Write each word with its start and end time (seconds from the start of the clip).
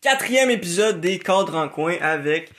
quatrième 0.00 0.50
épisode 0.50 1.00
des 1.00 1.18
Cadres 1.18 1.56
en 1.56 1.68
coin 1.68 1.96
avec 2.00 2.50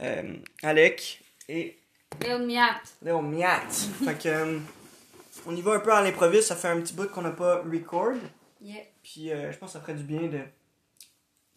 euh, 0.00 0.34
Alec 0.62 1.22
et 1.48 1.78
Léon 2.20 2.46
Miat. 2.46 2.80
Léon 3.02 3.22
Miat. 3.22 3.68
fait 4.04 4.18
que, 4.18 4.28
euh, 4.28 4.58
on 5.46 5.54
y 5.56 5.60
va 5.62 5.74
un 5.74 5.80
peu 5.80 5.92
à 5.92 6.02
l'improviste, 6.02 6.48
ça 6.48 6.56
fait 6.56 6.68
un 6.68 6.80
petit 6.80 6.94
bout 6.94 7.08
qu'on 7.10 7.22
n'a 7.22 7.30
pas 7.30 7.62
record. 7.62 8.14
Yeah. 8.60 8.82
Puis 9.02 9.30
euh, 9.30 9.52
je 9.52 9.58
pense 9.58 9.70
que 9.70 9.72
ça 9.74 9.80
ferait 9.80 9.94
du 9.94 10.02
bien 10.02 10.22
de 10.22 10.40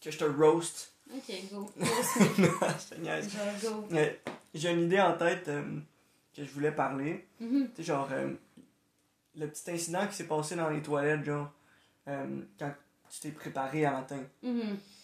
que 0.01 0.11
je 0.11 0.17
te 0.17 0.23
roast. 0.23 0.93
Ok, 1.13 1.33
go. 1.51 1.69
Go. 3.61 3.87
Euh, 3.91 4.09
J'ai 4.53 4.71
une 4.71 4.83
idée 4.83 5.01
en 5.01 5.13
tête 5.17 5.49
que 6.33 6.45
je 6.45 6.49
voulais 6.51 6.71
parler. 6.71 7.25
Mhm. 7.39 7.69
Tu 7.75 7.77
sais, 7.77 7.83
genre, 7.83 8.07
le 9.35 9.47
petit 9.47 9.71
incident 9.71 10.07
qui 10.07 10.15
s'est 10.15 10.27
passé 10.27 10.55
dans 10.55 10.69
les 10.69 10.81
toilettes, 10.81 11.23
genre, 11.23 11.51
euh, 12.07 12.41
quand 12.57 12.73
tu 13.09 13.19
t'es 13.19 13.29
préparé 13.29 13.85
à 13.85 13.91
matin. 13.91 14.23
Mhm. 14.41 14.77
Tu 14.77 15.00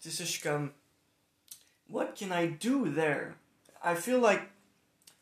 sais, 0.00 0.10
ça, 0.10 0.24
je 0.24 0.30
suis 0.30 0.42
comme, 0.42 0.72
what 1.88 2.12
can 2.18 2.30
I 2.32 2.48
do 2.48 2.88
there? 2.94 3.34
I 3.84 3.94
feel 3.94 4.20
like, 4.20 4.42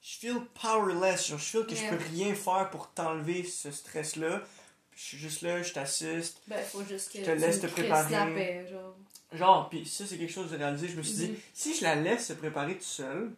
je 0.02 0.18
feel 0.18 0.40
powerless, 0.54 1.28
genre, 1.28 1.38
je 1.38 1.44
feel 1.44 1.66
que 1.66 1.74
Yeah. 1.74 1.90
je 1.92 1.96
peux 1.96 2.04
rien 2.14 2.34
faire 2.34 2.70
pour 2.70 2.90
t'enlever 2.92 3.44
ce 3.44 3.70
stress-là. 3.70 4.42
Je 4.94 5.02
suis 5.02 5.18
juste 5.18 5.42
là, 5.42 5.62
je 5.62 5.72
t'assiste. 5.74 6.40
Ben, 6.46 6.62
faut 6.64 6.82
juste 6.84 7.12
que 7.12 7.18
Je 7.18 7.24
te 7.24 7.30
laisse 7.32 7.60
te 7.60 7.66
préparer. 7.66 8.10
la 8.10 8.26
paix, 8.26 8.66
genre. 8.70 8.96
Genre, 9.32 9.68
puis 9.68 9.84
ça, 9.84 10.06
c'est 10.06 10.16
quelque 10.16 10.32
chose 10.32 10.50
de 10.50 10.56
réalisé. 10.56 10.88
Je 10.88 10.96
me 10.96 11.02
suis 11.02 11.16
dit, 11.16 11.28
Mhm. 11.32 11.36
si 11.52 11.74
je 11.74 11.82
la 11.84 11.96
laisse 11.96 12.28
se 12.28 12.32
préparer 12.34 12.74
toute 12.74 12.82
seule, 12.82 13.32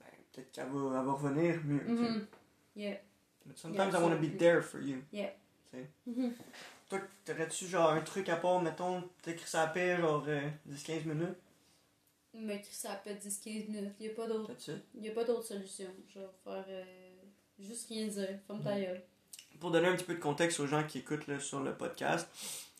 ben, 0.00 0.06
peut-être 0.32 0.52
qu'elle 0.52 0.68
va, 0.68 1.02
va 1.02 1.12
revenir 1.12 1.60
mieux. 1.64 1.80
sais. 1.86 1.92
Mhm. 1.92 2.26
Yeah. 2.74 2.96
But 3.46 3.56
sometimes 3.56 3.92
I 3.94 3.96
Yeah, 3.96 4.00
want 4.02 4.10
to 4.10 4.18
be 4.20 4.36
there 4.36 4.60
for 4.62 4.80
you. 4.82 5.02
Yeah. 5.12 5.30
Sais. 5.70 5.86
Toi, 6.88 7.00
t'aurais-tu 7.24 7.66
genre 7.66 7.90
un 7.90 8.00
truc 8.00 8.28
à 8.28 8.36
part, 8.36 8.60
mettons, 8.62 9.02
t'écris 9.22 9.48
ça 9.48 9.62
à 9.62 9.66
paix, 9.66 9.96
genre 9.96 10.24
euh, 10.28 10.48
10-15 10.70 11.04
minutes? 11.06 11.36
Mais 12.34 12.62
ça 12.70 13.00
peut 13.02 13.10
10-15 13.10 13.68
minutes. 13.70 13.94
Y 13.98 14.08
a 14.08 14.10
pas 14.10 14.26
d'autre. 14.28 14.52
Y 14.94 15.08
a 15.08 15.12
pas 15.12 15.24
d'autre 15.24 15.44
solution. 15.44 15.88
Genre, 16.14 16.32
faire. 16.44 16.64
euh, 16.68 16.84
juste 17.58 17.88
rien 17.88 18.06
dire. 18.06 18.38
Ferme 18.46 18.58
Mhm. 18.60 18.64
ta 18.64 18.80
gueule. 18.80 19.02
Pour 19.58 19.70
donner 19.70 19.88
un 19.88 19.96
petit 19.96 20.04
peu 20.04 20.14
de 20.14 20.20
contexte 20.20 20.60
aux 20.60 20.66
gens 20.66 20.84
qui 20.84 20.98
écoutent 20.98 21.26
là, 21.26 21.40
sur 21.40 21.60
le 21.60 21.74
podcast, 21.74 22.28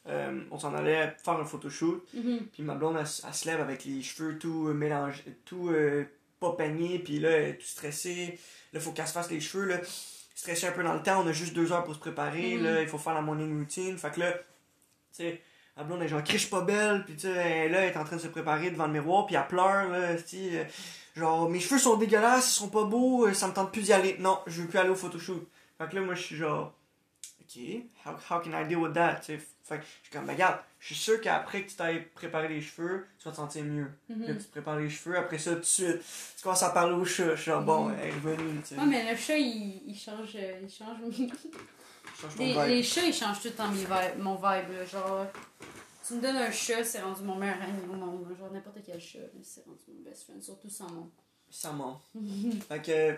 euh, 0.06 0.44
on 0.50 0.58
s'en 0.58 0.74
allait 0.74 1.16
faire 1.24 1.34
un 1.34 1.44
photoshoot, 1.46 2.06
Mhm. 2.14 2.46
puis 2.52 2.62
ma 2.62 2.74
blonde, 2.74 2.96
elle, 3.00 3.06
se 3.06 3.46
lève 3.48 3.60
avec 3.60 3.84
les 3.86 4.02
cheveux 4.02 4.38
tout 4.38 4.68
euh, 4.68 4.74
mélangés, 4.74 5.24
tout 5.46 5.70
euh, 5.70 6.04
pas 6.38 6.52
peignés, 6.52 6.98
puis 6.98 7.18
là, 7.18 7.30
elle 7.30 7.48
est 7.50 7.58
tout 7.58 7.66
stressée. 7.66 8.38
Là, 8.74 8.78
faut 8.80 8.92
qu'elle 8.92 9.08
se 9.08 9.12
fasse 9.14 9.30
les 9.30 9.40
cheveux, 9.40 9.64
là. 9.64 9.80
Stressée 10.36 10.66
un 10.66 10.72
peu 10.72 10.82
dans 10.84 10.92
le 10.92 11.02
temps, 11.02 11.22
on 11.24 11.26
a 11.26 11.32
juste 11.32 11.54
deux 11.54 11.72
heures 11.72 11.82
pour 11.82 11.94
se 11.94 11.98
préparer, 11.98 12.56
Mhm. 12.56 12.62
là, 12.64 12.82
il 12.82 12.88
faut 12.88 12.98
faire 12.98 13.14
la 13.14 13.22
morning 13.22 13.58
routine. 13.58 13.96
Fait 13.96 14.10
que 14.12 14.20
là, 14.20 14.32
tu 14.32 14.38
sais, 15.12 15.40
ma 15.78 15.82
blonde 15.82 16.02
est 16.02 16.08
genre, 16.08 16.22
criche 16.22 16.50
pas 16.50 16.60
belle, 16.60 17.04
puis 17.06 17.14
tu 17.14 17.22
sais, 17.22 17.30
elle, 17.32 17.72
là, 17.72 17.80
elle 17.80 17.92
est 17.92 17.96
en 17.96 18.04
train 18.04 18.16
de 18.16 18.20
se 18.20 18.28
préparer 18.28 18.70
devant 18.70 18.86
le 18.86 18.92
miroir, 18.92 19.24
puis 19.26 19.34
elle 19.34 19.46
pleure, 19.48 19.88
là, 19.88 19.98
euh, 19.98 20.64
genre, 21.16 21.48
mes 21.48 21.58
cheveux 21.58 21.78
sont 21.78 21.96
dégueulasses, 21.96 22.50
ils 22.50 22.58
sont 22.58 22.68
pas 22.68 22.84
beaux, 22.84 23.26
euh, 23.26 23.32
ça 23.32 23.48
me 23.48 23.54
tente 23.54 23.72
plus 23.72 23.80
d'y 23.82 23.92
aller. 23.94 24.16
Non, 24.18 24.38
je 24.46 24.60
veux 24.60 24.68
plus 24.68 24.78
aller 24.78 24.90
au 24.90 24.94
photoshoot. 24.94 25.48
Fait 25.78 25.88
que 25.88 25.94
là, 25.96 26.02
moi, 26.02 26.14
je 26.14 26.22
suis 26.22 26.36
genre, 26.36 26.74
ok, 27.40 27.62
how, 28.04 28.12
how 28.30 28.40
can 28.42 28.50
I 28.52 28.68
deal 28.68 28.76
with 28.78 28.92
that, 28.92 29.20
tu 29.24 29.38
sais. 29.38 29.40
Fait 29.68 29.78
que 29.78 29.82
je 29.82 29.88
suis 30.04 30.12
comme, 30.12 30.26
ben, 30.26 30.34
regarde, 30.34 30.58
je 30.78 30.86
suis 30.86 30.94
sûr 30.94 31.20
qu'après 31.20 31.62
que 31.64 31.70
tu 31.70 31.74
t'ailles 31.74 32.02
préparer 32.14 32.46
les 32.48 32.60
cheveux, 32.60 33.06
tu 33.18 33.24
vas 33.24 33.32
te 33.32 33.36
sentir 33.36 33.64
mieux. 33.64 33.90
Là, 34.08 34.34
tu 34.34 34.44
te 34.44 34.50
prépares 34.52 34.78
les 34.78 34.88
cheveux, 34.88 35.16
après 35.18 35.38
ça, 35.38 35.54
tout 35.54 35.60
de 35.60 35.64
suite, 35.64 35.98
tu 36.36 36.42
commences 36.44 36.62
à 36.62 36.70
parler 36.70 36.94
au 36.94 37.04
chat. 37.04 37.34
Je 37.34 37.40
suis 37.42 37.50
genre, 37.50 37.62
bon, 37.62 37.86
Mhm. 37.88 37.96
elle 38.00 38.08
est 38.08 38.12
revenue, 38.12 38.60
tu 38.60 38.66
sais. 38.68 38.76
Ouais, 38.76 38.86
mais 38.86 39.10
le 39.10 39.16
chat, 39.16 39.36
il, 39.38 39.82
il 39.88 39.96
change. 39.98 40.36
euh, 40.36 40.60
Il 40.62 40.70
change. 40.70 40.98
Les, 42.38 42.46
vibe. 42.52 42.62
les 42.68 42.82
chats, 42.82 43.04
ils 43.04 43.12
changent 43.12 43.40
tout 43.40 43.48
le 43.48 43.54
temps 43.54 43.68
mon 44.18 44.36
vibe. 44.36 44.42
là. 44.72 44.84
Genre, 44.90 45.26
tu 46.06 46.14
me 46.14 46.20
donnes 46.22 46.36
un 46.36 46.50
chat, 46.50 46.84
c'est 46.84 47.00
rendu 47.00 47.22
mon 47.22 47.34
meilleur 47.34 47.56
ami 47.60 47.74
au 47.90 47.94
monde. 47.94 48.26
Genre, 48.38 48.50
n'importe 48.52 48.78
quel 48.86 49.00
chat, 49.00 49.18
c'est 49.42 49.64
rendu 49.66 49.80
mon 49.88 50.04
best 50.08 50.24
friend, 50.24 50.42
surtout 50.42 50.70
sans 50.70 50.88
mon. 50.90 51.10
Ça 51.50 51.72
ment. 51.72 52.00
Fait 52.68 52.82
que, 52.82 53.16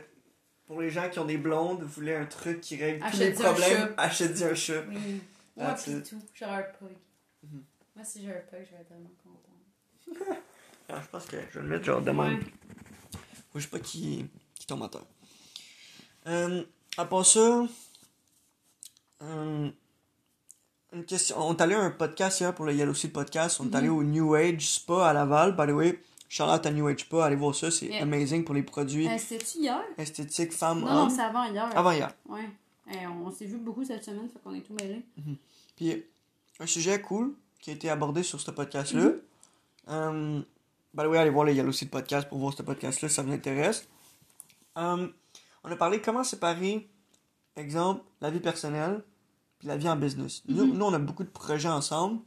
pour 0.67 0.81
les 0.81 0.91
gens 0.91 1.09
qui 1.11 1.19
ont 1.19 1.25
des 1.25 1.39
blondes, 1.39 1.83
vous 1.83 1.89
voulez 1.89 2.15
un 2.15 2.27
truc 2.27 2.61
qui 2.61 2.77
règle 2.77 3.05
tous 3.11 3.19
les 3.19 3.33
problèmes, 3.33 3.89
chat. 3.89 3.95
achetez 3.99 4.45
un 4.45 4.55
chat. 4.55 4.83
Oui. 4.89 5.21
Moi, 5.65 5.75
it. 5.87 6.09
tout. 6.09 6.17
Genre 6.35 6.53
un 6.53 6.63
pug. 6.63 6.97
Mhm. 7.43 7.63
Moi, 7.97 8.05
si 8.05 8.23
j'ai 8.23 8.31
un 8.31 8.41
pug, 8.51 8.65
je 8.65 8.71
vais 8.75 8.81
être 8.83 8.89
tellement 8.89 9.11
contente. 9.23 10.39
Ah, 10.91 11.01
je 11.03 11.09
pense 11.09 11.27
que 11.27 11.37
je 11.51 11.59
vais 11.59 11.63
le 11.65 11.69
mettre 11.69 11.85
genre 11.85 12.01
de 12.01 12.11
même. 12.11 12.43
Je 13.55 13.61
sais 13.61 13.69
pas 13.69 13.79
qui, 13.79 14.25
qui 14.55 14.67
tombe 14.67 14.83
à 14.85 14.89
terre. 14.89 15.05
Euh, 16.27 16.65
à 16.97 17.05
part 17.05 17.27
ça, 17.27 17.67
euh, 19.23 19.71
une 20.93 21.05
question. 21.05 21.37
On 21.39 21.55
est 21.55 21.61
allé 21.61 21.75
à 21.75 21.81
un 21.81 21.91
podcast 21.91 22.41
hier 22.41 22.55
pour 22.55 22.65
le 22.65 22.73
Yellow 22.75 22.95
Seed 22.95 23.13
Podcast. 23.13 23.61
On 23.61 23.65
est 23.65 23.69
Mhm. 23.69 23.75
allé 23.77 23.89
au 23.91 24.03
New 24.03 24.35
Age 24.35 24.67
Spa 24.67 25.09
à 25.11 25.13
Laval. 25.13 25.55
By 25.57 25.67
the 25.67 25.75
way, 25.75 26.01
out 26.41 26.65
à 26.67 26.71
New 26.71 26.87
Age 26.89 27.01
Spa. 27.01 27.27
Allez 27.27 27.37
voir 27.37 27.55
ça. 27.55 27.71
C'est 27.71 27.87
Yeah. 27.87 28.03
amazing 28.05 28.45
pour 28.45 28.55
les 28.55 28.63
produits 28.63 29.09
Euh, 29.09 29.19
C'était-tu 29.19 29.59
hier? 29.59 29.83
esthétiques 29.99 30.53
femmes, 30.53 30.81
Non, 30.81 30.87
non, 30.87 31.03
hommes? 31.03 31.11
c'est 31.11 31.21
avant 31.21 31.45
hier. 31.45 31.77
Avant 31.77 31.91
hier. 31.93 32.15
Ouais. 32.27 32.49
On 32.91 33.31
s'est 33.31 33.47
vu 33.47 33.59
beaucoup 33.59 33.85
cette 33.85 34.05
semaine, 34.05 34.29
fait 34.29 34.39
qu'on 34.43 34.55
est 34.55 34.61
tout 34.63 34.75
mêlés. 34.75 35.03
Puis, 35.77 36.05
un 36.61 36.67
sujet 36.67 37.01
cool 37.01 37.35
qui 37.61 37.71
a 37.71 37.73
été 37.75 37.91
abordé 37.91 38.23
sur 38.23 38.41
ce 38.41 38.51
podcast-là. 38.51 39.03
Mhm. 39.05 39.21
Euh, 39.89 40.41
by 40.95 41.03
the 41.05 41.07
way, 41.07 41.19
allez 41.19 41.31
voir 41.31 41.45
le 41.45 41.53
Yellow 41.53 41.73
Seed 41.73 41.91
Podcast 41.91 42.29
pour 42.29 42.39
voir 42.39 42.53
ce 42.55 42.63
podcast-là 42.63 43.09
ça 43.09 43.23
vous 43.23 43.33
intéresse. 43.33 43.89
Euh, 44.77 45.09
on 45.65 45.71
a 45.71 45.77
parlé 45.77 46.01
comment 46.01 46.25
séparer, 46.25 46.89
exemple, 47.57 48.03
la 48.21 48.31
vie 48.31 48.41
personnelle 48.41 49.03
puis 49.59 49.67
la 49.69 49.77
vie 49.77 49.89
en 49.89 49.97
business. 49.97 50.43
Nous, 50.47 50.67
Mhm. 50.67 50.79
nous, 50.79 50.85
on 50.85 50.95
a 50.95 50.99
beaucoup 50.99 51.25
de 51.25 51.29
projets 51.31 51.69
ensemble. 51.69 52.21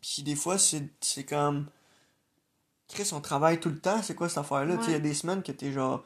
Puis 0.00 0.22
des 0.22 0.36
fois, 0.36 0.58
c'est 0.58 0.88
c'est 1.00 1.24
comme... 1.24 1.66
Chris, 2.88 3.10
on 3.12 3.20
travaille 3.20 3.58
tout 3.60 3.68
le 3.68 3.78
temps. 3.80 4.00
C'est 4.02 4.14
quoi 4.14 4.28
cette 4.28 4.38
affaire-là? 4.38 4.76
Tu 4.78 4.84
sais, 4.84 4.90
Il 4.90 4.92
y 4.92 4.96
a 4.96 5.00
des 5.00 5.14
semaines 5.14 5.42
que 5.42 5.52
t'es 5.52 5.72
genre... 5.72 6.04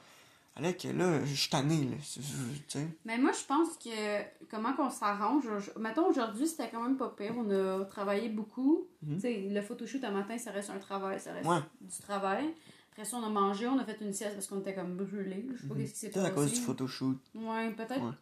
Alec, 0.56 0.82
là, 0.96 1.24
je 1.24 1.34
suis 1.34 1.48
tanné, 1.48 1.84
là. 1.84 2.80
Mais 3.04 3.18
moi, 3.18 3.30
je 3.32 3.44
pense 3.46 3.76
que 3.82 4.20
comment 4.50 4.72
qu'on 4.74 4.90
s'arrange. 4.90 5.44
je- 5.58 5.78
Mettons, 5.80 6.06
aujourd'hui, 6.08 6.46
c'était 6.46 6.68
quand 6.70 6.82
même 6.82 6.96
pas 6.96 7.08
pire. 7.16 7.32
On 7.36 7.48
a 7.50 7.84
travaillé 7.84 8.28
beaucoup. 8.28 8.86
Tu 9.08 9.20
sais, 9.20 9.48
le 9.48 9.62
photoshoot 9.62 10.02
un 10.04 10.10
matin, 10.10 10.36
ça 10.38 10.50
reste 10.50 10.70
un 10.70 10.78
travail, 10.78 11.18
ça 11.20 11.32
reste 11.32 11.48
Ouais. 11.48 11.60
du 11.80 11.96
travail. 12.02 12.46
Après 12.92 13.04
ça, 13.04 13.16
on 13.18 13.22
a 13.24 13.28
mangé, 13.28 13.68
on 13.68 13.78
a 13.78 13.84
fait 13.84 13.96
une 14.00 14.12
sieste 14.12 14.34
parce 14.34 14.48
qu'on 14.48 14.58
était 14.60 14.74
comme 14.74 14.96
brûlés. 14.96 15.46
Je 15.54 15.62
sais 15.62 15.68
pas 15.68 15.74
Mhm. 15.74 15.80
qu'est-ce 15.80 15.92
qui 15.92 15.98
s'est 16.00 16.10
Peut-être 16.10 16.26
à 16.26 16.30
cause 16.30 16.48
passé. 16.48 16.56
du 16.56 16.66
photoshoot. 16.66 17.16
Ouais, 17.36 17.70
peut-être 17.70 18.02
Ouais. 18.02 18.12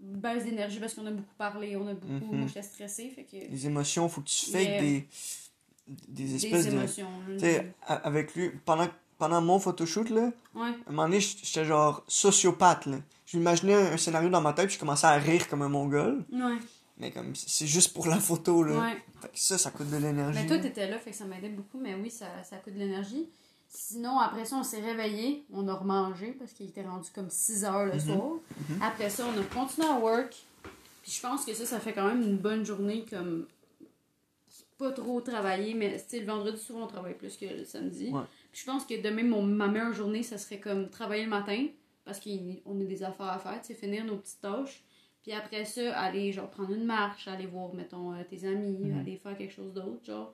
baisse 0.00 0.44
d'énergie 0.44 0.80
parce 0.80 0.94
qu'on 0.94 1.06
a 1.06 1.10
beaucoup 1.10 1.34
parlé, 1.36 1.76
on 1.76 1.86
a 1.86 1.92
beaucoup. 1.94 2.32
Mhm. 2.32 2.38
Moi, 2.38 2.46
j'étais 2.48 2.62
stressée, 2.62 3.10
fait 3.10 3.24
que. 3.24 3.36
Les 3.36 3.66
émotions, 3.66 4.08
faut 4.08 4.22
que 4.22 4.28
tu 4.28 4.50
fakes 4.50 4.62
Yeah. 4.62 4.80
des... 4.80 5.08
Des 5.86 6.24
Des 6.24 6.34
espèces 6.46 6.66
de... 6.66 6.72
émotions. 6.72 7.08
là. 7.28 7.34
Tu 7.34 7.38
sais, 7.40 7.72
avec 7.86 8.34
lui, 8.34 8.50
pendant, 8.64 8.88
pendant 9.18 9.40
mon 9.40 9.58
photoshoot, 9.58 10.10
là, 10.10 10.30
Ouais. 10.54 10.68
à 10.68 10.88
un 10.88 10.90
moment 10.90 11.04
donné, 11.04 11.20
j'étais 11.20 11.64
genre 11.64 12.02
sociopathe, 12.08 12.86
là. 12.86 12.98
Je 13.26 13.38
m'imaginais 13.38 13.74
un, 13.74 13.96
scénario 13.96 14.28
dans 14.28 14.40
ma 14.40 14.52
tête, 14.52 14.66
puis 14.66 14.74
je 14.74 14.80
commençais 14.80 15.06
à 15.06 15.14
rire 15.14 15.48
comme 15.48 15.62
un 15.62 15.68
mongol. 15.68 16.24
Ouais. 16.32 16.58
Mais 16.98 17.10
comme, 17.10 17.34
c'est 17.34 17.66
juste 17.66 17.92
pour 17.92 18.06
la 18.06 18.18
photo, 18.18 18.62
là. 18.62 18.78
Ouais. 18.78 18.96
Fait 19.20 19.28
que 19.28 19.38
ça, 19.38 19.58
ça 19.58 19.70
coûte 19.70 19.90
de 19.90 19.96
l'énergie. 19.96 20.38
Mais 20.38 20.46
toi, 20.46 20.58
t'étais 20.58 20.88
là, 20.88 20.98
fait 20.98 21.10
que 21.10 21.16
ça 21.16 21.24
m'aidait 21.24 21.48
beaucoup, 21.48 21.78
mais 21.78 21.94
oui, 21.94 22.10
ça, 22.10 22.26
ça 22.44 22.56
coûte 22.56 22.74
de 22.74 22.78
l'énergie. 22.78 23.28
Sinon, 23.68 24.18
après 24.20 24.44
ça, 24.44 24.56
on 24.56 24.62
s'est 24.62 24.80
réveillé, 24.80 25.44
on 25.52 25.66
a 25.68 25.74
remangé 25.74 26.32
parce 26.38 26.52
qu'il 26.52 26.68
était 26.68 26.84
rendu 26.84 27.10
comme 27.14 27.28
6 27.28 27.64
heures 27.64 27.86
le 27.86 27.94
Mhm. 27.94 28.00
soir. 28.00 28.30
Après 28.80 29.10
ça, 29.10 29.24
on 29.26 29.38
a 29.40 29.44
continué 29.44 29.88
à 29.88 29.98
work. 29.98 30.34
Puis 31.02 31.12
je 31.12 31.20
pense 31.20 31.44
que 31.44 31.52
ça, 31.52 31.66
ça 31.66 31.80
fait 31.80 31.92
quand 31.92 32.06
même 32.06 32.22
une 32.22 32.36
bonne 32.38 32.64
journée 32.64 33.04
comme 33.10 33.46
pas 34.78 34.92
trop 34.92 35.20
travailler, 35.20 35.74
mais 35.74 35.96
le 36.12 36.26
vendredi, 36.26 36.58
souvent, 36.60 36.84
on 36.84 36.86
travaille 36.86 37.14
plus 37.14 37.36
que 37.36 37.46
le 37.46 37.64
samedi. 37.64 38.10
Ouais. 38.10 38.20
Je 38.58 38.64
pense 38.64 38.86
que 38.86 39.00
demain, 39.00 39.22
mon, 39.24 39.42
ma 39.42 39.68
meilleure 39.68 39.92
journée, 39.92 40.22
ça 40.22 40.38
serait 40.38 40.58
comme 40.60 40.88
travailler 40.88 41.24
le 41.24 41.28
matin 41.30 41.66
parce 42.06 42.18
qu'on 42.20 42.80
a 42.80 42.84
des 42.84 43.02
affaires 43.02 43.26
à 43.26 43.38
faire, 43.38 43.60
tu 43.60 43.68
sais, 43.68 43.74
finir 43.74 44.04
nos 44.06 44.16
petites 44.16 44.40
tâches. 44.40 44.82
Puis 45.22 45.32
après 45.32 45.64
ça, 45.64 45.98
aller 45.98 46.32
genre 46.32 46.48
prendre 46.48 46.72
une 46.72 46.84
marche, 46.84 47.28
aller 47.28 47.46
voir, 47.46 47.74
mettons, 47.74 48.12
euh, 48.14 48.22
tes 48.30 48.46
amis, 48.46 48.78
Mhm. 48.88 49.00
aller 49.00 49.16
faire 49.16 49.36
quelque 49.36 49.52
chose 49.52 49.74
d'autre, 49.74 50.04
genre. 50.06 50.32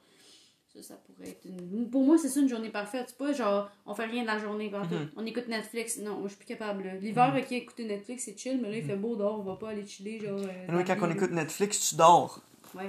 Ça, 0.73 0.83
ça 0.83 0.95
pourrait 0.97 1.31
être 1.31 1.45
une... 1.45 1.91
Pour 1.91 2.03
moi, 2.05 2.17
c'est 2.17 2.29
ça 2.29 2.41
une 2.41 2.49
journée 2.49 2.71
parfaite. 2.71 3.07
C'est 3.09 3.19
pas 3.19 3.33
genre, 3.33 3.71
on 3.87 3.95
fait 3.95 4.07
rien 4.07 4.23
de 4.23 4.27
la 4.29 4.39
journée. 4.39 4.71
Mhm. 4.71 5.11
on 5.17 5.27
écoute 5.27 5.49
Netflix. 5.49 5.99
Non, 5.99 6.13
moi, 6.13 6.23
je 6.25 6.29
suis 6.29 6.37
plus 6.39 6.47
capable. 6.47 6.89
L'hiver, 7.01 7.35
ok, 7.37 7.53
écouter 7.53 7.85
Netflix, 7.87 8.25
c'est 8.25 8.39
chill, 8.39 8.61
mais 8.63 8.71
là, 8.71 8.77
il 8.77 8.85
fait 8.85 8.97
beau 8.97 9.17
dehors, 9.17 9.41
on 9.41 9.43
va 9.43 9.57
pas 9.57 9.71
aller 9.71 9.85
chiller, 9.87 10.21
genre. 10.21 10.39
euh, 10.39 10.67
Mais 10.69 10.77
oui, 10.77 10.85
quand 10.87 10.97
on 11.01 11.11
écoute 11.11 11.31
Netflix, 11.33 11.89
tu 11.91 11.97
dors. 11.97 12.41
Ouais. 12.75 12.87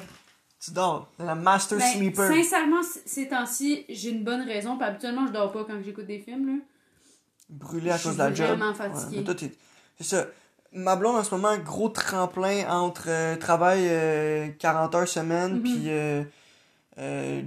Tu 0.63 0.71
dors. 0.71 1.09
La 1.19 1.35
master 1.35 1.77
Ben, 1.77 1.85
sleeper. 1.93 2.31
sincèrement, 2.33 2.81
ces 3.05 3.27
temps-ci, 3.27 3.85
j'ai 3.89 4.11
une 4.11 4.23
bonne 4.23 4.41
raison. 4.41 4.77
Puis 4.77 4.85
habituellement, 4.87 5.27
je 5.27 5.31
dors 5.33 5.51
pas 5.51 5.65
quand 5.65 5.73
j'écoute 5.83 6.05
des 6.05 6.19
films, 6.19 6.47
là. 6.47 6.53
Brûlé 7.49 7.91
à 7.91 7.97
je 7.97 8.03
cause 8.03 8.11
suis 8.13 8.19
de 8.21 8.23
la 8.27 8.33
job. 8.33 8.47
vraiment 8.47 8.73
fatiguée. 8.73 9.05
Ouais, 9.09 9.17
mais 9.17 9.23
toi, 9.23 9.35
t'es- 9.35 9.51
C'est 9.99 10.15
ça. 10.15 10.25
Ma 10.71 10.95
blonde, 10.95 11.17
en 11.17 11.23
ce 11.23 11.35
moment, 11.35 11.55
gros 11.57 11.89
tremplin 11.89 12.67
entre 12.69 13.05
euh, 13.09 13.35
travail 13.35 13.85
euh, 13.89 14.47
40 14.57 14.95
heures 14.95 15.07
semaine, 15.07 15.55
Mhm. 15.55 15.61
puis 15.61 15.83
euh, 15.87 16.23
euh, 16.97 17.41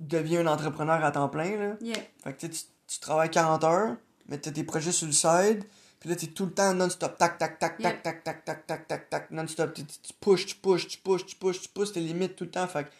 devient 0.00 0.38
un 0.38 0.46
entrepreneur 0.46 1.02
à 1.04 1.10
temps 1.10 1.28
plein, 1.28 1.56
là. 1.56 1.74
Yeah. 1.80 1.96
Fait 2.24 2.32
que 2.34 2.40
tu, 2.40 2.50
tu 2.50 2.60
tu 2.86 3.00
travailles 3.00 3.30
40 3.30 3.64
heures, 3.64 3.96
mais 4.28 4.36
t'as 4.38 4.50
tes 4.50 4.62
projets 4.62 4.92
sur 4.92 5.06
le 5.06 5.12
side, 5.14 5.64
puis 6.04 6.10
là, 6.10 6.16
t'es 6.16 6.26
tout 6.26 6.44
le 6.44 6.52
temps 6.52 6.74
non-stop. 6.74 7.16
Tac, 7.16 7.38
tac, 7.38 7.58
tac, 7.58 7.78
tac, 7.78 8.02
tac, 8.02 8.22
tac, 8.24 8.44
tac, 8.44 8.66
tac, 8.66 8.86
tac, 8.86 9.08
tac, 9.08 9.30
non-stop. 9.30 9.72
Tu, 9.72 9.84
pushes, 10.20 10.44
tu 10.44 10.54
pushes, 10.56 10.86
tu 10.86 10.98
pushes, 10.98 11.24
tu 11.24 11.36
pushes, 11.36 11.62
tu 11.62 11.68
pousses 11.70 11.92
tes 11.94 12.00
limites 12.00 12.36
tout 12.36 12.44
le 12.44 12.50
temps. 12.50 12.66
Fait 12.68 12.84
que 12.84 12.90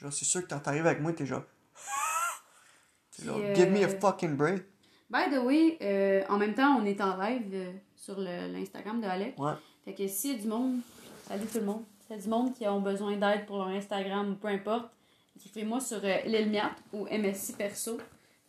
Genre, 0.00 0.12
c'est 0.12 0.24
sûr 0.24 0.42
que 0.42 0.48
quand 0.48 0.58
t'arrives 0.58 0.84
avec 0.86 1.00
moi, 1.00 1.12
t'es 1.12 1.26
genre. 1.26 1.44
T'es 3.16 3.24
genre, 3.24 3.38
euh, 3.40 3.54
give 3.54 3.70
me 3.70 3.84
a 3.84 3.88
fucking 3.88 4.34
break. 4.36 4.64
By 5.08 5.30
the 5.30 5.38
way, 5.38 5.78
euh, 5.80 6.24
en 6.28 6.38
même 6.38 6.54
temps, 6.54 6.76
on 6.80 6.84
est 6.84 7.00
en 7.00 7.16
live 7.16 7.50
euh, 7.52 7.72
sur 7.94 8.18
le- 8.18 8.52
l'Instagram 8.52 9.00
de 9.00 9.06
Alec. 9.06 9.38
Ouais. 9.38 9.52
Fait 9.84 9.94
que 9.94 10.08
s'il 10.08 10.32
y 10.32 10.34
a 10.34 10.38
du 10.42 10.48
monde, 10.48 10.80
salut 11.28 11.46
tout 11.46 11.58
le 11.60 11.64
monde, 11.66 11.84
s'il 12.06 12.16
y 12.16 12.18
a 12.18 12.22
du 12.22 12.28
monde 12.28 12.52
qui 12.54 12.66
ont 12.66 12.80
besoin 12.80 13.16
d'aide 13.16 13.46
pour 13.46 13.58
leur 13.58 13.68
Instagram 13.68 14.32
ou 14.32 14.34
peu 14.34 14.48
importe, 14.48 14.90
écrivez-moi 15.36 15.80
sur 15.80 16.00
euh, 16.04 16.16
Lil 16.26 16.50
Miat 16.50 16.72
ou 16.92 17.06
MSI 17.06 17.52
Perso. 17.54 17.98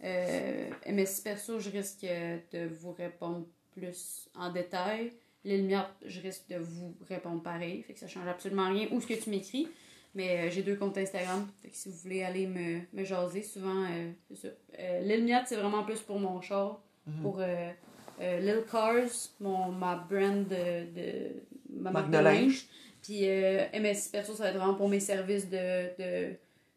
Euh, 0.04 0.69
MSI 0.88 1.21
Perso, 1.24 1.60
je 1.60 1.69
risque 1.69 2.01
de 2.01 2.68
vous 2.68 2.94
répondre 2.94 3.45
plus 3.71 4.30
en 4.36 4.51
détail. 4.51 5.12
Lil 5.45 5.66
Miat, 5.66 5.89
je 6.06 6.19
risque 6.19 6.48
de 6.50 6.57
vous 6.57 6.95
répondre 7.07 7.42
pareil. 7.42 7.81
Fait 7.83 7.94
que 7.94 8.00
ça 8.00 8.07
change 8.07 8.27
absolument 8.27 8.69
rien 8.69 8.88
où 8.92 9.00
ce 9.00 9.07
que 9.07 9.13
tu 9.13 9.30
m'écris. 9.30 9.68
Mais 10.16 10.39
euh, 10.39 10.50
j'ai 10.50 10.63
deux 10.63 10.75
comptes 10.75 10.98
Instagram. 10.98 11.48
Fait 11.62 11.69
que 11.69 11.75
si 11.75 11.89
vous 11.89 11.95
voulez 11.95 12.24
aller 12.24 12.48
me, 12.48 12.81
me 12.94 13.04
jaser, 13.04 13.44
souvent, 13.44 13.83
euh, 13.83 14.12
c'est 14.30 14.48
ça. 14.48 14.48
Euh, 14.80 15.01
Lil 15.01 15.42
c'est 15.45 15.56
vraiment 15.56 15.83
plus 15.83 16.00
pour 16.00 16.19
mon 16.19 16.42
char. 16.42 16.81
Mhm. 17.06 17.21
Pour 17.21 17.39
euh, 17.39 17.71
euh, 18.21 18.39
Lil 18.39 18.63
Cars, 18.69 19.30
mon, 19.39 19.71
ma 19.71 19.95
brand 19.95 20.48
de, 20.48 20.92
de 20.94 21.31
ma 21.69 21.92
marque 21.92 22.12
de 22.12 22.18
linge. 22.18 22.66
Puis 23.01 23.21
MSI 23.80 24.12
Perso, 24.12 24.33
ça 24.33 24.44
va 24.44 24.50
être 24.50 24.57
vraiment 24.57 24.75
pour 24.75 24.89
mes 24.89 25.00
services 25.00 25.50
de, 25.50 25.95
de 25.98 26.33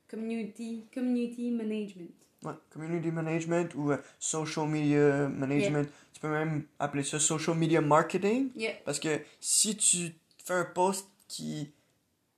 community, 0.09 0.85
community 0.94 1.50
management. 1.50 2.15
Ouais, 2.44 2.53
community 2.73 3.11
management 3.11 3.73
ou 3.77 3.93
euh, 3.93 3.99
social 4.19 4.67
media 4.67 5.29
management. 5.29 5.89
Tu 6.12 6.21
peux 6.21 6.29
même 6.29 6.65
appeler 6.79 7.05
ça 7.05 7.19
social 7.21 7.56
media 7.56 7.81
marketing. 7.81 8.49
Yeah. 8.56 8.73
Parce 8.85 8.99
que 8.99 9.21
si 9.41 9.77
tu 9.77 10.12
fais 10.44 10.55
un 10.55 10.65
post 10.65 11.06
qui 11.29 11.71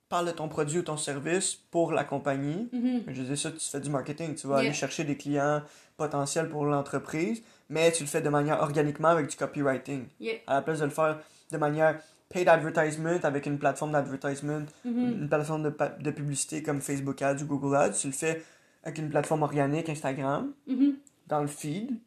parle 0.07 0.27
de 0.27 0.31
ton 0.31 0.47
produit 0.47 0.79
ou 0.79 0.83
ton 0.83 0.97
service 0.97 1.55
pour 1.71 1.91
la 1.91 2.03
compagnie, 2.03 2.69
Mhm. 2.71 3.03
je 3.07 3.21
dis 3.23 3.35
ça, 3.37 3.51
tu 3.51 3.59
fais 3.59 3.79
du 3.79 3.89
marketing. 3.89 4.35
Tu 4.35 4.45
vas 4.47 4.57
Yeah. 4.57 4.65
aller 4.69 4.73
chercher 4.73 5.03
des 5.03 5.17
clients 5.17 5.61
potentiels 5.97 6.49
pour 6.49 6.65
l'entreprise, 6.65 7.41
mais 7.69 7.91
tu 7.91 8.03
le 8.03 8.07
fais 8.09 8.21
de 8.21 8.29
manière 8.29 8.61
organiquement 8.61 9.07
avec 9.09 9.27
du 9.27 9.35
copywriting. 9.35 10.05
À 10.45 10.55
la 10.55 10.61
place 10.61 10.79
de 10.79 10.85
le 10.85 10.91
faire 10.91 11.19
de 11.51 11.57
manière 11.57 11.99
paid 12.29 12.47
advertisement 12.49 13.17
avec 13.23 13.45
une 13.45 13.57
plateforme 13.57 13.91
d'advertisement, 13.93 14.65
Mhm. 14.83 15.21
une 15.21 15.29
plateforme 15.29 15.63
de, 15.63 15.75
de 15.99 16.11
publicité 16.11 16.61
comme 16.61 16.81
Facebook 16.81 17.21
Ads 17.21 17.41
ou 17.43 17.45
Google 17.47 17.75
Ads, 17.75 17.93
tu 18.01 18.07
le 18.07 18.13
fais 18.13 18.43
avec 18.85 18.99
une 18.99 19.09
plateforme 19.09 19.43
organique 19.43 19.89
Instagram, 19.89 20.53
Mhm. 20.67 20.95
dans 21.27 21.41
le 21.41 21.47
feed, 21.47 21.97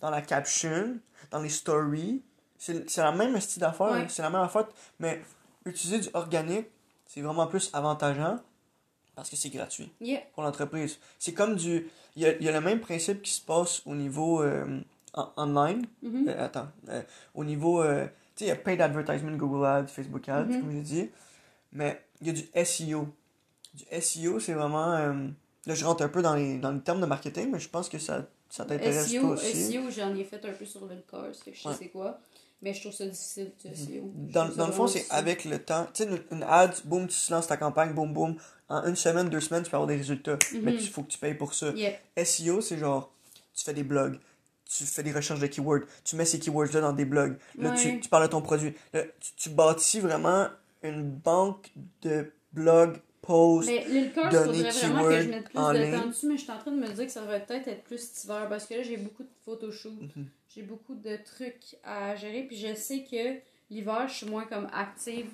dans 0.00 0.10
la 0.10 0.20
caption, 0.22 0.98
dans 1.30 1.40
les 1.40 1.48
stories. 1.48 2.22
C'est 2.58 2.96
la 2.98 3.12
même 3.12 3.38
style 3.40 3.60
d'affaire, 3.60 3.90
Ouais. 3.92 4.06
c'est 4.08 4.22
la 4.22 4.30
même 4.30 4.42
affaire, 4.42 4.66
mais 5.00 5.20
utiliser 5.64 5.98
du 6.00 6.08
organique, 6.14 6.66
c'est 7.06 7.20
vraiment 7.20 7.46
plus 7.46 7.70
avantageant 7.72 8.38
parce 9.14 9.30
que 9.30 9.36
c'est 9.36 9.50
gratuit 9.50 9.90
Yeah. 10.00 10.20
pour 10.34 10.42
l'entreprise. 10.42 10.98
C'est 11.18 11.32
comme 11.32 11.56
du. 11.56 11.88
Il 12.16 12.22
y 12.22 12.26
a, 12.26 12.36
y 12.40 12.48
a 12.48 12.52
le 12.52 12.60
même 12.60 12.80
principe 12.80 13.22
qui 13.22 13.30
se 13.32 13.40
passe 13.40 13.82
au 13.86 13.94
niveau 13.94 14.42
euh, 14.42 14.80
en- 15.14 15.32
online. 15.36 15.86
Mhm. 16.02 16.28
Euh, 16.28 16.44
attends. 16.44 16.68
euh, 16.88 17.02
au 17.34 17.44
niveau. 17.44 17.82
tu 17.82 17.88
sais, 17.88 18.44
il 18.44 18.48
y 18.48 18.50
a 18.50 18.56
paid 18.56 18.80
advertisement, 18.82 19.34
Google 19.36 19.64
Ads, 19.64 19.86
Facebook 19.88 20.28
Ads, 20.28 20.44
Mhm. 20.46 20.60
comme 20.60 20.72
j'ai 20.72 20.80
dit. 20.82 21.10
Mais 21.72 22.02
il 22.20 22.26
y 22.26 22.30
a 22.30 22.32
du 22.34 22.44
SEO. 22.54 23.08
Du 23.74 23.84
SEO, 23.90 24.40
c'est 24.40 24.52
vraiment. 24.54 24.94
Là, 25.66 25.74
je 25.74 25.84
rentre 25.84 26.02
un 26.02 26.08
peu 26.08 26.22
dans 26.22 26.34
les, 26.34 26.58
dans 26.58 26.70
les 26.72 26.80
termes 26.80 27.00
de 27.00 27.06
marketing, 27.06 27.50
mais 27.52 27.58
je 27.58 27.68
pense 27.68 27.88
que 27.88 27.98
ça, 27.98 28.26
ça 28.50 28.64
t'intéresse 28.64 29.08
SEO, 29.10 29.28
aussi. 29.32 29.72
SEO 29.72 29.90
j'en 29.90 30.14
ai 30.14 30.24
fait 30.24 30.44
un 30.44 30.52
peu 30.52 30.64
sur 30.64 30.88
fait 30.88 31.04
que 31.50 31.56
je 31.56 31.60
sais 31.62 31.68
Ouais. 31.68 31.88
quoi. 31.88 32.18
Mais 32.62 32.72
je 32.72 32.80
trouve 32.80 32.92
ça 32.92 33.04
difficile, 33.06 33.52
SEO. 33.62 34.10
Je 34.28 34.32
Dans, 34.32 34.48
dans 34.48 34.66
le 34.66 34.72
fond, 34.72 34.86
c'est 34.86 35.04
avec 35.10 35.44
le 35.44 35.58
temps. 35.58 35.86
Tu 35.92 36.04
sais, 36.04 36.08
une, 36.08 36.20
une 36.38 36.42
ad, 36.42 36.74
boum, 36.84 37.06
tu 37.06 37.30
lances 37.30 37.46
ta 37.46 37.56
campagne, 37.58 37.92
boum, 37.92 38.12
boum. 38.14 38.36
En 38.68 38.84
une 38.86 38.96
semaine, 38.96 39.28
deux 39.28 39.40
semaines, 39.40 39.62
tu 39.62 39.70
peux 39.70 39.76
avoir 39.76 39.86
des 39.88 39.96
résultats. 39.96 40.38
Mais 40.62 40.72
Mhm. 40.72 40.78
il 40.80 40.88
faut 40.88 41.02
que 41.02 41.08
tu 41.10 41.18
payes 41.18 41.34
pour 41.34 41.52
ça. 41.54 41.70
Yeah. 41.72 41.92
SEO, 42.24 42.60
c'est 42.62 42.78
genre, 42.78 43.12
tu 43.54 43.62
fais 43.62 43.74
des 43.74 43.82
blogs, 43.84 44.18
tu 44.64 44.84
fais 44.84 45.02
des 45.02 45.12
recherches 45.12 45.38
de 45.38 45.46
keywords, 45.46 45.82
tu 46.02 46.16
mets 46.16 46.24
ces 46.24 46.38
keywords-là 46.38 46.80
dans 46.80 46.92
des 46.94 47.04
blogs, 47.04 47.36
là, 47.58 47.72
tu, 47.72 48.00
tu 48.00 48.08
parles 48.08 48.24
de 48.24 48.30
ton 48.30 48.40
produit. 48.40 48.74
Là, 48.94 49.02
tu, 49.20 49.32
tu 49.36 49.50
bâtis 49.50 50.00
vraiment 50.00 50.48
une 50.82 51.02
banque 51.10 51.70
de 52.02 52.32
blogs, 52.52 52.96
posts. 53.26 53.68
Mais 53.68 53.84
donner 53.84 54.10
faudrait 54.10 54.70
vraiment 54.70 55.02
que 55.04 55.20
je 55.20 55.28
mette 55.28 55.44
plus 55.50 55.54
de 55.72 55.78
ligne. 55.78 56.00
temps 56.00 56.06
dessus, 56.06 56.26
mais 56.26 56.36
je 56.36 56.42
suis 56.42 56.52
en 56.52 56.58
train 56.58 56.70
de 56.70 56.76
me 56.80 56.86
dire 56.88 57.04
que 57.06 57.12
ça 57.12 57.20
devrait 57.20 57.44
peut-être 57.44 57.68
être 57.68 57.84
plus 57.84 57.98
cet 57.98 58.24
hiver 58.24 58.48
parce 58.48 58.66
que 58.66 58.74
là, 58.74 58.82
j'ai 58.82 58.96
beaucoup 58.96 59.22
de 59.22 59.28
photoshoots. 59.44 60.00
Mhm. 60.16 60.26
J'ai 60.54 60.62
beaucoup 60.62 60.94
de 60.94 61.16
trucs 61.16 61.76
à 61.84 62.14
gérer, 62.16 62.44
puis 62.44 62.56
je 62.56 62.74
sais 62.74 63.04
que 63.04 63.38
l'hiver, 63.70 64.08
je 64.08 64.14
suis 64.14 64.26
moins 64.26 64.44
comme 64.44 64.68
active 64.72 65.28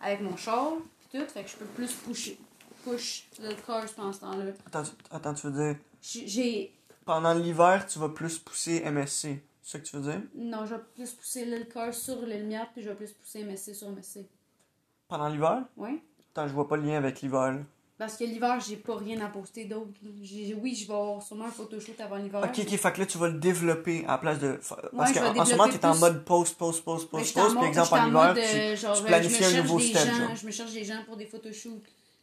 avec 0.00 0.20
mon 0.20 0.36
char, 0.36 0.74
puis 1.10 1.18
tout, 1.20 1.26
fait 1.26 1.42
que 1.42 1.50
je 1.50 1.56
peux 1.56 1.64
plus 1.66 1.92
pusher, 1.92 2.38
push 2.84 3.24
Lil 3.40 3.56
Cars 3.66 3.84
pendant 3.94 4.12
ce 4.12 4.20
temps-là. 4.20 4.44
Attends, 4.66 4.82
tu- 4.84 4.90
attends, 5.10 5.34
tu 5.34 5.46
veux 5.48 5.52
dire, 5.52 5.76
J'ai- 6.00 6.72
pendant 7.04 7.34
l'hiver, 7.34 7.86
tu 7.86 7.98
vas 7.98 8.08
plus 8.08 8.38
pousser 8.38 8.82
MSC. 8.84 9.42
C'est 9.64 9.72
ça 9.72 9.78
que 9.78 9.84
tu 9.84 9.96
veux 9.96 10.02
dire? 10.10 10.20
Non, 10.34 10.64
je 10.66 10.74
vais 10.74 10.80
plus 10.94 11.10
pousser 11.12 11.44
Lil 11.44 11.68
Cars 11.68 11.92
sur 11.94 12.24
Lil 12.24 12.46
Miat, 12.46 12.68
puis 12.72 12.82
je 12.82 12.88
vais 12.88 12.94
plus 12.96 13.12
pousser 13.12 13.40
MSC 13.44 13.74
sur 13.74 13.88
MSC. 13.90 14.26
Pendant 15.06 15.28
l'hiver? 15.28 15.64
Ouais. 15.76 16.02
Attends, 16.34 16.48
je 16.48 16.52
vois 16.52 16.68
pas 16.68 16.76
le 16.76 16.82
lien 16.84 16.96
avec 16.96 17.20
l'hiver. 17.20 17.56
Parce 17.98 18.16
que 18.16 18.24
l'hiver, 18.24 18.58
j'ai 18.66 18.76
pas 18.76 18.96
rien 18.96 19.20
à 19.20 19.28
poster 19.28 19.64
d'autre. 19.66 19.90
J'ai- 20.22 20.54
Oui, 20.54 20.74
je 20.74 20.88
vais 20.88 20.94
avoir 20.94 21.22
sûrement 21.22 21.44
un 21.44 21.50
photoshoot 21.50 22.00
avant 22.00 22.16
l'hiver. 22.16 22.40
Ok, 22.42 22.58
ok, 22.58 22.76
fait 22.76 22.92
que 22.92 23.00
là, 23.00 23.06
tu 23.06 23.18
vas 23.18 23.28
le 23.28 23.38
développer 23.38 24.04
à 24.06 24.12
la 24.12 24.18
place 24.18 24.38
de. 24.40 24.52
Parce 24.54 24.68
je 25.10 25.14
vais 25.14 25.20
qu'en 25.20 25.40
en 25.40 25.44
ce 25.44 25.50
moment, 25.52 25.66
développer 25.66 25.78
t'es 25.78 25.86
en 25.86 25.90
plus- 25.92 26.00
mode 26.00 26.24
post, 26.24 26.58
post, 26.58 26.82
post, 26.84 27.08
Mais 27.12 27.18
post, 27.20 27.28
j'étais 27.28 27.40
en 27.40 27.44
post. 27.44 27.54
Puis, 27.54 27.60
mode- 27.60 27.68
exemple, 27.68 27.88
j'étais 27.90 28.00
en 28.00 28.04
en 28.04 28.08
hiver, 28.08 28.34
mode, 28.34 28.36
tu, 28.42 28.58
euh, 28.58 28.76
genre, 28.76 28.96
tu 28.96 29.02
planifies 29.04 29.34
je 29.34 29.38
me 29.40 29.44
un 29.46 29.50
cherche 29.50 29.62
nouveau 29.66 29.78
des 29.78 29.84
step, 29.86 30.06
gens, 30.08 30.14
genre. 30.14 30.36
Je 30.36 30.46
me 30.46 30.50
cherche 30.50 30.72
des 30.72 30.84
gens 30.84 31.02
pour 31.06 31.16
des 31.16 31.26
photoshoots. 31.26 31.70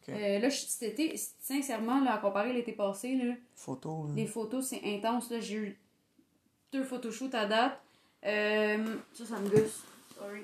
Ok. 0.08 0.14
Euh, 0.14 0.38
là, 0.40 0.48
je- 0.50 0.56
cet 0.66 0.98
été, 0.98 1.20
sincèrement, 1.40 2.00
là, 2.00 2.14
à 2.14 2.18
comparer 2.18 2.52
l'été 2.52 2.72
passé, 2.72 3.14
là, 3.14 3.34
Photo. 3.54 4.06
les 4.16 4.26
photos, 4.26 4.66
c'est 4.66 4.82
intense. 4.84 5.30
Là, 5.30 5.40
j'ai 5.40 5.54
eu 5.56 5.78
deux 6.72 6.82
photoshoots 6.84 7.34
à 7.34 7.46
date. 7.46 7.80
Euh, 8.26 8.96
ça, 9.14 9.24
ça 9.24 9.38
me 9.38 9.48
gosse. 9.48 9.82
Sorry. 10.18 10.42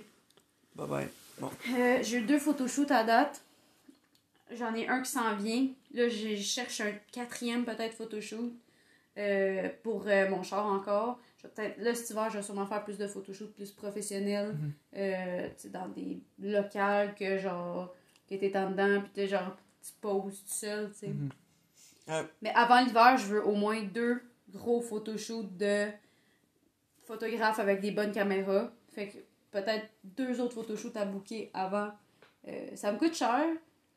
Bye 0.74 0.88
bye. 0.88 1.08
Bon. 1.38 1.50
Euh, 1.76 1.98
j'ai 2.02 2.18
eu 2.18 2.22
deux 2.22 2.38
photoshoots 2.38 2.90
à 2.90 3.04
date. 3.04 3.42
J'en 4.52 4.74
ai 4.74 4.86
un 4.88 5.02
qui 5.02 5.10
s'en 5.10 5.34
vient. 5.36 5.68
Là, 5.92 6.08
je 6.08 6.36
cherche 6.36 6.80
un 6.80 6.92
quatrième 7.12 7.64
peut-être 7.64 7.94
photoshoot 7.94 8.52
euh, 9.18 9.68
pour 9.82 10.06
euh, 10.06 10.28
mon 10.28 10.42
char 10.42 10.66
encore. 10.66 11.20
Je 11.42 11.48
là, 11.82 11.94
cet 11.94 12.10
hiver, 12.10 12.30
je 12.30 12.38
vais 12.38 12.42
sûrement 12.42 12.66
faire 12.66 12.84
plus 12.84 12.98
de 12.98 13.06
photoshoots 13.06 13.52
plus 13.54 13.72
professionnels. 13.72 14.52
Mhm. 14.52 14.72
euh, 14.96 15.48
tu 15.48 15.54
sais, 15.62 15.68
dans 15.70 15.88
des 15.88 16.20
locales 16.38 17.14
que 17.14 17.38
genre, 17.38 17.94
que 18.28 18.34
t'es 18.34 18.56
en 18.56 18.70
dedans, 18.70 19.00
puis 19.00 19.10
t'es 19.12 19.26
genre, 19.26 19.56
tu 19.82 19.92
poses 20.00 20.42
tout 20.44 20.54
seul, 20.54 20.90
tu 20.92 20.98
sais. 20.98 21.08
Mhm. 21.08 21.30
Euh, 22.08 22.22
Mais 22.42 22.52
avant 22.54 22.80
l'hiver, 22.80 23.16
je 23.16 23.26
veux 23.26 23.44
au 23.44 23.54
moins 23.54 23.82
deux 23.82 24.22
gros 24.52 24.80
photoshoots 24.80 25.56
de 25.56 25.86
photographes 27.04 27.58
avec 27.58 27.80
des 27.80 27.90
bonnes 27.90 28.12
caméras. 28.12 28.70
Fait 28.92 29.08
que 29.08 29.18
peut-être 29.50 29.86
deux 30.04 30.40
autres 30.40 30.54
photoshoots 30.54 30.96
à 30.96 31.04
booker 31.04 31.50
avant. 31.54 31.90
Euh, 32.48 32.76
ça 32.76 32.92
me 32.92 32.98
coûte 32.98 33.14
cher, 33.14 33.44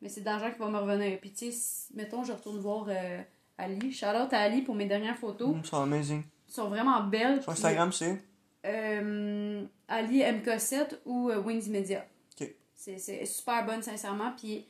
mais 0.02 0.08
c'est 0.08 0.20
de 0.20 0.26
l'argent 0.26 0.50
qui 0.50 0.58
va 0.58 0.68
me 0.68 0.78
revenir. 0.78 1.18
Puis 1.20 1.32
tu 1.32 1.52
sais, 1.52 1.92
mettons, 1.94 2.24
je 2.24 2.32
retourne 2.32 2.58
voir 2.58 2.86
euh, 2.88 3.20
Ali. 3.58 3.92
Shout 3.92 4.06
out 4.06 4.32
à 4.32 4.40
Ali 4.40 4.62
pour 4.62 4.74
mes 4.74 4.86
dernières 4.86 5.16
photos. 5.18 5.56
mm, 5.56 5.60
c'est 5.64 5.76
amazing. 5.76 6.22
Elles 6.48 6.54
sont 6.54 6.68
vraiment 6.68 7.02
belles. 7.04 7.42
Sur 7.42 7.52
Instagram, 7.52 7.92
c'est. 7.92 8.20
euh, 8.66 9.64
Ali 9.88 10.20
MK7 10.22 10.98
ou 11.04 11.30
euh, 11.30 11.38
Wings 11.40 11.68
Media. 11.70 12.04
Ok. 12.40 12.48
C'est 12.74 12.98
c'est 12.98 13.24
super 13.26 13.64
bonne, 13.66 13.82
sincèrement. 13.82 14.32
Puis, 14.36 14.66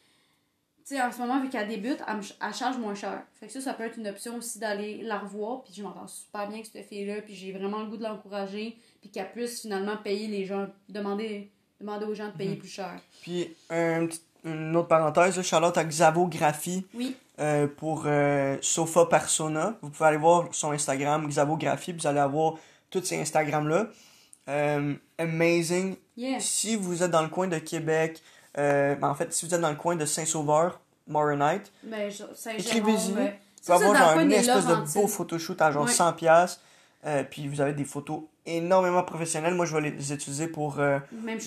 tu 0.87 0.97
sais, 0.97 1.03
en 1.03 1.13
ce 1.13 1.19
moment, 1.19 1.41
vu 1.41 1.49
qu'elle 1.49 1.69
débute, 1.69 2.03
elle 2.09 2.55
charge 2.55 2.79
moins 2.79 2.95
cher. 2.95 3.23
Fait 3.39 3.47
que 3.47 3.53
ça, 3.53 3.61
ça 3.61 3.75
peut 3.75 3.85
être 3.85 3.99
une 3.99 4.09
option 4.09 4.37
aussi 4.37 4.59
d'aller 4.59 5.03
la 5.03 5.19
revoir. 5.19 5.63
Puis, 5.63 5.73
je 5.75 5.83
m'entends 5.83 6.07
super 6.07 6.47
bien 6.49 6.57
avec 6.59 6.67
cette 6.67 6.87
fille-là. 6.87 7.23
Puis, 7.23 7.35
j'ai 7.35 7.53
vraiment 7.53 7.81
le 7.81 7.87
goût 7.87 7.97
de 7.97 8.03
l'encourager. 8.05 8.77
Puis, 9.01 9.11
qu'elle 9.11 9.31
puisse 9.33 9.63
finalement 9.63 9.97
payer 9.99 10.27
les 10.29 10.45
gens, 10.45 10.67
demander, 10.89 11.51
demander 11.81 12.07
aux 12.07 12.15
gens 12.15 12.27
de 12.29 12.37
payer 12.37 12.51
Mhm. 12.53 12.59
plus 12.59 12.69
cher. 12.69 13.01
Puis, 13.23 13.55
un 13.71 14.07
petit- 14.07 14.21
une 14.45 14.75
autre 14.77 14.89
parenthèse, 14.89 15.41
Charlotte 15.43 15.77
à 15.79 15.85
Xavographie 15.85 16.87
Oui, 16.95 17.17
euh, 17.41 17.67
pour 17.67 18.05
euh, 18.07 18.57
Sofa 18.61 19.07
Persona. 19.07 19.75
Vous 19.83 19.91
pouvez 19.91 20.09
aller 20.09 20.17
voir 20.19 20.49
son 20.53 20.73
Instagram, 20.73 21.27
Xavographie, 21.29 21.93
vous 21.93 22.07
allez 22.07 22.21
avoir 22.21 22.55
tous 22.91 23.03
ces 23.05 23.21
Instagrams-là. 23.21 23.87
Euh, 24.49 24.95
amazing. 25.19 25.97
yeah. 26.17 26.41
Si 26.41 26.77
vous 26.77 27.03
êtes 27.03 27.11
dans 27.11 27.23
le 27.23 27.29
coin 27.29 27.47
de 27.47 27.59
Québec, 27.59 28.21
ben, 28.57 28.99
en 29.03 29.15
fait, 29.15 29.33
si 29.33 29.47
vous 29.47 29.55
êtes 29.55 29.61
dans 29.61 29.71
le 29.71 29.77
coin 29.77 29.97
de 29.97 30.05
Saint-Sauveur, 30.05 30.81
Moronite, 31.07 31.73
Ben, 31.83 32.11
Écrivez-y. 32.59 33.13
vous 33.13 33.19
êtes 33.21 33.39
avoir 33.71 33.95
genre 33.97 34.19
une 34.21 34.33
espèce 34.33 34.67
de 34.67 34.75
beau 34.95 35.07
photoshoot 35.07 35.61
à 35.61 35.71
genre 35.71 35.85
Ouais. 35.85 35.93
100$. 35.93 36.15
piastres, 36.17 36.61
euh, 37.07 37.23
puis 37.29 37.49
vous 37.49 37.61
avez 37.61 37.73
des 37.73 37.85
photos 37.85 38.23
énormément 38.47 39.03
professionnelles. 39.03 39.55
Moi, 39.55 39.67
je 39.67 39.77
vais 39.77 39.91
les 39.91 40.13
utiliser 40.13 40.49
pour 40.49 40.79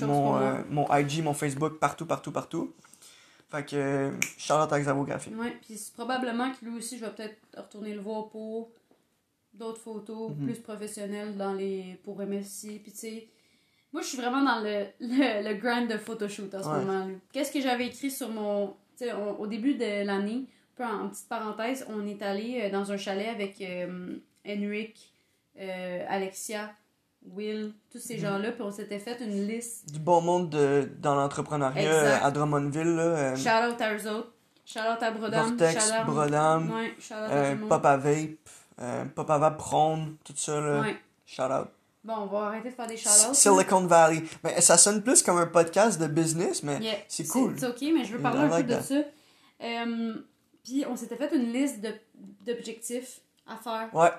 mon, 0.01 0.39
mon 0.69 0.87
IG, 0.95 1.23
mon 1.23 1.33
Facebook, 1.33 1.73
partout, 1.79 2.05
partout, 2.05 2.31
partout. 2.31 2.73
Fait 3.53 3.63
que, 3.65 4.11
Charlotte 4.37 4.73
à 4.73 4.79
Xavographie. 4.79 5.29
Ouais, 5.35 5.55
puis 5.61 5.79
probablement 5.95 6.51
que 6.51 6.65
lui 6.65 6.75
aussi, 6.77 6.97
je 6.97 7.05
vais 7.05 7.11
peut-être 7.11 7.37
retourner 7.55 7.93
le 7.93 8.01
voir 8.01 8.29
pour 8.29 8.71
d'autres 9.53 9.79
photos 9.81 10.31
Mhm. 10.31 10.45
plus 10.47 10.59
professionnelles 10.59 11.37
dans 11.37 11.53
les 11.53 11.99
pour 12.03 12.19
MSC. 12.21 12.79
Puis 12.81 12.91
tu 12.91 12.97
sais, 12.97 13.27
moi 13.91 14.01
je 14.01 14.07
suis 14.07 14.17
vraiment 14.17 14.41
dans 14.41 14.59
le, 14.61 14.85
le, 14.99 15.47
le 15.47 15.53
grind 15.55 15.87
de 15.87 15.97
photoshoot 15.97 16.53
en 16.55 16.63
ce 16.63 16.67
Ouais. 16.69 16.83
moment. 16.83 17.09
Qu'est-ce 17.31 17.51
que 17.51 17.61
j'avais 17.61 17.85
écrit 17.87 18.09
sur 18.09 18.29
mon. 18.29 18.75
Tu 18.97 19.05
sais, 19.05 19.13
au 19.13 19.45
début 19.47 19.75
de 19.75 20.03
l'année, 20.05 20.45
peu 20.75 20.83
en, 20.83 21.05
en 21.05 21.09
petite 21.09 21.29
parenthèse, 21.29 21.85
on 21.89 22.07
est 22.07 22.21
allé 22.23 22.61
euh, 22.63 22.69
dans 22.71 22.91
un 22.91 22.97
chalet 22.97 23.27
avec 23.27 23.61
euh, 23.61 24.17
Henrik, 24.47 25.13
euh, 25.59 26.05
Alexia, 26.09 26.73
Will, 27.31 27.73
tous 27.91 27.99
ces 27.99 28.17
gens-là, 28.19 28.51
puis 28.51 28.61
on 28.61 28.71
s'était 28.71 28.99
fait 28.99 29.17
une 29.23 29.47
liste. 29.47 29.91
Du 29.91 29.99
bon 29.99 30.21
monde 30.21 30.49
de, 30.49 30.89
dans 30.99 31.15
l'entrepreneuriat 31.15 31.89
euh, 31.91 32.17
à 32.21 32.31
Drummondville, 32.31 32.95
là. 32.95 33.01
euh, 33.03 33.35
Shout 33.35 33.49
out 33.73 33.81
à 33.81 33.93
eux 33.95 34.09
autres. 34.11 34.33
Shout 34.65 34.79
out 34.79 35.01
à 35.01 35.11
Brodam. 35.11 35.47
Vortex, 35.57 35.85
shout 35.87 35.93
out- 36.01 36.05
Brodam, 36.05 36.71
Ouais, 36.71 36.93
shout 36.99 37.13
out 37.13 37.19
à 37.19 37.33
euh, 37.33 37.55
à 37.69 37.97
Vape, 37.97 38.29
euh, 38.81 39.05
Pop 39.05 39.29
à 39.29 39.37
Vape 39.37 39.57
Prône, 39.57 40.15
tout 40.23 40.33
ça, 40.35 40.59
là. 40.59 40.81
Ouais. 40.81 40.95
Shout 41.25 41.41
out. 41.43 41.67
Bon, 42.03 42.13
on 42.17 42.25
va 42.25 42.47
arrêter 42.47 42.69
de 42.69 42.75
faire 42.75 42.87
des 42.87 42.97
shout-outs. 42.97 43.33
Silicon 43.33 43.85
Valley. 43.87 44.23
Mais 44.43 44.59
ça 44.59 44.77
sonne 44.77 45.01
plus 45.01 45.21
comme 45.23 45.37
un 45.37 45.45
podcast 45.47 45.99
de 46.01 46.07
business, 46.07 46.61
mais 46.63 46.79
Yeah. 46.79 46.95
c'est 47.07 47.25
cool. 47.27 47.55
C'est 47.57 47.67
ok, 47.67 47.81
mais 47.93 48.03
je 48.03 48.13
veux 48.13 48.21
parler 48.21 48.41
un 48.41 48.49
peu 48.61 48.63
de 48.63 48.79
ça. 48.81 48.95
Puis 50.63 50.85
on 50.89 50.95
s'était 50.95 51.15
fait 51.17 51.33
une 51.35 51.51
liste 51.51 51.79
d'objectifs 52.45 53.21
à 53.47 53.57
faire. 53.57 53.89
Ouais. 53.93 54.11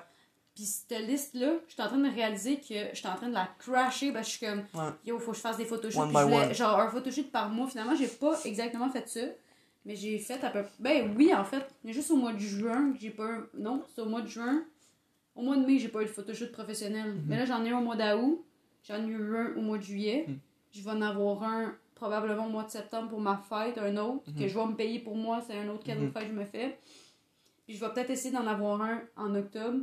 Puis 0.55 0.63
cette 0.63 0.99
liste-là, 1.05 1.53
j'étais 1.67 1.81
en 1.83 1.87
train 1.87 1.97
de 1.97 2.09
réaliser 2.09 2.57
que 2.57 2.73
j'étais 2.93 3.07
en 3.09 3.15
train 3.15 3.27
de 3.27 3.33
la 3.33 3.49
crasher 3.59 4.11
parce 4.13 4.25
que 4.27 4.31
je 4.33 4.37
suis 4.37 4.45
comme, 4.47 4.59
Ouais. 4.73 4.89
yo, 5.05 5.19
faut 5.19 5.31
que 5.31 5.37
je 5.37 5.41
fasse 5.41 5.57
des 5.57 5.65
photoshoots. 5.65 6.07
Puis 6.07 6.17
je 6.17 6.23
voulais, 6.23 6.53
genre, 6.53 6.79
un 6.79 6.89
photoshoot 6.89 7.29
par 7.29 7.49
mois. 7.49 7.67
Finalement, 7.67 7.93
j'ai 7.95 8.07
pas 8.07 8.39
exactement 8.45 8.89
fait 8.89 9.07
ça. 9.09 9.19
Mais 9.85 9.95
j'ai 9.95 10.17
fait 10.17 10.41
à 10.43 10.49
peu 10.49 10.63
Ben 10.79 11.13
oui, 11.17 11.33
en 11.33 11.43
fait. 11.43 11.63
Mais 11.83 11.91
juste 11.93 12.09
au 12.09 12.15
mois 12.15 12.31
de 12.33 12.39
juin 12.39 12.93
que 12.93 12.99
j'ai 12.99 13.09
pas 13.11 13.25
un... 13.27 13.45
Non, 13.57 13.83
c'est 13.93 14.01
au 14.01 14.05
mois 14.07 14.21
de 14.21 14.27
juin. 14.27 14.63
Au 15.35 15.41
mois 15.43 15.57
de 15.57 15.65
mai, 15.65 15.77
j'ai 15.77 15.89
pas 15.89 16.01
eu 16.01 16.05
de 16.05 16.09
photoshoot 16.09 16.51
professionnel. 16.51 17.11
Mhm. 17.11 17.23
Mais 17.27 17.37
là, 17.37 17.45
j'en 17.45 17.63
ai 17.65 17.69
un 17.71 17.79
au 17.79 17.83
mois 17.83 17.97
d'août. 17.97 18.43
J'en 18.87 19.03
ai 19.03 19.07
eu 19.09 19.37
un 19.37 19.53
au 19.57 19.61
mois 19.61 19.77
de 19.77 19.83
juillet. 19.83 20.25
Mhm. 20.27 20.37
Je 20.71 20.81
vais 20.81 20.91
en 20.91 21.01
avoir 21.01 21.43
un 21.43 21.75
probablement 21.95 22.47
au 22.47 22.49
mois 22.49 22.63
de 22.63 22.69
septembre 22.71 23.09
pour 23.09 23.19
ma 23.21 23.37
fête, 23.49 23.77
un 23.77 23.95
autre, 23.97 24.23
Mhm. 24.31 24.39
que 24.39 24.47
je 24.47 24.57
vais 24.57 24.65
me 24.65 24.73
payer 24.75 24.99
pour 24.99 25.15
moi, 25.15 25.41
c'est 25.45 25.57
un 25.57 25.67
autre 25.69 25.83
cadeau 25.83 26.05
de 26.05 26.11
fête 26.11 26.23
que 26.23 26.29
je 26.29 26.33
me 26.39 26.45
fais. 26.45 26.77
Puis 27.65 27.75
je 27.75 27.79
vais 27.85 27.91
peut-être 27.93 28.09
essayer 28.09 28.33
d'en 28.33 28.45
avoir 28.47 28.81
un 28.81 29.01
en 29.17 29.33
octobre. 29.35 29.79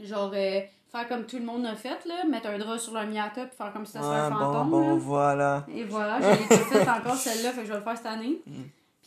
Genre, 0.00 0.30
euh, 0.34 0.60
faire 0.92 1.08
comme 1.08 1.24
tout 1.26 1.38
le 1.38 1.44
monde 1.44 1.64
a 1.66 1.74
fait, 1.74 2.04
là, 2.04 2.24
mettre 2.28 2.48
un 2.48 2.58
drap 2.58 2.78
sur 2.78 2.92
leur 2.92 3.06
miata, 3.06 3.46
puis 3.46 3.56
faire 3.56 3.72
comme 3.72 3.86
si 3.86 3.92
ça 3.92 4.00
serait 4.02 4.10
Ouais, 4.10 4.16
un 4.26 4.30
fantôme. 4.30 4.70
bon, 4.70 4.88
là. 4.90 4.94
voilà. 4.96 5.66
Et 5.74 5.84
voilà, 5.84 6.20
je 6.20 6.38
l'ai 6.38 6.56
fait 6.84 6.88
encore 6.88 7.16
celle-là, 7.16 7.52
fait 7.52 7.60
que 7.62 7.66
je 7.66 7.72
vais 7.72 7.78
le 7.78 7.84
faire 7.84 7.96
cette 7.96 8.06
année. 8.06 8.40
Mm. 8.46 8.52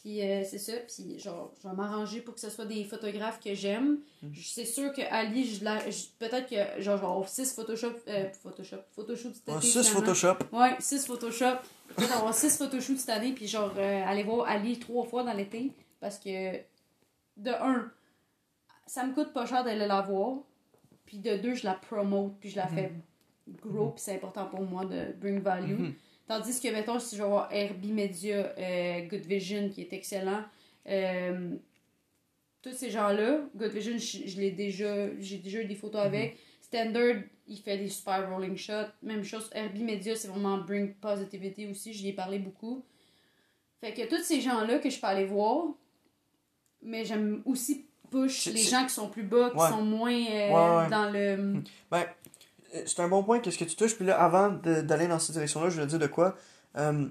Puis 0.02 0.22
euh, 0.22 0.44
c'est 0.50 0.58
ça, 0.58 0.72
puis 0.88 1.20
genre, 1.20 1.52
je 1.62 1.68
vais 1.68 1.76
m'arranger 1.76 2.22
pour 2.22 2.34
que 2.34 2.40
ce 2.40 2.50
soit 2.50 2.64
des 2.66 2.86
photographes 2.86 3.40
que 3.40 3.54
j'aime. 3.54 3.98
Mm. 4.24 4.28
C'est 4.44 4.66
sûr 4.66 4.94
que 4.94 5.02
Ali, 5.12 5.46
je 5.46 5.64
la- 5.64 5.90
je- 5.90 6.06
peut-être 6.18 6.48
que 6.50 6.82
genre, 6.82 6.96
je 6.98 7.02
vais 7.02 7.08
avoir 7.08 7.28
6 7.28 7.54
Photoshop, 7.54 7.92
euh, 8.08 8.30
Photoshop, 8.42 8.78
Photoshop 8.96 9.30
cet 9.34 9.48
Ouais, 9.50 9.58
été, 9.58 9.68
6 9.68 9.72
finalement. 9.90 10.00
Photoshop. 10.00 10.36
Ouais, 10.54 10.76
6 10.80 11.06
Photoshop. 11.06 11.58
Peut-être 11.96 12.16
avoir 12.18 12.34
6 12.34 12.58
photoshoots 12.58 12.98
cette 12.98 13.10
année, 13.10 13.34
puis 13.34 13.48
genre 13.48 13.72
euh, 13.78 14.04
aller 14.06 14.24
voir 14.24 14.48
Ali 14.48 14.80
trois 14.80 15.04
fois 15.06 15.24
dans 15.24 15.34
l'été. 15.34 15.72
Parce 16.00 16.18
que, 16.18 16.54
de 17.38 17.50
un, 17.52 17.92
ça 18.86 19.04
me 19.06 19.14
coûte 19.14 19.34
pas 19.34 19.46
cher 19.46 19.64
d'aller 19.66 19.86
la 19.88 20.02
voir. 20.02 20.38
Puis 21.10 21.18
de 21.18 21.38
deux, 21.38 21.56
je 21.56 21.66
la 21.66 21.74
promote, 21.74 22.36
puis 22.40 22.52
je 22.52 22.58
la 22.58 22.68
fais 22.68 22.92
gros, 23.64 23.90
puis 23.90 24.04
c'est 24.04 24.14
important 24.14 24.46
pour 24.46 24.62
moi 24.62 24.86
de 24.86 25.12
bring 25.20 25.40
value. 25.40 25.80
Mhm. 25.80 25.94
Tandis 26.28 26.62
que, 26.62 26.68
mettons, 26.68 27.00
si 27.00 27.18
je 27.18 27.24
vais 27.24 27.28
voir 27.28 27.52
Herbie 27.52 27.92
Media, 27.92 28.54
euh, 28.56 29.02
Good 29.08 29.26
Vision, 29.26 29.70
qui 29.70 29.82
est 29.82 29.92
excellent, 29.92 30.44
euh, 30.88 31.56
tous 32.62 32.74
ces 32.74 32.92
gens-là, 32.92 33.40
Good 33.56 33.72
Vision, 33.72 33.98
je, 33.98 34.28
je 34.30 34.40
l'ai 34.40 34.52
déjà, 34.52 35.20
j'ai 35.20 35.38
déjà 35.38 35.62
eu 35.64 35.66
des 35.66 35.74
photos 35.74 36.02
avec. 36.02 36.38
Standard, 36.62 37.24
il 37.48 37.58
fait 37.58 37.80
des 37.80 37.90
super 37.90 38.30
rolling 38.30 38.56
shots. 38.56 38.92
Même 39.02 39.24
chose, 39.24 39.50
Herbie 39.56 39.84
Media, 39.84 40.16
c'est 40.16 40.28
vraiment 40.28 40.60
bring 40.60 40.94
positivity 40.94 41.66
aussi, 41.66 41.92
j'y 41.92 42.10
ai 42.10 42.14
parlé 42.14 42.38
beaucoup. 42.38 42.86
Fait 43.82 43.96
que 43.96 44.08
tous 44.08 44.22
ces 44.22 44.42
gens-là 44.42 44.78
que 44.78 44.92
je 44.92 45.00
peux 45.00 45.08
aller 45.08 45.26
voir, 45.26 45.70
mais 46.84 47.04
j'aime 47.04 47.42
aussi 47.46 47.89
push 48.12 48.46
les 48.48 48.62
gens 48.62 48.84
qui 48.86 48.94
sont 48.94 49.08
plus 49.10 49.24
bas, 49.24 49.50
qui 49.52 49.58
Ouais. 49.58 49.70
sont 49.70 49.82
moins 49.84 50.12
euh, 50.14 50.82
Ouais, 50.84 50.90
dans 50.90 51.10
le... 51.12 51.62
Ben, 51.92 52.06
euh, 52.76 52.82
c'est 52.86 53.00
un 53.02 53.08
bon 53.08 53.24
point, 53.24 53.40
qu'est-ce 53.40 53.58
que 53.58 53.64
tu 53.66 53.76
touches. 53.76 53.96
Puis 53.96 54.06
là, 54.06 54.22
avant 54.22 54.50
d'aller 54.50 55.08
dans 55.08 55.20
cette 55.20 55.34
direction-là, 55.34 55.70
je 55.70 55.76
voulais 55.76 55.88
dire 55.88 56.00
de 56.00 56.08
quoi. 56.08 56.36
Euh, 56.78 57.08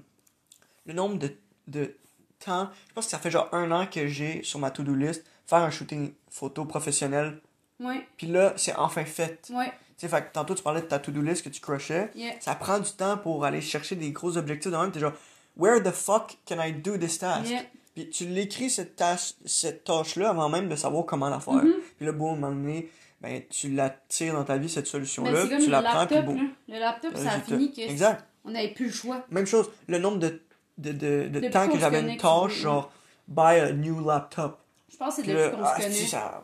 le 0.85 0.93
nombre 0.93 1.17
de, 1.19 1.31
de 1.67 1.95
temps, 2.43 2.69
je 2.89 2.93
pense 2.93 3.05
que 3.05 3.11
ça 3.11 3.19
fait 3.19 3.31
genre 3.31 3.49
un 3.51 3.71
an 3.71 3.85
que 3.87 4.07
j'ai 4.07 4.41
sur 4.43 4.59
ma 4.59 4.71
to-do 4.71 4.93
list 4.95 5.25
faire 5.47 5.59
un 5.59 5.71
shooting 5.71 6.13
photo 6.29 6.63
professionnel. 6.65 7.39
Ouais, 7.79 8.05
Puis 8.17 8.27
là, 8.27 8.53
c'est 8.57 8.75
enfin 8.75 9.05
fait. 9.05 9.49
ouais, 9.53 9.71
Tu 9.97 10.07
sais, 10.07 10.29
tantôt 10.33 10.53
tu 10.55 10.61
parlais 10.63 10.81
de 10.81 10.85
ta 10.87 10.99
to-do 10.99 11.21
list 11.21 11.43
que 11.43 11.49
tu 11.49 11.59
crushais. 11.61 12.11
yeah. 12.15 12.33
Ça 12.39 12.55
prend 12.55 12.79
du 12.79 12.91
temps 12.91 13.17
pour 13.17 13.43
aller 13.45 13.61
chercher 13.61 13.95
des 13.95 14.11
gros 14.11 14.37
objectifs 14.37 14.71
de 14.71 14.77
même. 14.77 14.91
T'es 14.91 14.99
genre, 14.99 15.13
where 15.57 15.81
the 15.81 15.91
fuck 15.91 16.37
can 16.45 16.61
I 16.61 16.71
do 16.73 16.97
this 16.97 17.19
task? 17.19 17.49
yeah. 17.49 17.63
Puis 17.99 18.09
tu 18.09 18.25
l'écris 18.27 18.69
cette 18.69 18.95
tâche, 18.95 19.33
cette 19.43 19.83
tâche-là 19.83 20.29
avant 20.29 20.47
même 20.47 20.69
de 20.69 20.75
savoir 20.77 21.05
comment 21.05 21.27
la 21.27 21.41
faire. 21.41 21.55
Mhm. 21.55 21.73
Puis 21.97 22.05
là, 22.05 22.13
bon, 22.13 22.29
à 22.29 22.31
un 22.31 22.35
moment 22.37 22.55
donné, 22.55 22.89
ben, 23.19 23.41
tu 23.49 23.69
l'attires 23.71 24.33
dans 24.33 24.45
ta 24.45 24.57
vie, 24.57 24.69
cette 24.69 24.87
solution-là. 24.87 25.47
comme 25.47 25.57
tu 25.57 25.65
le 25.65 25.71
la 25.71 25.81
prends, 25.81 26.07
puis 26.07 26.15
là. 26.15 26.23
Le 26.23 26.79
laptop, 26.79 27.17
ça 27.17 27.31
a 27.31 27.39
fini 27.41 27.73
que 27.73 27.81
Exact. 27.81 28.25
on 28.45 28.51
n'avait 28.51 28.69
plus 28.69 28.85
le 28.85 28.91
choix. 28.93 29.25
Même 29.31 29.45
chose, 29.45 29.69
le 29.87 29.99
nombre 29.99 30.19
de, 30.19 30.41
de, 30.77 30.93
de, 30.93 31.27
de 31.27 31.47
temps 31.49 31.67
que 31.67 31.77
j'avais 31.77 31.99
une 31.99 32.17
tâche, 32.17 32.53
genre, 32.53 32.89
buy 33.27 33.59
a 33.59 33.73
new 33.73 34.05
laptop. 34.05 34.59
Je 34.89 34.95
pense 34.95 35.17
que 35.17 35.23
c'est 35.23 35.33
Puis 35.33 35.33
depuis 35.33 35.57
qu'on 35.57 35.63
ah, 35.63 35.75
se 35.75 35.81
connaît. 35.81 36.07
ça... 36.07 36.43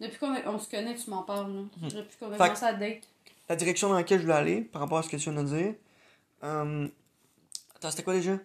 Depuis 0.00 0.18
qu'on 0.18 0.34
on 0.46 0.58
se 0.58 0.68
connaît, 0.68 0.94
tu 0.96 1.10
m'en 1.10 1.22
parles. 1.22 1.52
Là. 1.54 1.62
Depuis 1.82 2.16
qu'on 2.18 2.32
a 2.32 2.36
commencé 2.36 2.64
à 2.64 2.72
date. 2.72 3.02
La 3.48 3.54
direction 3.54 3.88
dans 3.88 3.94
laquelle 3.94 4.18
je 4.18 4.24
voulais 4.24 4.34
aller, 4.34 4.60
par 4.60 4.82
rapport 4.82 4.98
à 4.98 5.02
ce 5.04 5.08
que 5.08 5.16
tu 5.16 5.30
viens 5.30 5.40
de 5.40 5.48
dire. 5.48 5.74
Euh... 6.42 6.88
Attends, 7.76 7.90
c'était 7.90 8.02
quoi 8.02 8.14
déjà? 8.14 8.38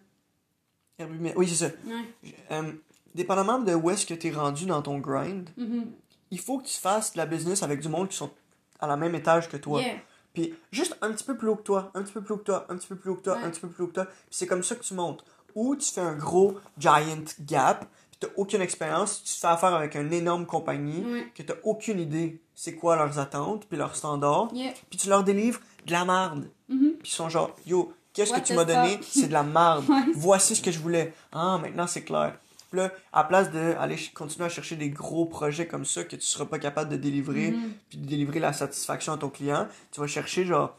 Oui, 1.36 1.48
c'est 1.48 1.68
ça. 1.68 1.72
Ouais. 1.86 2.34
Euh, 2.52 2.72
dépendamment 3.16 3.60
de 3.60 3.74
où 3.74 3.90
est-ce 3.90 4.06
que 4.06 4.14
tu 4.14 4.28
es 4.28 4.32
rendu 4.32 4.66
dans 4.66 4.82
ton 4.82 5.00
grind, 5.00 5.50
Mhm. 5.58 5.86
il 6.32 6.40
faut 6.40 6.60
que 6.60 6.68
tu 6.68 6.78
fasses 6.78 7.14
de 7.14 7.18
la 7.18 7.26
business 7.26 7.64
avec 7.64 7.82
du 7.82 7.90
monde 7.90 8.08
qui 8.10 8.18
sont 8.18 8.32
à 8.80 8.88
la 8.88 8.98
même 8.98 9.16
étage 9.16 9.50
que 9.50 9.58
toi. 9.58 9.82
Yeah. 9.82 9.96
Puis 10.34 10.54
juste 10.72 10.98
un 11.02 11.12
petit 11.12 11.24
peu 11.26 11.36
plus 11.36 11.50
haut 11.50 11.56
que 11.58 11.64
toi, 11.64 11.92
un 11.94 12.04
petit 12.04 12.14
peu 12.14 12.22
plus 12.22 12.34
haut 12.34 12.38
que 12.38 12.44
toi, 12.46 12.66
un 12.70 12.78
petit 12.78 12.88
peu 12.88 12.96
plus 12.96 13.12
haut 13.12 13.16
que 13.16 13.22
toi, 13.24 13.36
Ouais. 13.36 13.44
un 13.44 13.50
petit 13.50 13.60
peu 13.60 13.68
plus 13.68 13.84
haut 13.84 13.88
que 13.88 13.94
toi. 13.94 14.06
Puis 14.06 14.16
c'est 14.32 14.48
comme 14.48 14.64
ça 14.64 14.76
que 14.76 14.84
tu 14.84 14.94
montes. 14.94 15.24
Ou 15.56 15.76
tu 15.76 15.92
fais 15.92 16.00
un 16.02 16.16
gros 16.16 16.56
giant 16.78 17.26
gap, 17.42 17.86
puis 18.12 18.20
t'as 18.22 18.28
aucune 18.38 18.62
expérience, 18.62 19.24
tu 19.24 19.34
fais 19.38 19.48
affaire 19.48 19.74
avec 19.76 19.96
une 19.96 20.14
énorme 20.14 20.46
compagnie, 20.46 21.04
Ouais. 21.06 21.32
que 21.36 21.44
t'as 21.44 21.56
aucune 21.64 22.00
idée 22.00 22.42
c'est 22.56 22.76
quoi 22.76 22.96
leurs 22.96 23.18
attentes, 23.20 23.66
puis 23.68 23.78
leurs 23.78 23.96
standards, 23.96 24.50
Yeah. 24.54 24.72
puis 24.90 24.98
tu 25.00 25.10
leur 25.10 25.24
délivres 25.26 25.60
de 25.86 25.92
la 25.92 26.06
marde. 26.06 26.50
Mhm. 26.70 26.92
Puis 27.00 27.12
ils 27.12 27.16
sont 27.16 27.28
genre, 27.28 27.56
yo, 27.66 27.92
qu'est-ce 28.14 28.34
que 28.34 28.40
tu 28.40 28.54
m'as 28.54 28.66
donné? 28.66 29.00
C'est 29.04 29.28
de 29.28 29.34
la 29.34 29.44
marde. 29.44 29.86
Voici 30.16 30.56
ce 30.56 30.62
que 30.62 30.72
je 30.72 30.80
voulais. 30.80 31.14
Ah, 31.32 31.58
maintenant 31.62 31.88
c'est 31.88 32.04
clair. 32.04 32.38
Puis 32.70 32.80
là, 32.80 32.92
à 33.12 33.24
place 33.26 33.52
d'aller 33.52 33.98
continuer 34.14 34.46
à 34.46 34.50
chercher 34.50 34.78
des 34.78 34.90
gros 34.90 35.26
projets 35.26 35.68
comme 35.68 35.84
ça 35.86 36.04
que 36.06 36.16
tu 36.16 36.22
seras 36.26 36.46
pas 36.46 36.58
capable 36.60 36.90
de 36.90 36.96
délivrer, 36.96 37.52
Mhm. 37.52 37.72
puis 37.90 37.98
de 37.98 38.06
délivrer 38.08 38.40
la 38.40 38.54
satisfaction 38.54 39.12
à 39.14 39.18
ton 39.18 39.30
client, 39.30 39.68
tu 39.92 40.00
vas 40.00 40.08
chercher 40.08 40.46
genre, 40.46 40.78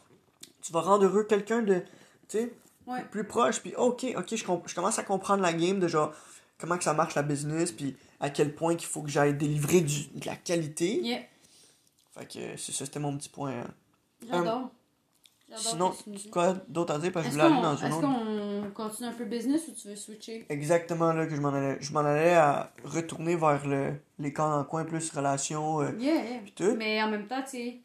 tu 0.63 0.71
vas 0.73 0.81
rendre 0.81 1.05
heureux 1.05 1.23
quelqu'un 1.23 1.61
de, 1.61 1.79
tu 2.27 2.37
sais, 2.39 2.53
Ouais. 2.87 3.03
plus 3.11 3.23
proche, 3.25 3.59
puis 3.61 3.73
ok, 3.77 4.07
ok, 4.17 4.35
je, 4.35 4.43
commence 4.75 4.97
à 4.99 5.03
comprendre 5.03 5.41
la 5.43 5.53
game 5.53 5.79
de 5.79 5.87
genre, 5.87 6.11
comment 6.57 6.77
que 6.77 6.83
ça 6.83 6.93
marche 6.93 7.13
la 7.15 7.21
business, 7.21 7.71
puis 7.71 7.95
à 8.19 8.29
quel 8.31 8.55
point 8.55 8.75
qu'il 8.75 8.87
faut 8.87 9.01
que 9.03 9.09
j'aille 9.09 9.35
délivrer 9.35 9.81
du, 9.81 10.07
de 10.15 10.25
la 10.25 10.35
qualité. 10.35 10.99
Yeah. 11.01 11.19
Fait 12.17 12.25
que 12.25 12.57
c'est 12.57 12.71
ça, 12.71 12.85
c'était 12.85 12.99
mon 12.99 13.15
petit 13.17 13.29
point. 13.29 13.51
hein. 13.51 13.67
J'adore. 14.23 14.43
J'adore 14.45 14.69
Sinon, 15.57 15.93
quoi 16.31 16.55
d'autre 16.67 16.93
à 16.95 16.99
dire, 16.99 17.11
parce 17.11 17.27
que 17.27 17.31
je 17.33 17.37
Est-ce 17.37 17.45
voulais 17.47 17.55
aller 17.55 17.63
dans 17.63 17.75
une 17.77 17.87
est-ce 17.87 17.95
autre. 17.95 18.73
qu'on 18.75 18.83
continue 18.83 19.07
un 19.09 19.13
peu 19.13 19.25
business 19.25 19.61
ou 19.67 19.71
tu 19.71 19.87
veux 19.87 19.95
switcher? 19.95 20.45
Exactement 20.49 21.13
là 21.13 21.25
que 21.25 21.35
je 21.35 21.41
m'en 21.41 21.49
allais. 21.53 21.77
Je 21.79 21.91
m'en 21.93 21.99
allais 22.01 22.33
à 22.33 22.71
retourner 22.83 23.35
vers 23.35 23.65
le, 23.67 23.93
les 24.19 24.33
camps 24.33 24.51
en 24.59 24.63
coin 24.63 24.85
plus 24.85 25.09
relations. 25.11 25.81
euh, 25.81 25.91
Yeah, 25.99 26.13
yeah. 26.15 26.39
Pis 26.45 26.51
tout. 26.53 26.75
Mais 26.77 27.01
en 27.03 27.09
même 27.09 27.27
temps, 27.27 27.41
tu 27.43 27.49
sais, 27.51 27.77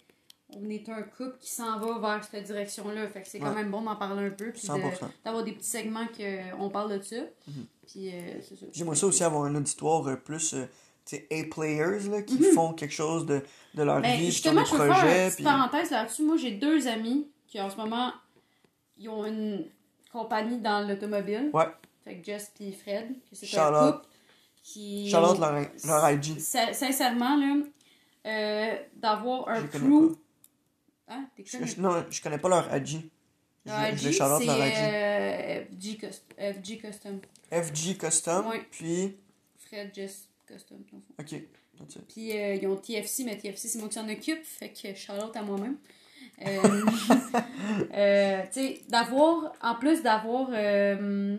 on 0.51 0.69
est 0.71 0.89
un 0.89 1.03
couple 1.03 1.37
qui 1.41 1.51
s'en 1.51 1.79
va 1.79 1.99
vers 1.99 2.25
cette 2.25 2.45
direction-là. 2.45 3.07
Fait 3.09 3.23
que 3.23 3.29
c'est 3.29 3.39
quand 3.39 3.49
Ouais. 3.51 3.55
même 3.57 3.71
bon 3.71 3.83
d'en 3.83 3.97
parler 3.97 4.27
un 4.27 4.31
peu. 4.31 4.51
Puis 4.51 4.63
de- 4.63 4.67
100%. 4.67 5.07
d'avoir 5.25 5.45
des 5.45 5.53
petits 5.53 5.69
segments 5.69 6.07
qu'on 6.17 6.71
parle 6.71 6.99
de 6.99 7.03
ça. 7.05 7.17
Mhm. 7.17 7.67
Puis 7.87 8.09
euh, 8.09 8.21
c'est 8.47 8.59
ça. 8.59 8.67
J'aimerais 8.73 8.97
ça 8.97 9.07
aussi 9.07 9.25
avoir 9.25 9.45
un 9.45 9.55
auditoire 9.55 10.07
euh, 10.09 10.17
plus 10.17 10.55
euh, 10.55 10.65
tu 11.05 11.17
sais, 11.17 11.27
A-players 11.31 12.09
là, 12.11 12.23
qui 12.23 12.35
Mhm. 12.39 12.53
font 12.55 12.73
quelque 12.73 12.93
chose 12.95 13.25
de, 13.27 13.43
de 13.75 13.83
leur 13.83 14.01
Ben, 14.01 14.19
vie, 14.19 14.27
justement, 14.27 14.61
des 14.63 14.67
je 14.67 14.73
veux 14.73 14.79
faire 14.79 14.87
une 14.89 14.93
projets. 14.93 15.25
petite 15.25 15.35
Puis... 15.37 15.45
parenthèse 15.45 15.91
là-dessus. 15.91 16.23
Moi, 16.23 16.37
j'ai 16.37 16.51
deux 16.53 16.87
amis 16.89 17.29
qui, 17.49 17.61
en 17.61 17.69
ce 17.71 17.77
moment, 17.77 18.13
ils 18.97 19.09
ont 19.09 19.25
une 19.27 19.65
compagnie 20.13 20.59
dans 20.61 20.87
l'automobile. 20.87 21.51
Ouais. 21.53 21.65
Fait 22.05 22.17
que 22.19 22.25
Jess 22.25 22.53
et 22.61 22.73
Fred, 22.73 23.09
que 23.29 23.35
c'est 23.37 23.59
un 23.59 23.93
couple 23.93 24.07
qui... 24.63 25.09
Charlotte, 25.11 25.39
leur, 25.39 25.53
leur 25.85 26.11
IG. 26.11 26.39
Sin- 26.39 26.73
Sincèrement, 26.73 27.37
là, 27.37 27.57
euh, 28.27 28.77
d'avoir 28.95 29.49
un 29.49 29.61
Je 29.63 29.67
crew... 29.67 30.17
Hein? 31.09 31.27
Je- 31.39 31.65
je- 31.67 31.81
non, 31.81 32.05
je 32.11 32.21
connais 32.23 32.39
pas 32.39 32.49
leur 32.51 32.75
IG. 32.77 33.11
Leur 33.65 33.89
IG, 33.93 34.13
c'est 34.13 34.23
euh, 34.23 35.65
FG, 35.65 35.99
Cust- 35.99 36.35
FG 36.39 36.79
Custom. 36.81 37.21
FG 37.51 37.97
Custom, 37.99 38.47
Ouais. 38.47 38.67
puis. 38.71 39.17
Fred, 39.57 39.91
Jess 39.95 40.29
Custom, 40.47 40.79
dans 40.91 40.99
le 40.99 41.03
fond. 41.03 41.25
Ok. 41.35 41.43
Puis 42.09 42.37
euh, 42.37 42.55
ils 42.57 42.67
ont 42.67 42.77
TFC, 42.77 43.25
mais 43.25 43.37
TFC, 43.39 43.69
c'est 43.69 43.79
moi 43.79 43.89
qui 43.89 43.95
s'en 43.95 44.09
occupe. 44.09 44.45
Fait 44.45 44.71
que 44.73 44.95
Charlotte 44.95 45.35
à 45.37 45.43
moi-même. 45.43 45.77
Euh, 46.47 46.83
euh, 47.95 48.43
tu 48.47 48.53
sais, 48.53 48.83
d'avoir, 48.89 49.53
en 49.63 49.75
plus 49.77 50.03
d'avoir. 50.03 50.49
euh, 50.53 51.37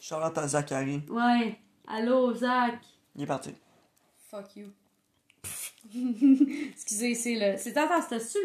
Charlotte 0.00 0.36
à 0.38 0.46
Zachary. 0.48 1.02
ouais, 1.08 1.58
allô, 1.88 2.34
Zach. 2.34 2.78
Il 3.14 3.22
est 3.22 3.26
parti. 3.26 3.54
Fuck 4.30 4.56
you. 4.56 4.68
Excusez, 6.70 7.14
c'est 7.14 7.34
le. 7.34 7.58
C'est 7.58 7.76
attends, 7.76 8.02
c'était-tu? 8.02 8.38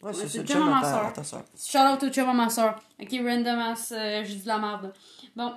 Ouais, 0.00 0.12
Ouais, 0.12 0.28
c'est 0.28 0.38
le 0.38 0.44
chum 0.46 0.68
à 0.68 0.80
ta- 0.80 0.92
soeur. 0.92 1.12
ta. 1.12 1.22
Shout 1.56 1.94
out 1.96 2.02
au 2.08 2.12
chum 2.12 2.28
à 2.28 2.34
ma 2.34 2.48
soeur. 2.48 2.80
Ok, 3.00 3.08
random 3.12 3.58
ass, 3.58 3.92
euh, 3.92 4.22
j'ai 4.24 4.36
dit 4.36 4.42
de 4.42 4.46
la 4.48 4.58
merde. 4.58 4.92
Bon, 5.34 5.54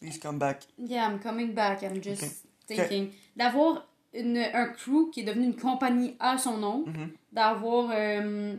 Please 0.00 0.18
come 0.18 0.38
back. 0.38 0.62
yeah, 0.78 1.06
I'm 1.10 1.20
coming 1.20 1.52
back, 1.52 1.82
I'm 1.82 2.02
just 2.02 2.22
Ok. 2.22 2.30
thinking. 2.66 3.10
D'avoir 3.36 3.86
une, 4.14 4.38
un 4.38 4.66
crew 4.66 5.10
qui 5.12 5.20
est 5.20 5.24
devenu 5.24 5.44
une 5.46 5.56
compagnie 5.56 6.16
à 6.18 6.36
son 6.38 6.56
nom, 6.58 6.84
Mhm. 6.86 7.10
d'avoir 7.32 7.90
euh, 7.92 8.56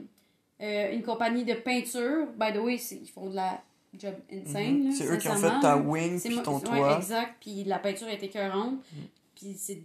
euh, 0.62 0.94
une 0.94 1.04
compagnie 1.04 1.44
de 1.44 1.54
peinture. 1.56 2.28
By 2.38 2.54
the 2.54 2.58
way, 2.62 2.76
ils 2.92 3.10
font 3.10 3.30
de 3.30 3.36
la 3.36 3.62
job 3.98 4.14
insane. 4.32 4.80
Mhm. 4.80 4.86
là, 4.88 4.92
C'est 4.96 5.06
eux 5.08 5.18
qui 5.18 5.28
ont 5.28 5.36
fait 5.36 5.60
ta 5.62 5.76
wing 5.78 6.22
puis 6.22 6.42
ton 6.42 6.56
ouais, 6.58 6.62
toit. 6.64 6.98
exact. 6.98 7.36
Puis 7.42 7.64
la 7.66 7.80
peinture 7.80 8.08
est 8.08 8.24
écœurante. 8.24 8.74
Mhm. 8.94 9.04
Puis 9.36 9.54
c'est 9.58 9.82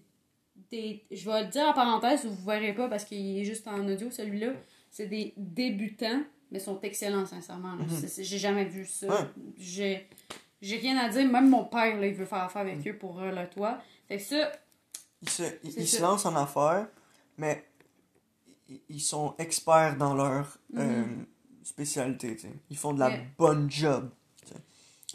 des. 0.71 1.03
Je 1.11 1.29
vais 1.31 1.43
le 1.43 1.49
dire 1.49 1.65
en 1.67 1.73
parenthèse, 1.73 2.25
vous 2.27 2.45
verrez 2.45 2.73
pas 2.75 2.89
parce 2.89 3.05
qu'il 3.05 3.39
est 3.39 3.45
juste 3.45 3.67
en 3.67 3.87
audio 3.89 4.11
celui-là. 4.11 4.49
C'est 4.91 5.07
des 5.07 5.35
débutants, 5.37 6.23
mais 6.51 6.59
sont 6.59 6.81
excellents, 6.83 7.27
sincèrement. 7.27 7.73
Mhm. 7.77 7.87
J'ai 8.19 8.39
jamais 8.39 8.65
vu 8.65 8.87
ça. 8.87 9.09
Ouais. 9.09 9.27
J'ai. 9.59 10.07
J'ai 10.63 10.79
rien 10.79 10.97
à 10.97 11.09
dire, 11.11 11.27
même 11.31 11.51
mon 11.51 11.65
père, 11.65 12.01
là, 12.01 12.07
il 12.07 12.15
veut 12.15 12.25
faire 12.25 12.45
affaire 12.45 12.63
avec 12.63 12.87
eux 12.89 12.95
pour 12.97 13.21
euh, 13.21 13.31
le 13.31 13.47
toit. 13.49 13.79
Fait 14.09 14.17
que 14.17 14.23
ça, 14.23 14.51
Ils 15.27 15.31
se, 15.31 15.43
ils, 15.65 15.89
se 15.89 16.01
lancent 16.01 16.25
en 16.27 16.37
affaires, 16.37 16.87
mais 17.39 17.65
ils- 18.89 19.01
sont 19.01 19.35
experts 19.39 19.97
dans 19.97 20.15
leur 20.15 20.59
euh, 20.77 21.05
spécialité. 21.63 22.37
Ils 22.71 22.77
font 22.77 22.93
de 22.95 23.01
la. 23.01 23.11
Yeah. 23.11 23.21
bonne 23.39 23.71
job. 23.71 24.11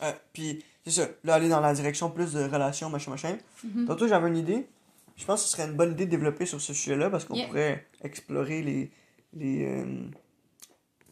Euh, 0.03 0.11
Puis, 0.33 0.63
c'est 0.85 0.91
ça. 0.91 1.07
Là, 1.23 1.35
aller 1.35 1.49
dans 1.49 1.59
la 1.61 1.73
direction 1.73 2.09
plus 2.09 2.33
de 2.33 2.43
relations, 2.43 2.89
machin, 2.89 3.11
machin. 3.11 3.37
Mhm. 3.63 3.85
Tantôt, 3.87 4.07
j'avais 4.07 4.27
une 4.29 4.37
idée. 4.37 4.67
Je 5.15 5.25
pense 5.25 5.41
que 5.43 5.47
ce 5.49 5.53
serait 5.55 5.67
une 5.69 5.75
bonne 5.75 5.91
idée 5.91 6.05
de 6.05 6.11
développer 6.11 6.45
sur 6.45 6.59
ce 6.59 6.73
sujet-là 6.73 7.09
parce 7.09 7.25
qu'on 7.25 7.35
Yeah. 7.35 7.47
pourrait 7.47 7.87
explorer 8.03 8.61
les. 8.63 8.91
les 9.33 9.65
euh, 9.65 10.09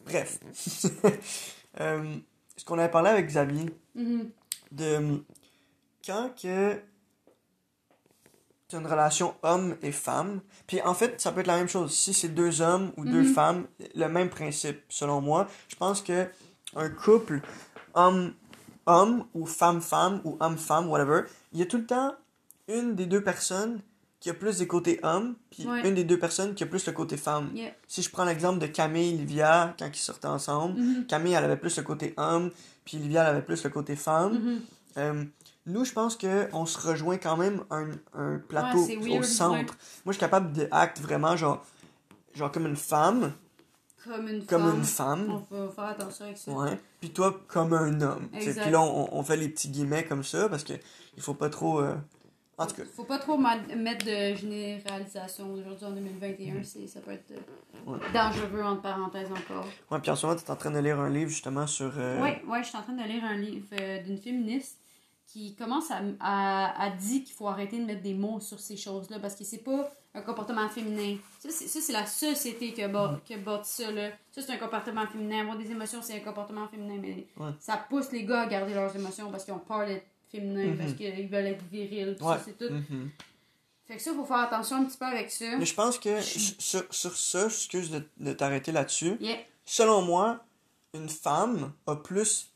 Bref. 0.04 0.38
Euh, 1.78 2.16
ce 2.56 2.64
qu'on 2.64 2.76
avait 2.80 2.90
parlé 2.90 3.10
avec 3.10 3.28
Xavier 3.28 3.66
mhm, 3.94 4.28
de 4.72 5.22
quand 6.04 6.34
que 6.34 6.80
tu 8.70 8.76
une 8.76 8.86
relation 8.86 9.34
homme 9.42 9.76
et 9.82 9.92
femme, 9.92 10.40
puis 10.66 10.80
en 10.82 10.94
fait, 10.94 11.20
ça 11.20 11.32
peut 11.32 11.40
être 11.40 11.46
la 11.48 11.56
même 11.56 11.68
chose. 11.68 11.92
Si 11.92 12.14
c'est 12.14 12.28
deux 12.28 12.60
hommes 12.62 12.92
ou 12.96 13.04
deux 13.04 13.22
Mhm. 13.22 13.34
femmes, 13.34 13.66
le 13.94 14.06
même 14.08 14.30
principe, 14.30 14.80
selon 14.88 15.20
moi. 15.20 15.48
Je 15.68 15.76
pense 15.76 16.00
que 16.02 16.26
un 16.76 16.88
couple 16.88 17.40
homme-homme 17.94 19.24
ou 19.34 19.46
femme-femme 19.46 20.20
ou 20.24 20.36
homme-femme, 20.40 20.88
whatever, 20.88 21.22
il 21.52 21.58
y 21.58 21.62
a 21.62 21.66
tout 21.66 21.78
le 21.78 21.86
temps 21.86 22.14
une 22.68 22.94
des 22.94 23.06
deux 23.06 23.22
personnes 23.22 23.80
qui 24.20 24.28
a 24.28 24.34
plus 24.34 24.58
des 24.58 24.66
côtés 24.66 25.00
hommes, 25.02 25.34
puis 25.50 25.66
Ouais. 25.66 25.88
une 25.88 25.94
des 25.94 26.04
deux 26.04 26.18
personnes 26.18 26.54
qui 26.54 26.62
a 26.62 26.66
plus 26.66 26.86
le 26.86 26.92
côté 26.92 27.16
femme. 27.16 27.50
yeah. 27.54 27.70
Si 27.88 28.02
je 28.02 28.10
prends 28.10 28.24
l'exemple 28.24 28.58
de 28.58 28.66
Camille 28.66 29.14
et 29.14 29.16
Livia, 29.16 29.74
quand 29.78 29.88
ils 29.92 29.98
sortaient 29.98 30.26
ensemble, 30.28 30.78
Mhm, 30.78 31.06
Camille, 31.06 31.32
elle 31.32 31.44
avait 31.44 31.56
plus 31.56 31.76
le 31.78 31.82
côté 31.82 32.12
homme, 32.18 32.50
puis 32.84 32.98
Livia, 32.98 33.22
elle 33.22 33.28
avait 33.36 33.42
plus 33.42 33.64
le 33.64 33.70
côté 33.70 33.96
femme. 33.96 34.32
mhm. 34.34 34.60
Euh, 34.98 35.24
nous, 35.70 35.84
je 35.84 35.92
pense 35.92 36.16
qu'on 36.16 36.66
se 36.66 36.78
rejoint 36.88 37.16
quand 37.18 37.36
même 37.36 37.64
un, 37.70 37.88
un 38.14 38.38
plateau 38.38 38.84
Ouais, 38.84 38.96
au 38.96 39.00
weird, 39.02 39.24
centre. 39.24 39.54
ouais. 39.54 39.64
Moi, 40.04 40.06
je 40.06 40.12
suis 40.12 40.20
capable 40.20 40.52
de 40.52 40.68
vraiment 41.02 41.36
genre, 41.36 41.64
genre 42.34 42.50
comme 42.52 42.66
une 42.66 42.76
femme, 42.76 43.32
Comme 44.04 44.28
une 44.28 44.44
comme 44.46 44.62
femme. 44.62 44.76
une 44.78 44.84
femme. 44.84 45.42
On 45.50 45.64
va 45.66 45.72
faire 45.72 45.84
attention 45.84 46.24
avec 46.24 46.38
ça. 46.38 46.50
Ouais. 46.52 46.78
Puis 47.00 47.10
toi, 47.10 47.38
comme 47.48 47.72
un 47.74 48.00
homme. 48.00 48.28
Exact. 48.34 48.62
Puis 48.62 48.70
là, 48.70 48.80
on, 48.80 49.08
on 49.12 49.22
fait 49.22 49.36
les 49.36 49.48
petits 49.48 49.68
guillemets 49.68 50.04
comme 50.04 50.24
ça 50.24 50.48
parce 50.48 50.64
que 50.64 50.72
il 51.16 51.22
faut 51.22 51.34
pas 51.34 51.50
trop. 51.50 51.80
euh, 51.80 51.94
En 52.58 52.66
tout 52.66 52.76
cas, 52.76 52.82
Faut 52.94 53.04
pas 53.04 53.18
trop 53.18 53.38
mettre 53.38 54.04
de 54.06 54.34
généralisation 54.34 55.52
aujourd'hui 55.52 55.84
en 55.86 55.90
2021, 55.92 56.62
c'est- 56.62 56.86
ça 56.86 57.00
peut 57.00 57.12
être 57.12 57.30
euh. 57.30 57.90
Ouais. 57.90 57.98
dangereux 58.12 58.62
entre 58.62 58.82
parenthèses 58.82 59.30
encore. 59.30 59.66
ouais, 59.90 59.98
puis 60.00 60.10
en 60.10 60.16
ce 60.16 60.26
moment, 60.26 60.38
tu 60.38 60.44
es 60.44 60.50
en 60.50 60.56
train 60.56 60.70
de 60.70 60.78
lire 60.78 61.00
un 61.00 61.08
livre 61.08 61.30
justement 61.30 61.66
sur. 61.66 61.92
euh, 61.96 62.20
Ouais, 62.22 62.42
ouais, 62.46 62.62
je 62.62 62.68
suis 62.68 62.76
en 62.76 62.82
train 62.82 62.92
de 62.92 63.02
lire 63.02 63.24
un 63.24 63.36
livre 63.36 63.66
euh, 63.72 64.02
d'une 64.02 64.18
féministe 64.18 64.78
qui 65.32 65.54
commence 65.54 65.90
à, 65.90 66.00
à, 66.18 66.82
à 66.86 66.90
dire 66.90 67.22
qu'il 67.24 67.34
faut 67.34 67.46
arrêter 67.48 67.78
de 67.78 67.84
mettre 67.84 68.02
des 68.02 68.14
mots 68.14 68.40
sur 68.40 68.58
ces 68.58 68.76
choses-là 68.76 69.18
parce 69.20 69.34
que 69.36 69.44
c'est 69.44 69.58
pas 69.64 69.90
un 70.14 70.22
comportement 70.22 70.68
féminin. 70.68 71.16
Ça, 71.38 71.48
c'est, 71.50 71.92
la 71.92 72.04
société 72.04 72.72
qui 72.72 72.82
a, 72.82 72.88
bâ- 72.88 73.20
qui 73.24 73.34
a 73.34 73.38
bâti 73.38 73.70
ça. 73.70 73.92
Là. 73.92 74.10
Ça, 74.32 74.42
c'est 74.42 74.52
un 74.52 74.56
comportement 74.56 75.06
féminin. 75.06 75.42
Avoir 75.42 75.56
des 75.56 75.70
émotions, 75.70 76.00
c'est 76.02 76.16
un 76.16 76.24
comportement 76.24 76.66
féminin. 76.66 76.96
Mais 77.00 77.26
Ouais. 77.36 77.50
ça 77.60 77.76
pousse 77.88 78.10
les 78.10 78.24
gars 78.24 78.40
à 78.42 78.46
garder 78.46 78.74
leurs 78.74 78.94
émotions 78.96 79.30
parce 79.30 79.44
qu'ils 79.44 79.54
ont 79.54 79.58
peur 79.60 79.86
d'être 79.86 80.04
féminins, 80.32 80.72
Mhm. 80.72 80.78
parce 80.78 80.92
qu'ils 80.94 81.28
veulent 81.28 81.46
être 81.46 81.64
virils. 81.70 82.16
Ouais. 82.20 82.34
Ça, 82.34 82.40
c'est 82.44 82.58
tout. 82.58 82.72
mhm. 82.74 83.10
Fait 83.86 83.96
que 83.96 84.02
ça, 84.02 84.10
il 84.10 84.16
faut 84.16 84.24
faire 84.24 84.36
attention 84.38 84.76
un 84.78 84.84
petit 84.84 84.98
peu 84.98 85.04
avec 85.06 85.30
ça. 85.30 85.56
Mais 85.58 85.64
je 85.66 85.74
pense 85.74 85.96
que 85.98 86.20
sur, 86.20 86.82
sur 86.92 87.16
ça, 87.16 87.44
excuse 87.46 87.90
de, 87.90 88.02
de 88.18 88.32
t'arrêter 88.32 88.72
là-dessus, 88.72 89.16
Yeah. 89.20 89.36
selon 89.64 90.02
moi, 90.02 90.40
une 90.94 91.08
femme 91.08 91.72
a 91.86 91.94
plus 91.94 92.50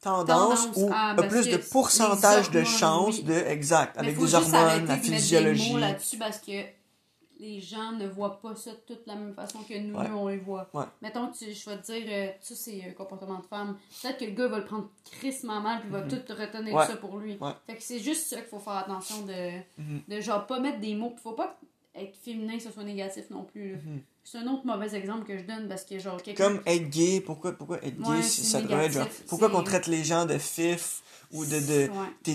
tendance, 0.00 0.66
Tendance 0.66 0.76
ou 0.76 0.90
à- 0.92 1.10
a 1.10 1.14
parce 1.14 1.28
plus 1.28 1.48
de 1.48 1.56
pourcentage 1.56 2.50
de 2.50 2.64
chances 2.64 3.18
oui. 3.18 3.24
de 3.24 3.32
exact 3.34 3.96
avec 3.98 4.18
des 4.18 4.34
hormones, 4.34 4.52
la 4.52 4.78
mettre 4.78 5.02
des 5.02 5.08
physiologie. 5.16 5.72
mots 5.72 5.78
là-dessus 5.78 6.18
parce 6.18 6.38
que 6.38 6.52
les 7.40 7.60
gens 7.60 7.92
ne 7.92 8.06
voient 8.08 8.40
pas 8.40 8.56
ça 8.56 8.70
de 8.72 8.94
toute 8.94 9.06
la 9.06 9.14
même 9.14 9.32
façon 9.32 9.60
que 9.60 9.78
nous, 9.78 9.96
Ouais. 9.96 10.08
nous, 10.08 10.16
on 10.16 10.26
les 10.28 10.38
voit. 10.38 10.68
Ouais. 10.74 10.82
Mettons, 11.02 11.28
tu, 11.30 11.52
je 11.52 11.70
vais 11.70 11.76
te 11.78 11.92
dire, 11.92 12.04
euh, 12.08 12.26
ça 12.40 12.54
c'est 12.56 12.84
un 12.88 12.92
comportement 12.94 13.38
de 13.38 13.46
femme. 13.46 13.76
Peut-être 14.02 14.18
que 14.18 14.24
le 14.24 14.32
gars 14.32 14.48
va 14.48 14.58
le 14.58 14.64
prendre 14.64 14.88
crissement 15.20 15.60
mal 15.60 15.80
puis 15.80 15.88
va 15.90 16.02
tout 16.02 16.16
retenir. 16.30 16.74
Ouais. 16.74 16.86
ça 16.86 16.96
pour 16.96 17.16
lui. 17.18 17.38
Fait 17.66 17.76
que 17.76 17.82
c'est 17.82 18.00
juste 18.00 18.26
ça 18.26 18.36
qu'il 18.36 18.46
faut 18.46 18.58
faire 18.58 18.72
attention 18.78 19.22
de, 19.22 19.50
Mhm. 19.80 20.02
de 20.08 20.20
genre 20.20 20.46
pas 20.46 20.58
mettre 20.58 20.80
des 20.80 20.94
mots. 20.96 21.14
Faut 21.22 21.32
pas 21.32 21.56
être 21.94 22.16
féminin 22.24 22.58
ce 22.60 22.70
soit 22.70 22.84
négatif 22.84 23.24
non 23.30 23.44
plus. 23.44 23.72
Mhm. 23.76 24.00
C'est 24.24 24.38
un 24.38 24.46
autre 24.46 24.66
mauvais 24.66 24.94
exemple 24.94 25.24
que 25.26 25.38
je 25.38 25.44
donne 25.44 25.68
parce 25.68 25.84
que 25.84 25.98
genre. 25.98 26.20
Comme 26.36 26.60
être 26.66 26.90
gay, 26.90 27.20
pourquoi, 27.24 27.52
pourquoi 27.52 27.78
être 27.84 27.98
gay, 28.00 28.08
Ouais, 28.08 28.22
si 28.22 28.44
ça 28.44 28.60
devrait 28.60 28.86
être 28.86 28.92
genre. 28.92 29.02
négatif, 29.04 29.24
Pourquoi 29.26 29.48
qu'on 29.50 29.62
traite 29.62 29.86
les 29.86 30.04
gens 30.04 30.26
de 30.26 30.36
fif 30.38 31.02
ou 31.32 31.44
de. 31.44 31.58
de 31.60 31.88
Ouais. 31.90 32.34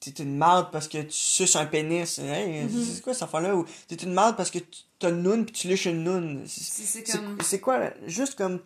t'es, 0.00 0.22
une 0.22 0.36
marde 0.38 0.70
parce 0.72 0.88
que 0.88 0.96
tu 1.02 1.12
suces 1.12 1.56
un 1.56 1.66
pénis. 1.66 2.18
Hey, 2.18 2.64
Mhm. 2.64 2.84
C'est 2.84 3.02
quoi 3.02 3.12
cette 3.12 3.24
affaire-là? 3.24 3.54
Ou 3.54 3.66
t'es 3.86 3.96
une 3.96 4.14
marde 4.14 4.34
parce 4.36 4.50
que 4.50 4.58
t'as 4.98 5.10
une 5.10 5.22
noune 5.22 5.44
puis 5.44 5.52
tu 5.52 5.68
lèches 5.68 5.84
une 5.86 6.02
noune. 6.04 6.42
C'est, 6.46 7.02
comme. 7.04 7.36
quoi? 7.62 7.90
Juste 8.06 8.34
comme. 8.36 8.60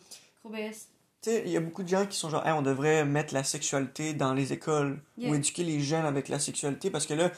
Il 1.26 1.48
y 1.50 1.56
a 1.56 1.60
beaucoup 1.60 1.82
de 1.82 1.88
gens 1.88 2.06
qui 2.06 2.16
sont 2.18 2.28
genre, 2.28 2.46
Hey, 2.46 2.52
on 2.52 2.62
devrait 2.62 3.04
mettre 3.04 3.32
la 3.34 3.42
sexualité 3.44 4.12
dans 4.12 4.34
les 4.34 4.52
écoles 4.52 5.00
Yeah. 5.16 5.30
ou 5.30 5.34
éduquer 5.34 5.64
les 5.64 5.80
jeunes 5.80 6.04
avec 6.04 6.28
la 6.28 6.38
sexualité 6.38 6.90
parce 6.90 7.06
que 7.06 7.14
là, 7.14 7.30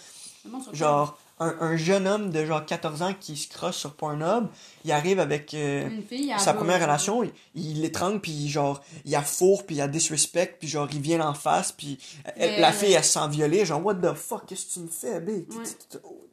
genre, 0.73 1.19
un, 1.38 1.55
un 1.61 1.77
jeune 1.77 2.07
homme 2.07 2.31
de 2.31 2.46
genre 2.46 2.64
14 2.64 3.03
ans 3.03 3.14
qui 3.18 3.37
se 3.37 3.49
crosse 3.49 3.77
sur 3.77 3.94
Pornhub, 3.94 4.46
il 4.85 4.92
arrive 4.92 5.20
avec 5.20 5.53
euh, 5.53 5.88
Une 5.90 6.03
fille, 6.03 6.31
elle 6.31 6.40
sa 6.40 6.55
première 6.55 6.81
relation, 6.81 7.22
il, 7.22 7.33
il 7.55 7.83
l'étrangle, 7.83 8.20
puis 8.20 8.49
genre, 8.49 8.83
il 9.05 9.14
a 9.14 9.20
fourre, 9.22 9.66
puis 9.66 9.77
il 9.77 9.81
a 9.83 9.88
disrespect, 9.88 10.57
puis 10.59 10.66
genre, 10.68 10.88
il 10.92 11.01
vient 11.03 11.20
en 11.20 11.35
face, 11.35 11.72
puis 11.72 11.99
elle- 12.37 12.59
la 12.61 12.68
elle- 12.68 12.75
fille, 12.75 12.92
elle 12.92 13.05
se 13.05 13.12
sent 13.12 13.29
violée, 13.29 13.66
genre, 13.66 13.85
what 13.85 13.96
the 13.96 14.14
fuck, 14.14 14.46
qu'est-ce 14.46 14.66
que 14.66 14.72
tu 14.75 14.81
me 14.81 14.88
fais, 14.88 15.20
bé? 15.20 15.46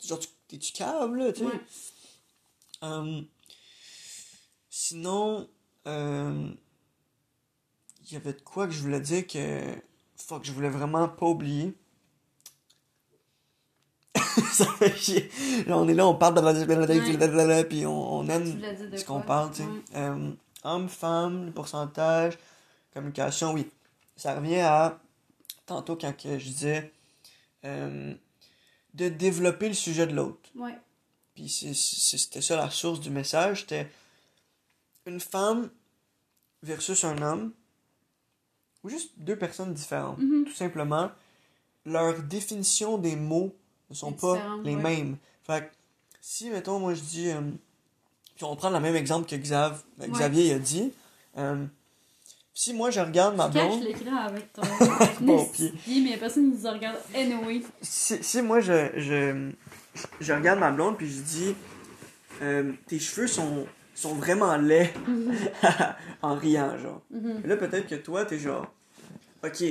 Genre, 0.07 0.19
tu- 0.19 0.27
t'es-tu 0.47 0.71
cave, 0.71 1.13
là, 1.15 1.33
tu 1.33 1.39
sais? 1.41 1.45
Hum, 2.81 3.25
sinon, 4.69 5.47
euh, 5.87 6.49
il 8.05 8.13
y 8.13 8.15
avait 8.15 8.33
de 8.33 8.41
quoi 8.41 8.67
que 8.67 8.73
je 8.73 8.81
voulais 8.81 8.99
dire 8.99 9.25
que, 9.27 9.61
fuck, 10.15 10.43
je 10.45 10.51
voulais 10.51 10.69
vraiment 10.69 11.07
pas 11.07 11.25
oublier. 11.27 11.73
Ça 14.57 14.65
fait 14.65 14.95
chier. 14.95 15.29
Genre, 15.67 15.81
on 15.81 15.87
est 15.87 15.93
là, 15.93 16.05
on 16.07 16.15
parle 16.15 16.35
de 16.35 16.41
la 16.41 17.63
puis 17.63 17.85
on, 17.85 18.19
on 18.19 18.29
aime 18.29 18.61
ce 18.95 19.03
qu'on 19.03 19.21
parle, 19.21 19.51
tu 19.51 19.63
sais. 19.63 19.63
Ouais. 19.63 19.81
Euh, 19.95 20.31
homme, 20.63 20.89
femme, 20.89 21.47
le 21.47 21.51
pourcentage, 21.51 22.37
communication, 22.93 23.53
oui. 23.53 23.67
Ça 24.15 24.35
revient 24.35 24.59
à, 24.59 24.99
tantôt 25.65 25.95
quand 25.95 26.15
que 26.15 26.37
je 26.37 26.45
disais, 26.45 26.91
euh, 27.65 28.13
de 28.93 29.09
développer 29.09 29.67
le 29.67 29.73
sujet 29.73 30.05
de 30.05 30.13
l'autre. 30.13 30.49
Ouais. 30.55 30.77
Puis 31.33 31.49
c'était 31.49 32.41
ça 32.41 32.55
la 32.55 32.69
source 32.69 32.99
du 32.99 33.09
message, 33.09 33.61
c'était 33.61 33.89
une 35.05 35.19
femme 35.19 35.69
versus 36.61 37.03
un 37.03 37.21
homme, 37.21 37.53
ou 38.83 38.89
juste 38.89 39.11
deux 39.17 39.37
personnes 39.37 39.73
différentes. 39.73 40.19
Mhm. 40.19 40.45
Tout 40.45 40.53
simplement, 40.53 41.11
leur 41.85 42.21
définition 42.21 42.97
des 42.97 43.15
mots 43.15 43.55
ne 43.89 43.95
sont 43.95 44.11
pas 44.11 44.37
les 44.63 44.75
ouais. 44.75 44.81
mêmes. 44.81 45.17
Fait 45.45 45.61
que, 45.61 45.75
si, 46.21 46.49
mettons, 46.49 46.79
moi 46.79 46.93
je 46.93 47.01
dis, 47.01 47.29
euh, 47.29 47.41
puis 48.35 48.45
on 48.45 48.49
va 48.51 48.55
prendre 48.55 48.75
le 48.75 48.81
même 48.81 48.95
exemple 48.95 49.29
que 49.29 49.35
Xav, 49.35 49.83
Ouais. 49.99 50.07
Xavier 50.09 50.53
a 50.53 50.59
dit, 50.59 50.91
euh, 51.37 51.65
si 52.53 52.73
moi 52.73 52.91
je 52.91 52.99
regarde 52.99 53.35
ma 53.35 53.47
blonde, 53.47 53.83
l'écran 53.83 54.15
avec 54.15 54.53
ton 54.53 54.61
Bon 55.21 55.45
pied, 55.45 55.73
mais 55.87 56.17
personne 56.17 56.51
ne 56.51 56.55
nous 56.55 56.69
regarde. 56.71 56.97
Anyway. 57.15 57.61
si, 57.81 58.23
si 58.23 58.41
moi 58.41 58.59
je, 58.59 58.89
je, 58.95 59.51
je 60.19 60.33
regarde 60.33 60.59
ma 60.59 60.71
blonde 60.71 60.97
puis 60.97 61.09
je 61.09 61.21
dis 61.21 61.55
euh, 62.41 62.73
tes 62.87 62.99
cheveux 62.99 63.27
sont, 63.27 63.65
sont 63.95 64.13
vraiment 64.15 64.55
laids 64.57 64.93
en 66.21 66.35
riant 66.35 66.77
genre. 66.77 67.01
Mhm. 67.11 67.41
Là 67.45 67.57
peut-être 67.57 67.87
que 67.87 67.95
toi 67.95 68.25
t'es 68.25 68.39
genre 68.39 68.67
ok 69.43 69.63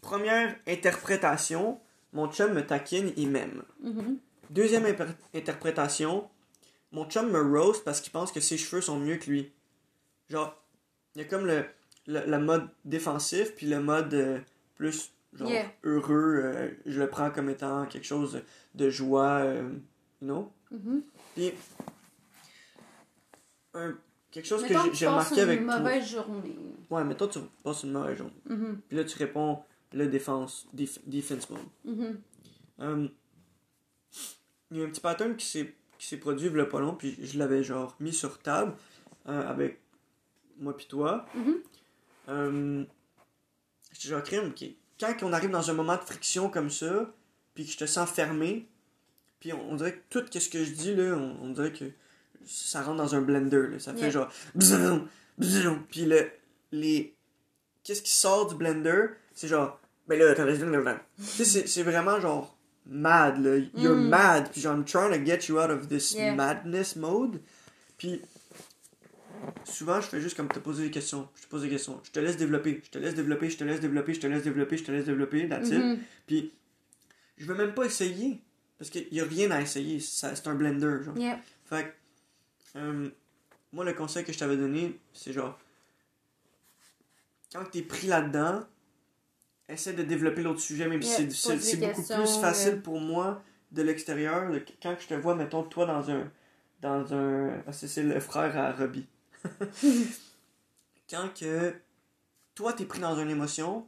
première 0.00 0.54
interprétation 0.66 1.80
mon 2.12 2.30
chum 2.30 2.52
me 2.52 2.64
taquine, 2.66 3.12
il 3.16 3.28
m'aime. 3.30 3.62
Mhm. 3.82 4.18
Deuxième 4.50 4.86
interprétation, 5.34 6.28
mon 6.92 7.04
chum 7.08 7.30
me 7.30 7.40
roast 7.40 7.84
parce 7.84 8.00
qu'il 8.00 8.12
pense 8.12 8.32
que 8.32 8.40
ses 8.40 8.56
cheveux 8.56 8.80
sont 8.80 8.98
mieux 8.98 9.16
que 9.16 9.30
lui. 9.30 9.52
Genre, 10.30 10.56
il 11.14 11.22
y 11.22 11.24
a 11.24 11.28
comme 11.28 11.46
le, 11.46 11.64
le, 12.06 12.20
le 12.26 12.38
mode 12.38 12.68
défensif, 12.84 13.54
puis 13.54 13.66
le 13.66 13.80
mode 13.80 14.14
euh, 14.14 14.38
plus 14.76 15.12
genre 15.34 15.48
Yeah. 15.50 15.66
heureux. 15.84 16.40
euh, 16.42 16.70
je 16.86 16.98
le 17.00 17.08
prends 17.10 17.30
comme 17.30 17.50
étant 17.50 17.84
quelque 17.86 18.06
chose 18.06 18.40
de 18.74 18.90
joie, 18.90 19.40
euh, 19.40 19.68
you 20.22 20.26
know? 20.28 20.50
Mhm. 20.70 21.02
Puis, 21.34 21.52
un- 23.74 23.94
quelque 24.30 24.46
chose 24.46 24.62
Mettons 24.62 24.74
que 24.84 24.84
j'ai- 24.86 24.98
tu 24.98 25.04
passes 25.04 25.12
remarqué 25.12 25.40
avec 25.42 25.60
une 25.60 25.66
toi. 25.66 25.78
mauvaise 25.78 26.08
journée. 26.10 26.56
Ouais, 26.90 27.04
mais 27.04 27.14
toi, 27.16 27.28
tu 27.28 27.38
passes 27.62 27.82
une 27.82 27.92
mauvaise 27.92 28.16
journée. 28.18 28.32
Puis 28.88 28.96
là, 28.96 29.04
tu 29.04 29.18
réponds 29.18 29.62
le 29.92 30.06
défense, 30.08 30.66
def- 30.72 31.00
defense 31.06 31.48
mode. 31.50 31.60
Mhm. 31.84 32.20
Euh, 32.80 33.08
il 34.70 34.76
y 34.78 34.82
a 34.82 34.84
un 34.84 34.88
petit 34.90 35.00
pattern 35.00 35.36
qui 35.36 35.46
s'est 35.46 35.74
qui 35.98 36.06
s'est 36.06 36.18
produit 36.18 36.48
a 36.60 36.64
pas 36.66 36.78
long, 36.78 36.94
puis 36.94 37.16
je 37.20 37.38
l'avais 37.38 37.64
genre 37.64 37.96
mis 37.98 38.12
sur 38.12 38.38
table 38.38 38.74
euh, 39.28 39.48
avec 39.48 39.80
moi 40.58 40.76
puis 40.76 40.86
toi. 40.86 41.26
Mhm. 41.34 41.56
Euh, 42.28 42.84
J'étais 43.92 44.08
genre 44.08 44.22
crime, 44.22 44.50
ok. 44.50 44.64
Quand 45.00 45.14
on 45.22 45.32
arrive 45.32 45.50
dans 45.50 45.70
un 45.70 45.74
moment 45.74 45.96
de 45.96 46.02
friction 46.02 46.50
comme 46.50 46.70
ça, 46.70 47.12
puis 47.54 47.64
que 47.64 47.72
je 47.72 47.78
te 47.78 47.86
sens 47.86 48.08
fermé, 48.10 48.68
puis 49.40 49.52
on, 49.52 49.70
on 49.72 49.74
dirait 49.74 49.94
que 49.94 50.20
tout 50.20 50.24
ce 50.38 50.48
que 50.48 50.62
je 50.64 50.72
dis 50.72 50.94
là, 50.94 51.14
on, 51.16 51.36
on 51.42 51.48
dirait 51.50 51.72
que 51.72 51.86
ça 52.44 52.82
rentre 52.82 52.98
dans 52.98 53.14
un 53.16 53.20
blender, 53.20 53.68
là. 53.72 53.78
ça 53.80 53.94
fait 53.94 54.10
genre 54.10 54.30
puis 55.88 56.04
le, 56.04 56.30
les 56.72 57.14
qu'est-ce 57.82 58.02
qui 58.02 58.10
sort 58.12 58.46
du 58.48 58.54
blender, 58.54 59.06
c'est 59.34 59.48
genre 59.48 59.77
ben 60.08 60.18
là 60.18 60.34
laisse. 60.34 61.00
tu 61.16 61.22
sais 61.24 61.44
c'est- 61.44 61.66
vraiment 61.82 62.18
genre 62.20 62.56
mad 62.86 63.38
là, 63.44 63.56
you're 63.76 63.94
Mm. 63.96 64.08
mad, 64.08 64.50
puis 64.50 64.60
genre 64.60 64.74
I'm 64.76 64.84
trying 64.84 65.10
to 65.12 65.24
get 65.24 65.46
you 65.48 65.58
out 65.58 65.70
of 65.70 65.88
this 65.88 66.12
Yeah. 66.14 66.34
madness 66.34 66.96
mode, 66.96 67.40
puis 67.98 68.22
souvent 69.64 70.00
je 70.00 70.06
fais 70.08 70.20
juste 70.20 70.36
comme 70.36 70.48
te 70.48 70.58
poser 70.58 70.84
des 70.84 70.90
questions, 70.90 71.28
je 71.36 71.42
te 71.42 71.48
pose 71.48 71.62
des 71.62 71.68
questions, 71.68 72.00
je 72.02 72.10
te 72.10 72.18
laisse 72.20 72.36
développer, 72.36 72.80
je 72.84 72.90
te 72.90 72.98
laisse 72.98 73.14
développer, 73.14 73.50
je 73.50 73.56
te 73.58 73.64
laisse 73.64 73.80
développer, 73.80 74.14
je 74.14 74.20
te 74.20 74.26
laisse 74.26 74.42
développer, 74.42 74.76
je 74.78 74.84
te 74.84 74.90
laisse 74.92 75.04
développer, 75.04 75.48
that's 75.48 75.68
it. 75.68 75.78
Mhm. 75.84 75.98
Puis 76.26 76.52
je 77.36 77.44
veux 77.46 77.54
même 77.54 77.74
pas 77.74 77.84
essayer 77.84 78.40
parce 78.78 78.90
qu'il 78.90 79.06
y 79.12 79.20
a 79.20 79.24
rien 79.24 79.50
à 79.50 79.60
essayer, 79.60 80.00
c'est 80.00 80.46
un 80.46 80.54
blender 80.54 81.04
genre. 81.04 81.14
Fait 81.66 81.84
que, 82.74 82.78
euh, 82.78 83.08
moi, 83.72 83.84
le 83.84 83.92
conseil 83.92 84.24
que 84.24 84.32
je 84.32 84.38
t'avais 84.38 84.56
donné, 84.56 84.98
c'est 85.12 85.32
genre, 85.32 85.58
quand 87.52 87.64
t'es 87.70 87.82
pris 87.82 88.06
là-dedans, 88.06 88.64
essaie 89.68 89.92
de 89.92 90.02
développer 90.02 90.42
l'autre 90.42 90.60
sujet, 90.60 90.88
même 90.88 91.02
si 91.02 91.30
c'est 91.30 91.56
difficile. 91.56 91.80
beaucoup 91.80 92.02
plus 92.02 92.40
facile 92.40 92.74
euh. 92.74 92.80
pour 92.80 93.00
moi 93.00 93.42
de 93.72 93.82
l'extérieur, 93.82 94.50
quand 94.82 94.96
je 94.98 95.06
te 95.06 95.14
vois, 95.14 95.34
mettons, 95.34 95.62
toi 95.62 95.86
dans 95.86 96.10
un. 96.10 96.30
Dans 96.80 97.12
un. 97.12 97.62
c'est 97.72 97.88
c'est 97.88 98.02
le 98.02 98.18
frère 98.20 98.56
à 98.56 98.72
Robbie. 98.72 99.06
quand 101.10 101.28
que 101.38 101.74
toi, 102.54 102.72
t'es 102.72 102.84
pris 102.84 103.00
dans 103.00 103.16
une 103.18 103.30
émotion, 103.30 103.86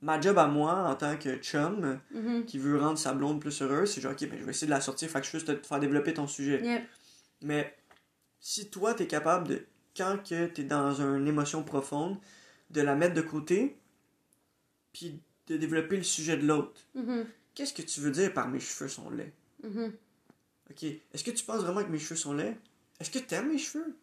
ma 0.00 0.20
job 0.20 0.38
à 0.38 0.46
moi, 0.46 0.88
en 0.88 0.94
tant 0.94 1.16
que 1.16 1.36
chum, 1.36 1.98
Mhm. 2.12 2.44
qui 2.44 2.58
veut 2.58 2.78
rendre 2.78 2.98
sa 2.98 3.12
blonde 3.14 3.40
plus 3.40 3.62
heureuse, 3.62 3.92
c'est 3.92 4.00
genre, 4.00 4.12
ok, 4.12 4.28
ben, 4.28 4.38
je 4.38 4.44
vais 4.44 4.50
essayer 4.50 4.66
de 4.66 4.72
la 4.72 4.80
sortir, 4.80 5.08
fait 5.08 5.20
que 5.20 5.26
je 5.26 5.32
juste 5.32 5.60
te 5.60 5.66
faire 5.66 5.80
développer 5.80 6.14
ton 6.14 6.26
sujet. 6.26 6.62
Yep. 6.62 6.82
Mais 7.42 7.74
si 8.40 8.70
toi, 8.70 8.94
t'es 8.94 9.06
capable 9.06 9.48
de, 9.48 9.66
quand 9.96 10.18
que 10.28 10.46
t'es 10.46 10.64
dans 10.64 11.00
une 11.00 11.26
émotion 11.26 11.62
profonde, 11.62 12.16
de 12.70 12.80
la 12.80 12.94
mettre 12.94 13.14
de 13.14 13.20
côté, 13.20 13.76
puis 14.92 15.20
de 15.46 15.56
développer 15.56 15.96
le 15.96 16.02
sujet 16.02 16.36
de 16.36 16.46
l'autre. 16.46 16.80
Mhm. 16.94 17.26
Qu'est-ce 17.54 17.74
que 17.74 17.82
tu 17.82 18.00
veux 18.00 18.10
dire 18.10 18.32
par 18.32 18.48
mes 18.48 18.60
cheveux 18.60 18.88
sont 18.88 19.10
laids? 19.10 19.32
Mhm. 19.62 19.92
Ok. 20.70 20.84
Est-ce 20.84 21.24
que 21.24 21.30
tu 21.30 21.44
penses 21.44 21.62
vraiment 21.62 21.84
que 21.84 21.90
mes 21.90 21.98
cheveux 21.98 22.16
sont 22.16 22.32
laids? 22.32 22.56
Est-ce 23.00 23.10
que 23.10 23.18
t'aimes 23.18 23.48
mes 23.48 23.58
cheveux? 23.58 23.96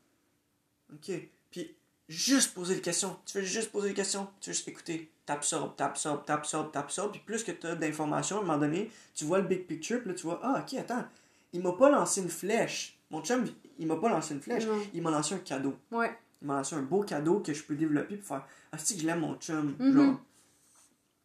Ok. 0.94 1.12
Puis, 1.52 1.76
juste 2.08 2.54
poser 2.54 2.76
des 2.76 2.82
questions. 2.82 3.18
Tu 3.26 3.40
veux 3.40 3.44
juste 3.44 3.72
poser 3.72 3.90
des 3.90 3.96
questions? 3.96 4.28
Tu 4.42 4.50
veux 4.50 4.54
juste 4.54 4.68
écouter. 4.68 5.10
T'absorbes, 5.26 5.76
t'absorbes, 5.76 6.26
t'absorbes, 6.26 6.72
t'absorbes. 6.72 7.12
Puis 7.12 7.22
plus 7.26 7.44
que 7.44 7.52
t'as 7.52 7.76
d'informations, 7.76 8.38
à 8.38 8.40
un 8.40 8.44
moment 8.44 8.58
donné, 8.58 8.92
tu 9.16 9.26
vois 9.26 9.40
le 9.40 9.48
big 9.48 9.66
picture, 9.68 10.00
puis 10.00 10.10
là, 10.10 10.16
tu 10.16 10.24
vois, 10.24 10.40
ah, 10.44 10.64
ok, 10.64 10.78
attends. 10.80 11.06
Il 11.54 11.62
m'a 11.62 11.72
pas 11.74 11.90
lancé 11.90 12.22
une 12.22 12.30
flèche. 12.30 12.98
Mon 13.10 13.24
chum, 13.24 13.46
il 13.78 13.88
m'a 13.88 13.96
pas 13.96 14.10
lancé 14.10 14.34
une 14.34 14.42
flèche. 14.42 14.66
Il 14.94 15.02
m'a 15.02 15.12
lancé 15.12 15.36
un 15.36 15.40
cadeau. 15.40 15.76
Ouais. 15.92 16.16
Il 16.42 16.48
m'a 16.48 16.58
lancé 16.58 16.76
un 16.76 16.82
beau 16.82 17.04
cadeau 17.04 17.40
que 17.40 17.54
je 17.54 17.64
peux 17.64 17.76
développer 17.76 18.18
pour 18.18 18.28
faire, 18.28 18.48
ah, 18.72 18.78
que 18.78 18.84
je 19.00 19.06
l'aime, 19.06 19.20
mon 19.22 19.36
chum. 19.36 19.76
Mhm. 19.80 19.94
Genre. 19.94 20.22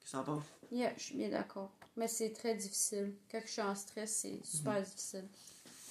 Qu'est-ce 0.05 0.12
que 0.12 0.17
t'en 0.19 0.25
penses? 0.25 0.45
Yeah, 0.71 0.93
je 0.97 1.03
suis 1.03 1.17
bien 1.17 1.29
d'accord. 1.31 1.71
Mais 1.97 2.09
c'est 2.09 2.31
très 2.31 2.55
difficile. 2.55 3.14
Quand 3.31 3.40
je 3.45 3.51
suis 3.51 3.62
en 3.62 3.75
stress, 3.75 4.11
c'est 4.23 4.40
super 4.45 4.81
difficile. 4.83 5.25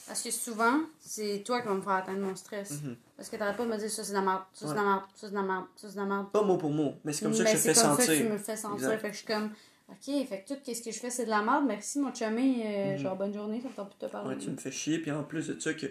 Parce 0.06 0.22
que 0.22 0.32
souvent, 0.32 0.82
c'est 1.00 1.42
toi 1.46 1.62
qui 1.62 1.68
vas 1.68 1.74
me 1.76 1.82
faire 1.82 1.94
atteindre 1.94 2.20
mon 2.20 2.36
stress. 2.36 2.72
Mhm. 2.84 2.98
Parce 3.16 3.30
que 3.30 3.38
t'arrêtes 3.38 3.56
pas 3.56 3.64
de 3.66 3.70
me 3.72 3.78
dire 3.78 3.90
ça 3.90 4.04
c'est 4.04 4.12
de 4.12 4.18
la 4.18 4.22
merde, 4.22 4.44
ça 4.54 4.68
c'est 4.68 4.74
de 4.74 4.78
la 4.78 4.84
merde, 4.84 5.04
ça 5.16 5.28
c'est 5.28 5.30
de 5.30 5.36
la 5.36 5.42
merde, 5.44 5.66
ça 5.78 5.88
c'est 5.88 5.94
de 5.96 6.00
la 6.00 6.06
merde. 6.06 6.32
Pas 6.32 6.44
mot 6.44 6.58
pour 6.58 6.72
mot, 6.72 6.96
mais 7.06 7.14
c'est 7.14 7.24
comme 7.24 7.34
ça 7.34 7.44
que 7.46 7.50
je 7.52 7.56
te 7.56 7.60
fais 7.62 7.74
c'est 7.74 7.82
comme 7.82 7.92
sentir. 7.92 8.06
ça 8.06 8.14
que 8.14 8.18
tu 8.18 8.28
me 8.30 8.38
fais 8.38 8.58
sentir. 8.58 8.76
Exact. 8.76 9.00
Fait 9.02 9.08
que 9.08 9.14
je 9.14 9.18
suis 9.20 9.28
comme, 9.28 9.52
ok, 9.90 10.28
fait 10.28 10.44
que 10.46 10.54
tout 10.54 10.60
ce 10.74 10.82
que 10.82 10.92
je 10.92 11.00
fais 11.00 11.10
c'est 11.10 11.24
de 11.26 11.30
la 11.30 11.42
merde, 11.42 11.64
merci 11.66 12.00
mon 12.00 12.14
chumé, 12.14 12.64
euh, 12.66 12.92
Mhm. 12.94 12.98
genre 12.98 13.16
bonne 13.16 13.34
journée, 13.34 13.62
ça 13.62 13.70
me 13.70 13.74
tente 13.74 13.90
plus 13.92 14.00
de 14.02 14.08
te 14.08 14.12
parler. 14.12 14.36
Ouais, 14.36 14.42
tu 14.42 14.50
me 14.50 14.58
fais 14.58 14.72
chier. 14.72 15.00
Puis 15.00 15.12
en 15.12 15.24
plus 15.24 15.48
de 15.48 15.58
ça, 15.58 15.74
que 15.74 15.86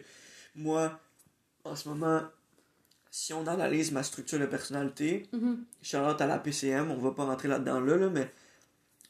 moi, 0.54 1.00
en 1.64 1.74
ce 1.74 1.88
moment, 1.88 2.20
si 3.14 3.34
on 3.34 3.46
analyse 3.46 3.92
ma 3.92 4.02
structure 4.02 4.38
de 4.40 4.46
personnalité, 4.46 5.28
Mhm. 5.34 5.64
Charlotte 5.82 6.20
à 6.20 6.26
la 6.26 6.38
PCM, 6.38 6.90
on 6.90 6.96
va 6.96 7.10
pas 7.10 7.24
rentrer 7.26 7.46
là-dedans 7.46 7.78
là, 7.80 7.96
là, 7.96 8.08
mais 8.08 8.32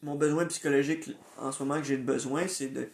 mon 0.03 0.17
besoin 0.17 0.45
psychologique 0.47 1.11
en 1.39 1.53
ce 1.53 1.63
moment 1.63 1.81
que 1.81 1.87
j'ai 1.87 1.97
de 1.99 2.03
besoin, 2.03 2.49
c'est 2.49 2.67
de, 2.69 2.89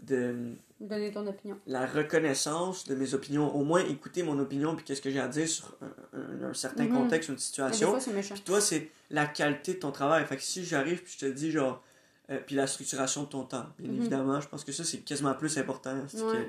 de 0.00 0.54
Donner 0.80 1.12
ton 1.12 1.26
opinion. 1.26 1.58
la 1.66 1.84
reconnaissance 1.86 2.86
de 2.86 2.94
mes 2.94 3.12
opinions. 3.12 3.54
Au 3.54 3.62
moins 3.62 3.84
écouter 3.84 4.22
mon 4.22 4.38
opinion 4.38 4.74
puis 4.74 4.86
qu'est-ce 4.86 5.02
que 5.02 5.10
j'ai 5.10 5.20
à 5.20 5.28
dire 5.28 5.46
sur 5.46 5.76
un, 5.82 6.18
un- 6.18 6.48
un 6.50 6.54
certain 6.54 6.84
Mhm. 6.84 6.94
contexte, 6.94 7.28
une 7.28 7.38
situation. 7.38 7.90
fois 7.90 8.00
c'est 8.00 8.12
méchant. 8.14 8.34
Puis 8.34 8.42
toi, 8.44 8.60
c'est 8.62 8.90
la 9.10 9.26
qualité 9.26 9.74
de 9.74 9.78
ton 9.80 9.92
travail. 9.92 10.24
Fait 10.24 10.36
que 10.38 10.42
si 10.42 10.64
j'arrive 10.64 11.02
puis 11.02 11.12
je 11.18 11.26
te 11.26 11.30
dis 11.30 11.50
genre. 11.50 11.82
euh, 12.30 12.38
puis 12.46 12.56
la 12.56 12.66
structuration 12.66 13.24
de 13.24 13.28
ton 13.28 13.44
temps, 13.44 13.66
bien 13.78 13.92
Mhm. 13.92 13.98
évidemment, 14.00 14.40
je 14.40 14.48
pense 14.48 14.64
que 14.64 14.72
ça 14.72 14.82
c'est 14.82 15.00
quasiment 15.00 15.34
plus 15.34 15.58
important 15.58 15.94
c'est 16.08 16.22
Ouais. 16.22 16.48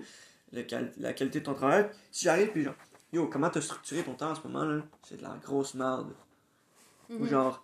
que 0.53 0.55
le 0.55 0.65
la 1.01 1.11
qualité 1.11 1.41
de 1.41 1.43
ton 1.43 1.53
travail. 1.53 1.89
Si 2.13 2.23
j'arrive 2.23 2.47
puis 2.53 2.63
genre, 2.63 2.75
yo, 3.15 3.27
comment 3.27 3.49
t'as 3.49 3.61
structuré 3.61 4.03
ton 4.03 4.13
temps 4.13 4.31
en 4.31 4.35
ce 4.35 4.41
moment 4.47 4.65
là? 4.65 4.81
C'est 5.03 5.17
de 5.17 5.23
la 5.23 5.35
grosse 5.43 5.73
merde. 5.73 6.13
Ou 7.09 7.19
Mhm. 7.23 7.27
genre, 7.27 7.63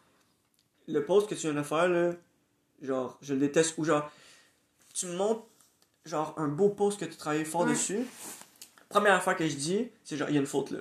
le 0.87 1.03
post 1.05 1.29
que 1.29 1.35
tu 1.35 1.41
viens 1.41 1.53
de 1.53 1.63
faire 1.63 1.87
là, 1.89 2.13
genre, 2.81 3.17
je 3.21 3.33
le 3.33 3.39
déteste. 3.41 3.77
Ou 3.77 3.83
genre, 3.83 4.09
tu 4.93 5.05
me 5.07 5.15
montres 5.15 5.45
genre 6.05 6.33
un 6.37 6.47
beau 6.47 6.69
post 6.69 6.99
que 6.99 7.05
tu 7.05 7.15
travailles 7.17 7.45
fort 7.45 7.61
Ouais. 7.65 7.71
dessus. 7.71 8.05
Première 8.89 9.13
affaire 9.15 9.35
que 9.37 9.47
je 9.47 9.55
dis, 9.55 9.89
c'est 10.03 10.17
genre, 10.17 10.29
il 10.29 10.33
y 10.35 10.37
a 10.37 10.41
une 10.41 10.47
faute 10.47 10.71
là. 10.71 10.79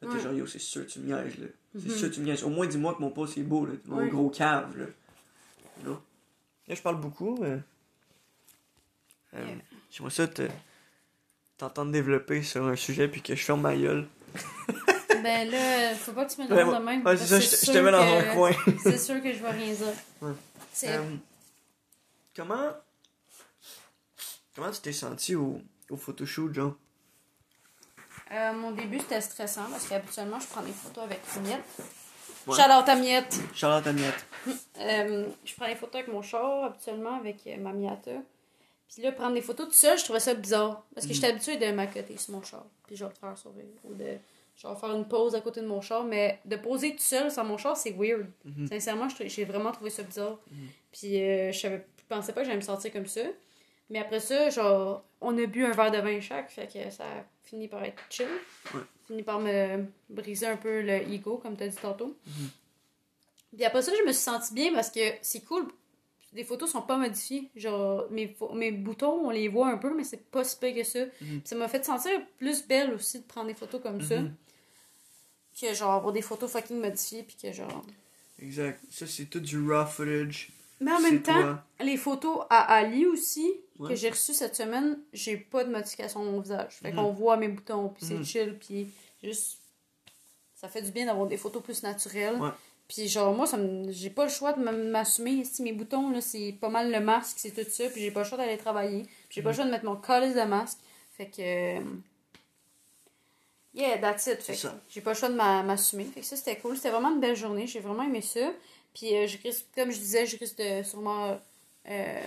Là, 0.00 0.08
t'es 0.08 0.14
Ouais. 0.16 0.20
genre, 0.20 0.32
yo, 0.32 0.46
c'est 0.46 0.58
sûr, 0.58 0.86
tu 0.86 1.00
me 1.00 1.06
niaises, 1.06 1.38
là. 1.38 1.46
C'est 1.74 1.88
Mhm. 1.88 1.90
sûr, 1.96 2.10
tu 2.10 2.20
me 2.20 2.24
niaises. 2.26 2.44
Au 2.44 2.50
moins, 2.50 2.66
dis-moi 2.66 2.94
que 2.94 3.00
mon 3.00 3.10
post 3.10 3.36
est 3.38 3.42
beau, 3.42 3.66
là. 3.66 3.74
Mon 3.86 3.98
Ouais. 3.98 4.08
gros 4.08 4.30
cave, 4.30 4.76
là. 4.78 4.86
Là, 5.84 6.74
je 6.74 6.82
parle 6.82 7.00
beaucoup, 7.00 7.36
mais. 7.40 7.60
Euh, 9.34 9.44
Yeah. 9.46 9.56
J'aimerais 9.90 10.10
ça 10.12 10.26
te. 10.28 10.42
T'entendre 11.58 11.92
développer 11.92 12.42
sur 12.42 12.64
un 12.66 12.76
sujet 12.76 13.08
puis 13.08 13.20
que 13.22 13.34
je 13.34 13.44
ferme 13.44 13.60
ma 13.62 13.76
gueule. 13.76 14.06
ben 15.22 15.50
là, 15.50 15.94
faut 15.96 16.12
pas 16.12 16.24
que 16.24 16.32
tu 16.34 16.40
me 16.42 16.46
Ouais, 16.48 16.58
demandes 16.64 16.80
de 16.80 16.84
même. 16.84 17.04
ouais, 17.06 17.16
c'est 17.16 17.26
ça, 17.26 17.40
je 17.40 17.48
te- 17.50 17.56
c'est 17.56 17.66
je 17.66 17.72
te 17.72 17.78
mets 17.78 17.90
dans 17.90 17.98
que- 18.02 18.28
un 18.30 18.34
coin. 18.34 18.52
c'est 18.82 18.98
sûr 18.98 19.22
que 19.22 19.32
je 19.32 19.38
vais 19.42 19.50
rien 19.50 19.74
dire. 19.74 19.86
Ouais. 20.22 20.32
Euh, 20.84 21.02
comment. 22.36 22.70
Comment 24.54 24.70
tu 24.70 24.80
t'es 24.80 24.92
senti 24.92 25.34
au, 25.34 25.60
au 25.90 25.96
photoshoot, 25.96 26.52
genre? 26.52 26.74
Euh, 28.32 28.52
mon 28.52 28.72
début, 28.72 28.98
c'était 28.98 29.20
stressant 29.20 29.66
parce 29.70 29.86
qu'habituellement, 29.88 30.38
je 30.40 30.46
prends 30.48 30.62
des 30.62 30.72
photos 30.72 31.04
avec 31.04 31.20
Miette. 31.42 31.64
Ouais. 32.46 32.54
Out 32.56 32.88
à 32.88 32.94
Miette! 32.96 33.38
Charlotte 33.54 33.86
Agnette. 33.86 34.26
Euh, 34.80 35.26
je 35.44 35.54
prends 35.54 35.66
des 35.66 35.74
photos 35.74 35.96
avec 35.96 36.08
mon 36.08 36.22
char, 36.22 36.64
habituellement, 36.64 37.16
avec 37.18 37.46
ma 37.58 37.72
Miata. 37.72 38.10
Puis 38.92 39.02
là, 39.02 39.12
prendre 39.12 39.34
des 39.34 39.42
photos 39.42 39.66
tout 39.68 39.74
seul, 39.74 39.98
je 39.98 40.04
trouvais 40.04 40.20
ça 40.20 40.34
bizarre. 40.34 40.84
Parce 40.94 41.06
que 41.06 41.10
Mhm. 41.10 41.14
j'étais 41.14 41.26
habituée 41.28 41.56
de 41.58 41.70
m'accoter 41.72 42.16
sur 42.16 42.32
mon 42.34 42.42
char. 42.42 42.64
Puis 42.86 42.96
genre 42.96 43.12
faire 43.12 43.36
sourire. 43.36 43.64
Ou 43.84 43.94
de 43.94 44.16
genre 44.56 44.78
faire 44.80 44.90
une 44.94 45.06
pause 45.06 45.34
à 45.34 45.40
côté 45.40 45.60
de 45.60 45.66
mon 45.66 45.80
char. 45.80 46.04
Mais 46.04 46.40
de 46.46 46.56
poser 46.56 46.92
tout 46.92 47.02
seul 47.02 47.30
sur 47.30 47.44
mon 47.44 47.58
char, 47.58 47.76
c'est 47.76 47.90
weird. 47.92 48.26
Mhm. 48.44 48.66
Sincèrement, 48.68 49.08
j'ai 49.20 49.44
vraiment 49.44 49.72
trouvé 49.72 49.90
ça 49.90 50.02
bizarre. 50.02 50.38
Mhm. 50.50 50.68
Puis 50.92 51.22
euh, 51.22 51.52
je 51.52 51.58
savais, 51.60 51.86
pensais 52.08 52.32
pas 52.32 52.40
que 52.40 52.46
j'allais 52.46 52.56
me 52.56 52.62
sentir 52.62 52.90
comme 52.92 53.06
ça. 53.06 53.20
Mais 53.90 53.98
après 54.00 54.20
ça, 54.20 54.50
genre, 54.50 55.02
on 55.20 55.36
a 55.38 55.46
bu 55.46 55.64
un 55.64 55.72
verre 55.72 55.90
de 55.90 55.98
vin 55.98 56.20
chaque, 56.20 56.50
fait 56.50 56.66
que 56.66 56.90
ça 56.90 57.04
a 57.04 57.24
fini 57.44 57.68
par 57.68 57.82
être 57.84 58.02
chill. 58.10 58.26
Ouais. 58.74 58.80
Fini 59.06 59.22
par 59.22 59.38
me 59.40 59.84
briser 60.10 60.46
un 60.46 60.56
peu 60.58 60.82
le 60.82 61.10
ego, 61.10 61.38
comme 61.38 61.56
tu 61.56 61.62
as 61.64 61.68
dit 61.68 61.76
tantôt. 61.76 62.14
Mhm. 62.26 62.48
Puis 63.56 63.64
après 63.64 63.80
ça, 63.82 63.92
je 63.98 64.02
me 64.06 64.12
suis 64.12 64.22
sentie 64.22 64.52
bien 64.52 64.72
parce 64.74 64.90
que 64.90 65.00
c'est 65.22 65.40
cool. 65.40 65.66
Les 66.34 66.44
photos 66.44 66.70
sont 66.70 66.82
pas 66.82 66.96
modifiées. 66.98 67.50
Genre, 67.56 68.06
mes, 68.10 68.36
mes 68.54 68.70
boutons, 68.72 69.26
on 69.26 69.30
les 69.30 69.48
voit 69.48 69.68
un 69.68 69.78
peu, 69.78 69.94
mais 69.94 70.04
c'est 70.04 70.30
pas 70.30 70.44
si 70.44 70.56
pire 70.58 70.74
que 70.74 70.84
ça. 70.84 71.00
Mhm. 71.20 71.40
Ça 71.44 71.56
m'a 71.56 71.68
fait 71.68 71.84
sentir 71.84 72.12
plus 72.38 72.66
belle 72.66 72.92
aussi 72.92 73.18
de 73.20 73.24
prendre 73.24 73.46
des 73.48 73.54
photos 73.54 73.80
comme 73.82 74.02
ça. 74.02 74.20
Mhm. 74.20 74.34
Que 75.60 75.74
genre 75.74 75.92
avoir 75.92 76.12
des 76.12 76.22
photos 76.22 76.50
fucking 76.52 76.78
modifiées, 76.80 77.22
puis 77.24 77.36
que 77.40 77.52
genre. 77.52 77.84
Exact. 78.40 78.80
Ça, 78.90 79.06
c'est 79.06 79.24
tout 79.24 79.40
du 79.40 79.58
raw 79.70 79.86
footage. 79.86 80.50
Mais 80.80 80.92
en 80.92 81.00
même 81.00 81.22
temps, 81.22 81.40
toi. 81.40 81.64
les 81.80 81.96
photos 81.96 82.44
à 82.50 82.72
Ali 82.76 83.04
aussi, 83.06 83.50
Ouais. 83.80 83.88
que 83.90 83.94
j'ai 83.96 84.10
reçues 84.10 84.34
cette 84.34 84.54
semaine, 84.54 84.98
j'ai 85.12 85.36
pas 85.36 85.64
de 85.64 85.70
modification 85.72 86.24
de 86.24 86.30
mon 86.30 86.40
visage. 86.40 86.74
Fait 86.82 86.90
Mhm. 86.92 86.96
qu'on 86.96 87.10
voit 87.12 87.36
mes 87.36 87.48
boutons, 87.48 87.88
puis 87.88 88.04
c'est 88.04 88.22
chill, 88.22 88.56
puis 88.58 88.88
juste. 89.22 89.58
Ça 90.54 90.68
fait 90.68 90.82
du 90.82 90.90
bien 90.90 91.06
d'avoir 91.06 91.26
des 91.28 91.36
photos 91.36 91.62
plus 91.62 91.82
naturelles. 91.84 92.36
Ouais. 92.40 92.50
Puis 92.88 93.06
genre, 93.08 93.34
moi, 93.34 93.46
ça 93.46 93.56
me... 93.58 93.90
j'ai 93.92 94.08
pas 94.10 94.24
le 94.24 94.30
choix 94.30 94.54
de 94.54 94.60
m'assumer. 94.62 95.44
Si 95.44 95.62
mes 95.62 95.72
boutons, 95.72 96.10
là, 96.10 96.20
c'est 96.22 96.52
pas 96.58 96.70
mal 96.70 96.90
le 96.90 97.00
masque, 97.00 97.36
c'est 97.38 97.50
tout 97.50 97.70
ça, 97.70 97.88
puis 97.90 98.00
j'ai 98.00 98.10
pas 98.10 98.20
le 98.20 98.26
choix 98.26 98.38
d'aller 98.38 98.56
travailler. 98.56 99.02
Puis 99.02 99.12
j'ai 99.36 99.42
pas 99.42 99.50
le 99.50 99.56
choix 99.56 99.64
de 99.66 99.70
mettre 99.70 99.84
mon 99.84 99.96
calice 99.96 100.34
de 100.34 100.42
masque. 100.42 100.78
Fait 101.16 101.26
que. 101.26 101.42
euh, 101.42 101.80
Yeah, 103.74 103.98
that's 103.98 104.26
it. 104.26 104.42
Fait 104.42 104.42
C'est 104.42 104.52
que 104.52 104.58
ça. 104.58 104.80
j'ai 104.88 105.00
pas 105.02 105.12
le 105.12 105.16
choix 105.18 105.28
de 105.28 105.34
m'a- 105.34 105.62
m'assumer. 105.62 106.04
Fait 106.04 106.20
que 106.20 106.26
ça, 106.26 106.36
c'était 106.36 106.56
cool. 106.56 106.76
C'était 106.76 106.90
vraiment 106.90 107.10
une 107.12 107.20
belle 107.20 107.36
journée. 107.36 107.66
J'ai 107.66 107.80
vraiment 107.80 108.02
aimé 108.02 108.22
ça. 108.22 108.50
Puis 108.94 109.14
euh, 109.14 109.26
je 109.26 109.36
risque, 109.38 109.66
comme 109.74 109.90
je 109.90 109.98
disais, 109.98 110.26
je 110.26 110.36
risque 110.38 110.56
de 110.58 110.82
sûrement 110.82 111.38
euh, 111.88 112.20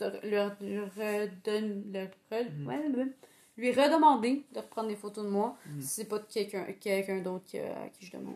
de 0.00 0.28
leur, 0.28 0.56
leur 0.60 0.88
redonne- 0.96 1.84
leur 1.92 2.08
re- 2.30 2.50
Mhm. 2.50 2.66
ouais, 2.66 2.76
ouais, 2.96 3.06
lui 3.56 3.72
redemander 3.72 4.42
de 4.52 4.58
reprendre 4.58 4.88
des 4.88 4.96
photos 4.96 5.24
de 5.24 5.30
moi 5.30 5.56
Mhm. 5.66 5.80
si 5.80 5.88
c'est 5.88 6.04
pas 6.04 6.18
de 6.18 6.24
quelqu'un 6.24 6.64
quelqu'un 6.80 7.18
d'autre 7.20 7.44
qui- 7.46 7.58
à 7.58 7.88
qui 7.98 8.06
je 8.06 8.12
demande. 8.12 8.34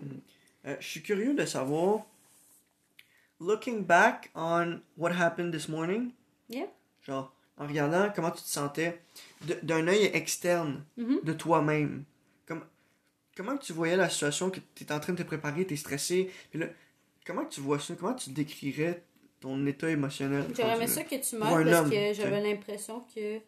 Euh, 0.67 0.77
je 0.81 0.87
suis 0.87 1.03
curieux 1.03 1.35
de 1.35 1.45
savoir, 1.45 2.01
looking 3.41 3.85
back 3.85 4.31
on 4.35 4.81
what 4.97 5.13
happened 5.13 5.53
this 5.53 5.69
morning, 5.69 6.13
Yeah. 6.49 6.67
genre, 7.03 7.33
en 7.59 7.67
regardant 7.67 8.11
comment 8.15 8.31
tu 8.31 8.43
te 8.43 8.49
sentais, 8.49 9.01
d'un 9.63 9.87
œil 9.89 10.05
externe 10.15 10.85
Mhm. 10.97 11.21
de 11.23 11.33
toi-même, 11.33 12.05
comme, 12.47 12.65
comment 13.37 13.57
tu 13.57 13.73
voyais 13.73 13.97
la 13.97 14.09
situation, 14.09 14.51
que 14.51 14.61
tu 14.75 14.85
es 14.85 14.93
en 14.93 15.01
train 15.01 15.13
de 15.13 15.19
te 15.23 15.27
préparer, 15.27 15.67
tu 15.67 15.75
es 15.75 15.77
stressé, 15.77 16.31
puis 16.51 16.59
là, 16.61 16.67
comment 17.27 17.45
tu 17.45 17.61
vois 17.61 17.79
ça, 17.79 17.95
comment 17.95 18.15
tu 18.15 18.31
décrirais 18.31 19.03
ton 19.41 19.67
état 19.67 19.91
émotionnel? 19.91 20.45
J'aurais 20.57 20.77
aimé 20.77 20.87
ça 20.87 21.05
que 21.05 21.17
tu 21.17 21.37
un 21.37 21.41
parce 21.41 21.53
homme, 21.81 21.91
que 21.91 22.13
j'avais 22.15 22.41
l'impression 22.41 23.01
que 23.15 23.41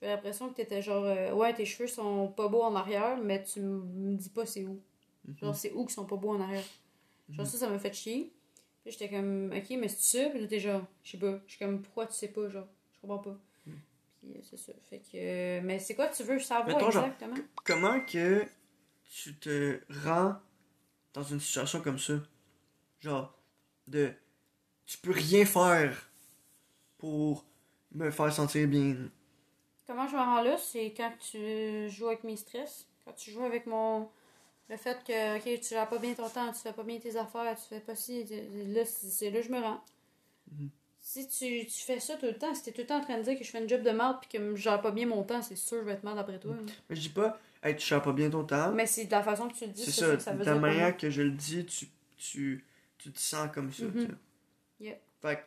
j'avais 0.00 0.14
l'impression 0.14 0.48
que 0.48 0.54
t'étais 0.54 0.80
genre 0.80 1.04
euh, 1.04 1.32
ouais 1.32 1.52
tes 1.52 1.66
cheveux 1.66 1.88
sont 1.88 2.28
pas 2.28 2.46
beaux 2.48 2.62
en 2.62 2.74
arrière 2.76 3.18
mais 3.18 3.42
tu 3.42 3.60
me 3.60 4.14
dis 4.14 4.28
pas 4.30 4.46
c'est 4.46 4.64
où. 4.64 4.80
Genre 5.36 5.54
c'est 5.54 5.72
où 5.72 5.84
qui 5.84 5.92
sont 5.94 6.06
pas 6.06 6.16
beaux 6.16 6.30
en 6.30 6.40
arrière? 6.40 6.64
Genre 7.30 7.44
Mhm. 7.44 7.46
ça 7.46 7.58
ça 7.58 7.68
m'a 7.68 7.78
fait 7.78 7.92
chier. 7.92 8.32
Puis 8.82 8.92
j'étais 8.92 9.10
comme 9.10 9.52
ok 9.54 9.70
mais 9.78 9.88
c'est 9.88 10.22
ça? 10.24 10.30
Puis 10.30 10.40
là 10.40 10.46
t'es 10.46 10.60
genre 10.60 10.82
je 11.02 11.10
sais 11.12 11.18
pas. 11.18 11.40
Je 11.46 11.50
suis 11.52 11.58
comme 11.58 11.82
pourquoi 11.82 12.06
tu 12.06 12.14
sais 12.14 12.28
pas 12.28 12.48
genre? 12.48 12.66
Je 12.94 13.00
comprends 13.00 13.18
pas. 13.18 13.36
Mhm. 13.66 13.78
Puis 14.20 14.30
euh, 14.36 14.40
c'est 14.42 14.56
ça. 14.56 14.72
Fait 14.88 15.00
que 15.00 15.60
mais 15.60 15.78
c'est 15.78 15.94
quoi 15.94 16.08
tu 16.08 16.22
veux 16.22 16.38
savoir 16.40 16.66
Mettons, 16.68 16.90
genre, 16.90 17.04
exactement? 17.04 17.36
comment 17.64 18.00
que 18.00 18.44
tu 19.10 19.36
te 19.36 19.80
rends 20.04 20.36
dans 21.14 21.22
une 21.22 21.40
situation 21.40 21.80
comme 21.80 21.98
ça? 21.98 22.14
Genre, 23.00 23.36
de. 23.86 24.12
Tu 24.86 24.96
peux 24.98 25.12
rien 25.12 25.44
faire 25.44 26.10
pour 26.96 27.44
me 27.92 28.10
faire 28.10 28.32
sentir 28.32 28.66
bien. 28.68 28.96
Comment 29.86 30.06
je 30.06 30.14
me 30.14 30.18
rends 30.20 30.42
là, 30.42 30.56
c'est 30.58 30.92
quand 30.94 31.12
tu 31.18 31.88
joues 31.88 32.06
avec 32.08 32.24
mes 32.24 32.36
stress, 32.36 32.86
quand 33.04 33.12
tu 33.12 33.30
joues 33.30 33.44
avec 33.44 33.66
mon 33.66 34.08
le 34.70 34.76
fait 34.76 35.02
que 35.04 35.36
ok 35.38 35.60
tu 35.60 35.68
gères 35.70 35.88
pas 35.88 35.98
bien 35.98 36.14
ton 36.14 36.28
temps, 36.28 36.52
tu 36.52 36.58
fais 36.60 36.72
pas 36.72 36.82
bien 36.82 36.98
tes 36.98 37.16
affaires, 37.16 37.56
tu 37.56 37.68
fais 37.68 37.80
pas 37.80 37.94
ci, 37.96 38.24
là 38.68 38.84
c'est 38.84 39.30
là 39.30 39.40
que 39.40 39.46
je 39.46 39.52
me 39.52 39.60
rends. 39.60 39.82
Mhm. 40.52 40.68
Si 41.00 41.26
tu, 41.28 41.64
tu 41.66 41.80
fais 41.84 42.00
ça 42.00 42.16
tout 42.16 42.26
le 42.26 42.34
temps, 42.36 42.54
si 42.54 42.64
t'es 42.64 42.72
tout 42.72 42.82
le 42.82 42.86
temps 42.86 42.98
en 42.98 43.00
train 43.02 43.16
de 43.16 43.22
dire 43.22 43.38
que 43.38 43.44
je 43.44 43.50
fais 43.50 43.62
une 43.62 43.68
job 43.68 43.82
de 43.82 43.90
merde 43.90 44.18
puis 44.20 44.28
que 44.38 44.54
je 44.54 44.60
gère 44.60 44.80
pas 44.82 44.90
bien 44.90 45.06
mon 45.06 45.22
temps, 45.22 45.40
c'est 45.40 45.56
sûr 45.56 45.78
que 45.78 45.82
je 45.84 45.86
vais 45.86 45.92
être 45.94 46.04
merde 46.04 46.18
après 46.18 46.38
toi. 46.38 46.52
hein. 46.58 46.66
Mais 46.90 46.96
je 46.96 47.00
dis 47.00 47.08
pas, 47.08 47.40
hey, 47.62 47.74
tu 47.76 47.86
gères 47.86 48.02
pas 48.02 48.12
bien 48.12 48.28
ton 48.28 48.44
temps. 48.44 48.72
Mais 48.72 48.86
c'est 48.86 49.06
de 49.06 49.10
la 49.10 49.22
façon 49.22 49.48
que 49.48 49.54
tu 49.54 49.64
le 49.64 49.72
dis, 49.72 49.84
c'est 49.84 49.90
ça, 49.92 50.06
ça 50.10 50.16
que 50.16 50.22
ça 50.22 50.32
veut 50.32 50.38
de 50.40 50.44
dire. 50.44 50.54
la 50.54 50.60
manière 50.60 50.96
que 50.96 51.08
je 51.08 51.22
le 51.22 51.30
dis, 51.30 51.64
tu, 51.64 51.86
tu, 52.18 52.62
tu 52.98 53.10
te 53.10 53.18
sens 53.18 53.48
comme 53.54 53.72
ça. 53.72 53.84
Tu 53.90 54.02
sais. 54.02 54.08
Yeah. 54.80 54.96
Fait 55.22 55.36
que, 55.36 55.42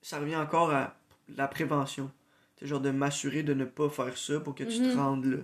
ça 0.00 0.18
revient 0.18 0.36
encore 0.36 0.70
à 0.72 0.94
la 1.36 1.48
prévention. 1.48 2.10
C'est 2.58 2.66
genre 2.66 2.80
de 2.80 2.90
m'assurer 2.90 3.42
de 3.42 3.54
ne 3.54 3.64
pas 3.64 3.88
faire 3.90 4.16
ça 4.16 4.40
pour 4.40 4.54
que 4.54 4.64
tu 4.64 4.78
te 4.78 4.84
Mhm. 4.84 4.96
rendes 4.98 5.24
là. 5.26 5.38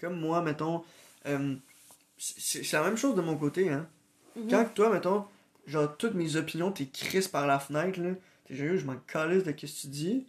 Comme 0.00 0.18
moi, 0.20 0.40
mettons, 0.42 0.82
euh, 1.26 1.54
c'est 2.18 2.72
la 2.72 2.82
même 2.84 2.96
chose 2.96 3.14
de 3.14 3.20
mon 3.20 3.36
côté, 3.36 3.70
hein. 3.70 3.88
Mhm. 4.36 4.50
Quand 4.50 4.74
toi, 4.74 4.90
mettons, 4.90 5.24
genre, 5.66 5.96
toutes 5.96 6.14
mes 6.14 6.36
opinions, 6.36 6.72
t'es 6.72 6.86
crises 6.86 7.28
par 7.28 7.46
la 7.46 7.58
fenêtre, 7.58 8.00
là, 8.00 8.10
t'es 8.44 8.54
genre, 8.54 8.76
je 8.76 8.84
m'en 8.84 8.96
calisse 8.96 9.44
de 9.44 9.50
ce 9.50 9.56
que 9.56 9.66
tu 9.66 9.86
dis. 9.88 10.26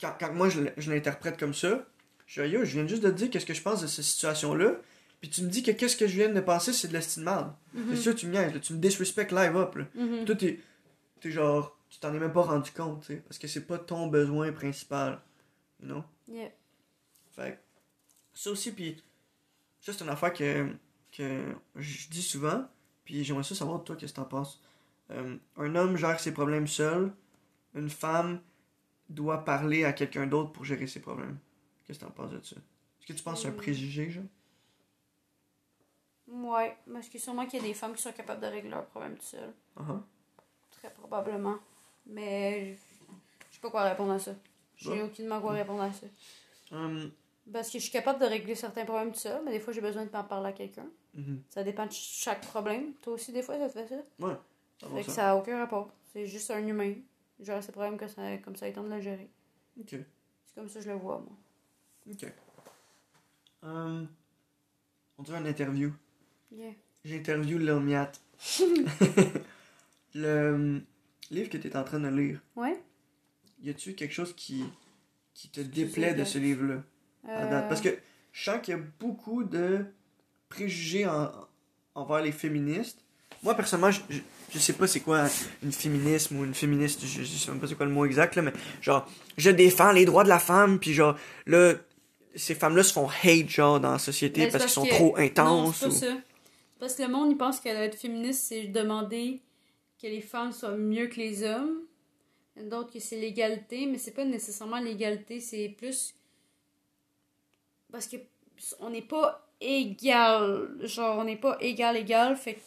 Quand, 0.00 0.14
quand 0.18 0.32
moi, 0.32 0.48
je, 0.48 0.90
l'interprète 0.90 1.38
comme 1.38 1.54
ça, 1.54 1.86
je 2.26 2.42
yo, 2.42 2.64
je 2.64 2.78
viens 2.78 2.86
juste 2.86 3.02
de 3.02 3.10
te 3.10 3.16
dire 3.16 3.30
qu'est-ce 3.30 3.46
que 3.46 3.54
je 3.54 3.62
pense 3.62 3.82
de 3.82 3.86
cette 3.86 4.04
situation-là, 4.04 4.76
puis 5.20 5.30
tu 5.30 5.42
me 5.42 5.48
dis 5.48 5.62
que 5.62 5.70
qu'est-ce 5.70 5.96
que 5.96 6.06
je 6.06 6.16
viens 6.16 6.28
de 6.28 6.40
penser, 6.40 6.72
c'est 6.72 6.88
de 6.88 6.92
l'estime 6.92 7.24
mal. 7.24 7.52
C'est 7.90 7.96
sûr, 7.96 8.14
tu 8.14 8.26
me 8.26 8.32
niaises, 8.32 8.52
là, 8.52 8.60
tu 8.60 8.74
me 8.74 8.78
disrespect 8.78 9.28
live 9.30 9.56
up, 9.56 9.76
là. 9.76 9.84
Mhm. 9.94 10.24
Toi, 10.24 10.34
t'es, 10.34 10.60
t'es 11.20 11.30
genre, 11.30 11.76
tu 11.88 11.98
t'en 11.98 12.14
es 12.14 12.18
même 12.18 12.32
pas 12.32 12.42
rendu 12.42 12.70
compte, 12.70 13.00
tu 13.00 13.14
sais, 13.14 13.16
parce 13.16 13.38
que 13.38 13.48
c'est 13.48 13.66
pas 13.66 13.78
ton 13.78 14.08
besoin 14.08 14.52
principal, 14.52 15.20
you 15.80 15.88
know? 15.88 16.04
Yeah. 16.28 16.50
Fait 17.34 17.58
ça 18.34 18.50
aussi, 18.50 18.72
puis 18.72 19.02
ça, 19.86 19.92
c'est 19.98 20.04
une 20.04 20.10
affaire 20.10 20.32
que, 20.32 20.68
que 21.12 21.54
je 21.76 22.08
dis 22.08 22.22
souvent, 22.22 22.66
puis 23.04 23.24
j'aimerais 23.24 23.44
ça 23.44 23.54
savoir, 23.54 23.84
toi, 23.84 23.96
qu'est-ce 23.96 24.12
que 24.12 24.20
t'en 24.20 24.24
penses. 24.26 24.62
Euh, 25.10 25.36
un 25.56 25.74
homme 25.76 25.96
gère 25.96 26.18
ses 26.20 26.32
problèmes 26.32 26.66
seul, 26.66 27.12
une 27.74 27.90
femme 27.90 28.40
doit 29.08 29.44
parler 29.44 29.84
à 29.84 29.92
quelqu'un 29.92 30.26
d'autre 30.26 30.52
pour 30.52 30.64
gérer 30.64 30.86
ses 30.86 31.00
problèmes. 31.00 31.38
Qu'est-ce 31.86 32.00
que 32.00 32.04
t'en 32.06 32.10
penses 32.12 32.32
de 32.32 32.40
ça? 32.42 32.56
Est-ce 32.56 33.06
que 33.06 33.12
tu 33.14 33.22
penses 33.22 33.36
que 33.36 33.42
c'est 33.42 33.48
un 33.48 33.52
Hmm. 33.52 33.56
préjugé, 33.56 34.10
genre? 34.10 34.24
Ouais, 36.28 36.76
parce 36.92 37.08
que 37.08 37.18
sûrement 37.18 37.46
qu'il 37.46 37.60
y 37.60 37.64
a 37.64 37.66
des 37.68 37.74
femmes 37.74 37.94
qui 37.94 38.02
sont 38.02 38.12
capables 38.12 38.40
de 38.40 38.46
régler 38.46 38.70
leurs 38.70 38.86
problèmes 38.86 39.16
tout 39.16 39.24
seules. 39.24 39.54
Ah 39.76 39.82
ah. 39.88 40.02
Très 40.70 40.90
probablement. 40.92 41.58
Mais 42.06 42.74
je 42.76 42.80
je 43.50 43.54
sais 43.56 43.60
pas 43.60 43.70
quoi 43.70 43.84
répondre 43.84 44.12
à 44.12 44.18
ça. 44.18 44.34
J'ai 44.76 44.88
Bon. 44.90 45.02
aucunement 45.02 45.40
quoi 45.40 45.52
répondre 45.52 45.82
à 45.82 45.92
ça. 45.92 46.06
Hum, 46.70 47.10
Parce 47.52 47.68
que 47.70 47.78
je 47.78 47.84
suis 47.84 47.92
capable 47.92 48.20
de 48.20 48.26
régler 48.26 48.54
certains 48.54 48.84
problèmes 48.84 49.12
tout 49.12 49.18
seul, 49.20 49.42
mais 49.44 49.52
des 49.52 49.60
fois 49.60 49.72
j'ai 49.72 49.80
besoin 49.80 50.04
de 50.04 50.10
m'en 50.10 50.24
parler 50.24 50.48
à 50.48 50.52
quelqu'un. 50.52 50.86
mhm. 51.14 51.42
Ça 51.50 51.62
dépend 51.64 51.86
de 51.86 51.92
ch- 51.92 52.20
chaque 52.24 52.42
problème. 52.46 52.94
Toi 53.02 53.14
aussi, 53.14 53.32
des 53.32 53.42
fois, 53.42 53.58
ça 53.58 53.68
te 53.68 53.72
fait 53.74 53.88
ça? 53.88 54.02
Ouais, 54.18 54.36
ça 54.80 54.88
Fait 54.88 55.00
que 55.02 55.06
ça. 55.06 55.12
ça 55.12 55.30
a 55.32 55.36
aucun 55.36 55.58
rapport. 55.58 55.90
C'est 56.12 56.26
juste 56.26 56.50
un 56.50 56.66
humain. 56.66 56.94
Gère 57.40 57.62
ses 57.62 57.72
problèmes 57.72 57.98
que 57.98 58.08
ça, 58.08 58.38
comme 58.38 58.56
ça, 58.56 58.68
il 58.68 58.74
de 58.74 58.80
le 58.80 59.00
gérer. 59.00 59.30
Ok, 59.80 60.06
C'est 60.46 60.54
comme 60.54 60.68
ça 60.68 60.78
que 60.80 60.84
je 60.86 60.90
le 60.90 60.96
vois, 60.96 61.18
moi. 61.18 61.36
ok. 62.10 62.24
Hum, 63.62 64.08
on 65.18 65.22
dirait 65.24 65.40
une 65.40 65.46
interview. 65.46 65.92
Yeah. 66.50 66.72
J'interview 67.06 67.56
Lil 67.58 67.80
Miat. 67.80 68.12
le 70.14 70.52
hum, 70.54 70.84
livre 71.30 71.48
que 71.50 71.58
tu 71.58 71.68
es 71.68 71.76
en 71.76 71.84
train 71.84 72.00
de 72.00 72.08
lire, 72.08 72.40
Ouais? 72.56 72.82
y 73.60 73.68
a-tu 73.70 73.94
quelque 73.94 74.14
chose 74.14 74.34
qui, 74.34 74.64
qui 75.34 75.48
te 75.50 75.60
déplaît 75.60 76.14
de 76.14 76.24
ce 76.24 76.38
livre-là? 76.38 76.82
À 77.28 77.46
date? 77.46 77.68
Parce 77.68 77.80
que 77.80 77.96
je 78.32 78.44
sens 78.50 78.60
qu'il 78.62 78.74
y 78.74 78.78
a 78.78 78.80
beaucoup 79.00 79.44
de 79.44 79.84
préjugés 80.48 81.06
en- 81.06 81.30
envers 81.94 82.22
les 82.22 82.32
féministes. 82.32 82.98
Moi, 83.42 83.54
personnellement, 83.54 83.90
je, 83.90 84.00
je, 84.10 84.20
je 84.52 84.58
sais 84.58 84.72
pas 84.72 84.86
c'est 84.86 85.00
quoi 85.00 85.26
une 85.62 85.72
féminisme 85.72 86.38
ou 86.38 86.44
une 86.44 86.54
féministe, 86.54 87.00
je, 87.04 87.22
je 87.22 87.36
sais 87.36 87.50
même 87.50 87.60
pas 87.60 87.66
c'est 87.66 87.74
quoi 87.74 87.86
le 87.86 87.92
mot 87.92 88.04
exact, 88.04 88.34
là, 88.36 88.42
mais 88.42 88.52
genre, 88.80 89.08
je 89.36 89.50
défends 89.50 89.92
les 89.92 90.04
droits 90.04 90.24
de 90.24 90.28
la 90.28 90.38
femme, 90.38 90.78
puis 90.78 90.92
genre, 90.94 91.16
là, 91.46 91.74
ces 92.34 92.54
femmes-là 92.54 92.82
se 92.82 92.92
font 92.92 93.08
hate, 93.22 93.48
genre, 93.48 93.80
dans 93.80 93.92
la 93.92 93.98
société 93.98 94.42
Ben, 94.42 94.52
parce 94.52 94.64
qu'ils 94.64 94.72
sont 94.72 94.84
que- 94.84 94.90
trop 94.90 95.16
Non, 95.16 95.22
intenses. 95.24 95.76
c'est 95.76 95.86
pas 95.86 95.92
ou- 95.92 95.98
ça. 95.98 96.16
Parce 96.78 96.94
que 96.94 97.02
le 97.02 97.08
monde, 97.08 97.30
il 97.32 97.36
pense 97.38 97.60
qu'être 97.60 97.96
féministe, 97.96 98.44
c'est 98.48 98.64
demander 98.66 99.40
que 100.00 100.06
les 100.06 100.20
femmes 100.20 100.52
soient 100.52 100.76
mieux 100.76 101.06
que 101.06 101.16
les 101.16 101.42
hommes. 101.42 101.78
D'autres 102.70 102.92
que 102.92 103.00
c'est 103.00 103.16
l'égalité, 103.20 103.86
mais 103.86 103.98
c'est 103.98 104.12
pas 104.12 104.24
nécessairement 104.24 104.78
l'égalité, 104.78 105.40
c'est 105.40 105.74
plus. 105.76 106.14
Parce 107.96 108.08
que 108.08 108.16
on 108.80 108.90
n'est 108.90 109.02
pas 109.02 109.46
égal. 109.60 110.68
Genre, 110.82 111.18
on 111.18 111.24
n'est 111.24 111.36
pas 111.36 111.56
égal, 111.60 111.96
égal. 111.96 112.36
Fait 112.36 112.54
que 112.54 112.60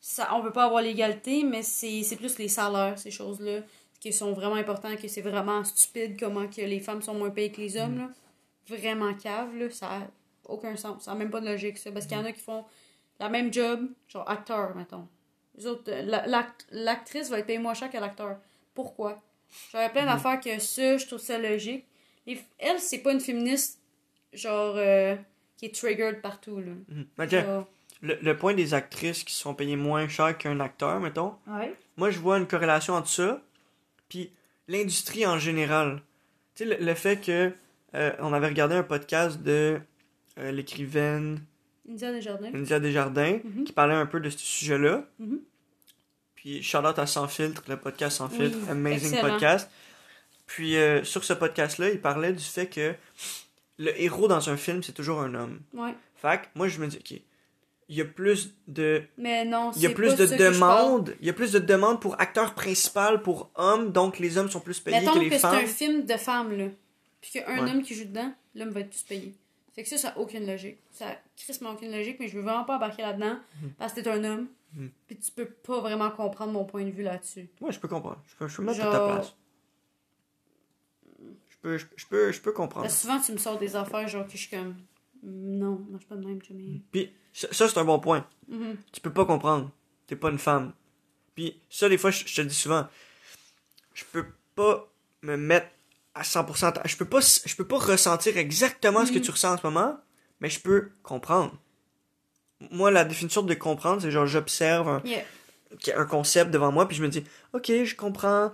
ça, 0.00 0.34
on 0.34 0.40
veut 0.40 0.52
pas 0.52 0.64
avoir 0.64 0.82
l'égalité, 0.82 1.42
mais 1.44 1.62
c'est 1.62 2.02
c'est 2.02 2.16
plus 2.16 2.38
les 2.38 2.48
salaires, 2.48 2.98
ces 2.98 3.10
choses-là, 3.10 3.60
qui 4.00 4.12
sont 4.12 4.32
vraiment 4.32 4.54
importants, 4.54 4.94
que 4.96 5.08
c'est 5.08 5.20
vraiment 5.20 5.64
stupide 5.64 6.18
comment 6.18 6.46
que 6.46 6.60
les 6.62 6.80
femmes 6.80 7.02
sont 7.02 7.14
moins 7.14 7.30
payées 7.30 7.50
que 7.52 7.60
les 7.60 7.76
hommes. 7.76 7.98
Là. 7.98 8.08
Vraiment 8.76 9.14
cave, 9.14 9.56
là. 9.56 9.70
Ça 9.70 9.86
a 9.88 10.00
aucun 10.46 10.76
sens. 10.76 11.04
Ça 11.04 11.12
n'a 11.12 11.16
même 11.18 11.30
pas 11.30 11.40
de 11.40 11.46
logique, 11.48 11.78
ça. 11.78 11.90
Parce 11.90 12.06
qu'il 12.06 12.16
y 12.16 12.20
en 12.20 12.24
a 12.24 12.32
qui 12.32 12.40
font 12.40 12.64
la 13.18 13.28
même 13.28 13.52
job, 13.52 13.88
genre 14.08 14.28
acteur, 14.30 14.76
mettons. 14.76 15.08
Les 15.56 15.66
autres, 15.66 15.90
euh, 15.90 16.02
la- 16.02 16.26
l'act- 16.26 16.66
l'actrice 16.70 17.30
va 17.30 17.40
être 17.40 17.46
payée 17.46 17.58
moins 17.58 17.74
cher 17.74 17.90
que 17.90 17.98
l'acteur. 17.98 18.36
Pourquoi? 18.74 19.20
J'aurais 19.72 19.90
plein 19.90 20.06
d'affaires 20.06 20.38
que 20.40 20.56
ça, 20.60 20.96
je 20.98 21.06
trouve 21.06 21.18
ça 21.18 21.36
logique. 21.38 21.84
Les- 22.26 22.40
elle, 22.58 22.78
c'est 22.78 22.98
pas 22.98 23.12
une 23.12 23.20
féministe, 23.20 23.77
genre, 24.38 24.74
euh, 24.76 25.16
qui 25.56 25.66
est 25.66 25.74
triggered 25.74 26.20
partout, 26.22 26.60
là. 26.60 26.72
Mhm. 26.88 27.06
Ok. 27.18 27.30
Genre- 27.30 27.68
Le, 28.00 28.16
le 28.22 28.36
point 28.36 28.54
des 28.54 28.74
actrices 28.74 29.24
qui 29.24 29.34
se 29.34 29.42
font 29.42 29.54
payer 29.54 29.74
moins 29.74 30.06
cher 30.08 30.38
qu'un 30.38 30.60
acteur, 30.60 31.00
mettons, 31.00 31.34
Ouais. 31.48 31.74
moi 31.96 32.10
je 32.10 32.18
vois 32.20 32.38
une 32.38 32.46
corrélation 32.46 32.94
entre 32.94 33.08
ça, 33.08 33.42
puis 34.08 34.30
l'industrie 34.68 35.26
en 35.26 35.38
général. 35.40 36.00
Tu 36.54 36.62
sais, 36.64 36.76
le, 36.78 36.84
le 36.84 36.94
fait 36.94 37.16
que 37.20 37.52
euh, 37.96 38.12
on 38.20 38.32
avait 38.32 38.46
regardé 38.48 38.76
un 38.76 38.82
podcast 38.84 39.42
de 39.42 39.80
euh, 40.38 40.52
l'écrivaine 40.52 41.40
India 41.90 42.12
Desjardins. 42.12 42.50
India 42.54 42.78
Desjardins 42.78 43.38
Mhm. 43.42 43.64
qui 43.64 43.72
parlait 43.72 43.94
un 43.94 44.06
peu 44.06 44.20
de 44.20 44.30
ce 44.30 44.38
sujet-là. 44.38 45.04
Mhm. 45.18 45.40
Puis 46.36 46.60
out 46.76 46.98
à 47.00 47.06
Sans 47.06 47.26
Filtre, 47.26 47.64
le 47.68 47.76
podcast 47.78 48.18
Sans 48.18 48.28
Filtre, 48.28 48.58
Oui, 48.62 48.70
amazing 48.70 49.08
excellent. 49.14 49.28
podcast. 49.32 49.70
Puis 50.46 50.76
euh, 50.76 51.02
sur 51.02 51.24
ce 51.24 51.32
podcast-là, 51.32 51.90
il 51.90 52.00
parlait 52.00 52.32
du 52.32 52.44
fait 52.44 52.68
que 52.68 52.94
le 53.78 54.00
héros 54.00 54.28
dans 54.28 54.50
un 54.50 54.56
film, 54.56 54.82
c'est 54.82 54.92
toujours 54.92 55.20
un 55.20 55.34
homme. 55.34 55.60
Ouais. 55.74 55.94
Fait 56.16 56.40
que 56.42 56.46
moi, 56.54 56.68
je 56.68 56.78
me 56.80 56.86
dis, 56.88 56.96
ok, 56.98 57.20
il 57.90 57.96
y 57.96 58.00
a 58.00 58.04
plus 58.04 58.52
de 58.66 59.02
Mais 59.16 59.44
non, 59.44 59.70
il 59.76 59.82
y 59.82 59.86
a 59.86 59.88
c'est 59.88 59.94
plus 59.94 60.14
de 60.16 60.26
que 60.26 60.34
demandes, 60.36 61.14
il 61.20 61.26
y 61.26 61.30
a 61.30 61.32
plus 61.32 61.52
de 61.52 61.58
demandes 61.58 62.00
pour 62.00 62.20
acteur 62.20 62.54
principal 62.54 63.22
pour 63.22 63.50
hommes, 63.54 63.92
donc 63.92 64.18
les 64.18 64.36
hommes 64.36 64.50
sont 64.50 64.60
plus 64.60 64.78
payés 64.80 65.00
Mettons 65.00 65.12
que 65.14 65.18
que, 65.18 65.24
les 65.24 65.30
c'est 65.30 65.38
femmes. 65.38 65.54
un 65.56 65.66
film 65.66 66.04
de 66.04 66.14
femmes, 66.16 66.52
là. 66.58 66.66
Puis 67.20 67.30
qu'il 67.32 67.40
y 67.40 67.44
a 67.44 67.50
un 67.50 67.64
Ouais. 67.64 67.70
homme 67.70 67.82
qui 67.82 67.94
joue 67.94 68.04
dedans, 68.04 68.32
l'homme 68.54 68.70
va 68.70 68.80
être 68.80 68.90
plus 68.90 69.02
payé. 69.02 69.34
Fait 69.74 69.84
que 69.84 69.88
ça, 69.88 69.96
ça 69.96 70.08
n'a 70.08 70.18
aucune 70.18 70.46
logique. 70.46 70.78
Ça 70.90 71.06
a 71.08 71.14
crissement 71.36 71.70
aucune 71.70 71.92
logique, 71.92 72.16
mais 72.20 72.28
je 72.28 72.36
veux 72.36 72.42
vraiment 72.42 72.64
pas 72.64 72.76
embarquer 72.76 73.02
là-dedans 73.02 73.38
parce 73.78 73.92
que 73.92 74.00
t'es 74.00 74.10
un 74.10 74.22
homme. 74.24 74.48
Mhm. 74.74 74.90
Puis 75.06 75.16
tu 75.16 75.30
peux 75.30 75.46
pas 75.46 75.80
vraiment 75.80 76.10
comprendre 76.10 76.52
mon 76.52 76.64
point 76.64 76.84
de 76.84 76.90
vue 76.90 77.04
là-dessus. 77.04 77.48
Ouais, 77.60 77.72
je 77.72 77.78
peux 77.80 77.88
comprendre. 77.88 78.20
Je 78.28 78.34
peux, 78.36 78.48
je 78.48 78.56
peux 78.56 78.62
mettre 78.64 78.84
à 78.84 78.90
ta 78.92 79.06
place. 79.14 79.34
Je 81.64 81.68
peux, 81.68 81.78
je, 81.78 81.86
je 81.96 82.06
peux, 82.06 82.32
je 82.32 82.40
peux 82.40 82.52
comprendre. 82.52 82.90
Souvent, 82.90 83.20
tu 83.20 83.32
me 83.32 83.38
sors 83.38 83.58
des 83.58 83.74
affaires, 83.76 84.06
genre 84.08 84.24
que 84.26 84.32
je 84.32 84.36
suis 84.38 84.50
comme. 84.50 84.76
Non, 85.22 85.84
marche 85.90 86.06
pas 86.06 86.14
de 86.16 86.24
même, 86.26 86.40
Jimmy. 86.46 86.82
Puis 86.92 87.12
ça, 87.32 87.48
ça, 87.50 87.68
c'est 87.68 87.78
un 87.78 87.84
bon 87.84 87.98
point. 87.98 88.24
Mhm. 88.48 88.76
Tu 88.92 89.00
peux 89.00 89.12
pas 89.12 89.24
comprendre. 89.24 89.70
T'es 90.06 90.14
pas 90.16 90.30
une 90.30 90.38
femme. 90.38 90.72
Puis 91.34 91.58
ça, 91.68 91.88
des 91.88 91.98
fois, 91.98 92.10
je, 92.10 92.24
je 92.26 92.34
te 92.36 92.40
le 92.40 92.46
dis 92.46 92.54
souvent. 92.54 92.86
Je 93.94 94.04
peux 94.12 94.24
pas 94.54 94.88
me 95.22 95.36
mettre 95.36 95.66
à 96.14 96.22
100%. 96.22 96.72
ta- 96.72 96.82
Je 96.86 96.96
peux 96.96 97.04
pas, 97.04 97.20
je 97.20 97.54
peux 97.56 97.66
pas 97.66 97.78
ressentir 97.78 98.36
exactement 98.36 99.04
ce 99.04 99.10
que 99.12 99.18
Mhm. 99.18 99.24
tu 99.24 99.30
ressens 99.32 99.54
en 99.54 99.58
ce 99.58 99.66
moment, 99.66 99.98
mais 100.40 100.48
je 100.50 100.60
peux 100.60 100.90
comprendre. 101.02 101.52
Moi, 102.70 102.90
la 102.90 103.04
définition 103.04 103.42
de 103.42 103.54
comprendre, 103.54 104.02
c'est 104.02 104.10
genre 104.10 104.26
j'observe 104.26 104.88
un, 104.88 105.02
Yeah. 105.04 105.24
un 105.96 106.04
concept 106.06 106.50
devant 106.50 106.72
moi, 106.72 106.86
puis 106.88 106.96
je 106.96 107.02
me 107.02 107.08
dis, 107.08 107.24
ok, 107.52 107.66
je 107.84 107.94
comprends 107.96 108.52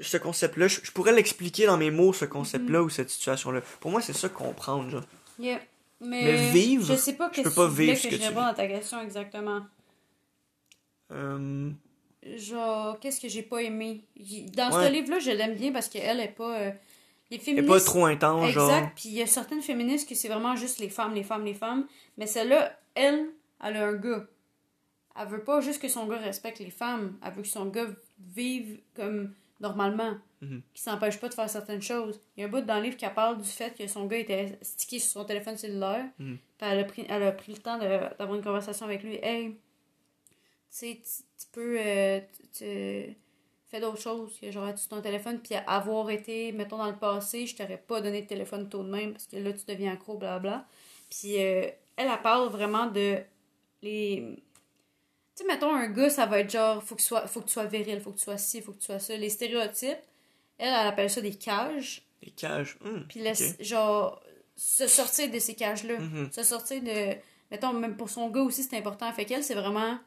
ce 0.00 0.16
concept-là. 0.16 0.68
Je, 0.68 0.80
je 0.82 0.90
pourrais 0.92 1.12
l'expliquer 1.12 1.66
dans 1.66 1.76
mes 1.76 1.90
mots, 1.90 2.12
ce 2.12 2.24
concept-là 2.24 2.82
ou 2.82 2.88
cette 2.90 3.10
situation-là. 3.10 3.60
Pour 3.80 3.90
moi, 3.90 4.00
c'est 4.00 4.12
ça 4.12 4.28
comprendre. 4.28 4.90
Genre. 4.90 5.04
Yeah. 5.38 5.60
Mais, 6.00 6.22
Mais 6.24 6.50
vivre, 6.52 6.86
je 6.86 6.94
sais 6.94 7.14
pas 7.14 7.28
je 7.32 7.36
qu'est-ce 7.36 7.48
peux 7.48 7.50
que 7.50 7.56
pas 7.56 7.68
vivre 7.68 7.92
que 7.94 7.98
ce 7.98 8.08
que 8.08 8.14
je 8.14 8.20
tu 8.20 8.28
réponde 8.28 8.44
à 8.44 8.54
ta 8.54 8.66
question 8.68 9.00
exactement. 9.00 9.62
Euh, 11.12 11.70
Genre, 12.36 12.98
qu'est-ce 13.00 13.20
que 13.20 13.28
j'ai 13.28 13.42
pas 13.42 13.62
aimé? 13.62 14.04
Dans 14.54 14.76
Ouais. 14.76 14.86
ce 14.86 14.92
livre-là, 14.92 15.18
je 15.18 15.30
l'aime 15.30 15.54
bien 15.54 15.72
parce 15.72 15.88
qu'elle 15.88 16.20
est 16.20 16.28
pas. 16.28 16.58
euh, 16.58 16.70
les 17.30 17.38
féministes. 17.38 17.68
pas 17.68 17.80
trop 17.80 18.04
intense, 18.06 18.50
genre. 18.52 18.70
Exact. 18.70 18.92
Puis 18.96 19.08
il 19.10 19.14
y 19.14 19.22
a 19.22 19.26
certaines 19.26 19.60
féministes 19.62 20.08
que 20.08 20.14
c'est 20.14 20.28
vraiment 20.28 20.56
juste 20.56 20.78
les 20.78 20.88
femmes, 20.88 21.14
les 21.14 21.22
femmes, 21.22 21.44
les 21.44 21.54
femmes. 21.54 21.86
Mais 22.16 22.26
celle-là, 22.26 22.78
elle, 22.94 23.26
elle 23.62 23.76
a 23.76 23.86
un 23.88 23.92
gars. 23.94 24.26
Elle 25.20 25.28
veut 25.28 25.42
pas 25.44 25.60
juste 25.60 25.80
que 25.82 25.88
son 25.88 26.06
gars 26.06 26.16
respecte 26.18 26.58
les 26.58 26.70
femmes. 26.70 27.18
Elle 27.24 27.32
veut 27.34 27.42
que 27.42 27.48
son 27.48 27.66
gars 27.66 27.86
vive 28.34 28.78
comme 28.94 29.34
normalement. 29.60 30.16
Mhm. 30.40 30.62
Qui 30.72 30.82
s'empêche 30.82 31.18
pas 31.18 31.28
de 31.28 31.34
faire 31.34 31.50
certaines 31.50 31.82
choses. 31.82 32.20
Il 32.36 32.40
y 32.40 32.44
a 32.44 32.46
un 32.46 32.50
bout 32.50 32.60
dans 32.60 32.76
le 32.76 32.82
livre 32.84 32.96
qui 32.96 33.06
parle 33.14 33.38
du 33.42 33.48
fait 33.48 33.76
que 33.76 33.86
son 33.88 34.06
gars 34.06 34.18
était 34.18 34.58
stické 34.62 34.98
sur 35.00 35.10
son 35.20 35.24
téléphone 35.24 35.56
cellulaire. 35.56 36.04
Mhm. 36.18 36.38
Puis 36.58 36.68
elle 36.70 36.78
a, 36.78 36.84
pris, 36.84 37.06
elle 37.08 37.22
a 37.24 37.32
pris 37.32 37.52
le 37.52 37.58
temps 37.58 37.78
d'avoir 37.78 38.34
une 38.34 38.42
conversation 38.42 38.86
avec 38.86 39.02
lui. 39.02 39.16
Hey, 39.22 39.50
tu 39.50 39.56
sais, 40.70 41.00
tu 41.02 41.22
tu 41.38 41.46
peux. 41.52 41.76
euh, 41.80 42.20
tu- 42.52 42.64
tu- 42.64 43.16
fais 43.70 43.80
d'autres 43.80 44.00
choses 44.00 44.38
que 44.40 44.50
genre 44.50 44.76
sur 44.78 44.88
ton 44.88 45.02
téléphone 45.02 45.40
puis 45.40 45.54
avoir 45.66 46.08
été 46.08 46.52
mettons 46.52 46.78
dans 46.78 46.86
le 46.90 46.96
passé 46.96 47.46
je 47.46 47.54
t'aurais 47.54 47.76
pas 47.76 48.00
donné 48.00 48.22
de 48.22 48.26
téléphone 48.26 48.66
tôt 48.70 48.82
de 48.82 48.88
même 48.88 49.12
parce 49.12 49.26
que 49.26 49.36
là 49.36 49.52
tu 49.52 49.66
deviens 49.66 49.92
accro 49.92 50.16
blabla 50.16 50.66
puis 51.10 51.34
euh, 51.36 51.66
elle 51.96 52.08
elle 52.08 52.22
parle 52.22 52.48
vraiment 52.48 52.86
de 52.86 53.18
les 53.82 54.42
tu 55.38 55.44
sais 55.44 55.52
mettons 55.52 55.72
un 55.74 55.88
gars 55.88 56.10
ça 56.10 56.26
va 56.26 56.40
être 56.40 56.50
genre 56.50 56.82
faut 56.82 56.96
que 56.96 57.02
sois 57.02 57.26
faut 57.26 57.40
que 57.40 57.46
tu 57.46 57.52
sois 57.52 57.64
viril 57.66 58.00
faut 58.00 58.10
que 58.10 58.18
tu 58.18 58.24
sois 58.24 58.38
ci 58.38 58.60
faut 58.62 58.72
que 58.72 58.78
tu 58.80 58.86
sois 58.86 58.98
ça. 58.98 59.16
Les 59.16 59.30
stéréotypes 59.30 59.98
elle 60.58 60.68
elle 60.68 60.86
appelle 60.88 61.08
ça 61.10 61.20
des 61.20 61.34
cages. 61.34 62.02
Les 62.22 62.30
cages. 62.32 62.76
hum, 62.84 63.04
puis 63.08 63.20
laisse 63.20 63.56
genre 63.60 64.20
se 64.56 64.86
sortir 64.88 65.30
de 65.30 65.38
ces 65.38 65.54
cages 65.54 65.84
là 65.84 65.98
Mhm. 65.98 66.32
se 66.32 66.42
sortir 66.42 66.82
de 66.82 67.14
mettons 67.50 67.72
même 67.72 67.96
pour 67.96 68.10
son 68.10 68.28
gars 68.30 68.42
aussi 68.42 68.62
c'est 68.64 68.76
important. 68.76 69.12
Fait 69.12 69.24
qu'elle 69.24 69.44
c'est 69.44 69.54
vraiment 69.54 69.98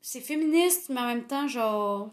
c'est 0.00 0.20
féministe 0.20 0.90
mais 0.90 1.00
en 1.00 1.06
même 1.06 1.24
temps 1.26 1.48
genre 1.48 2.12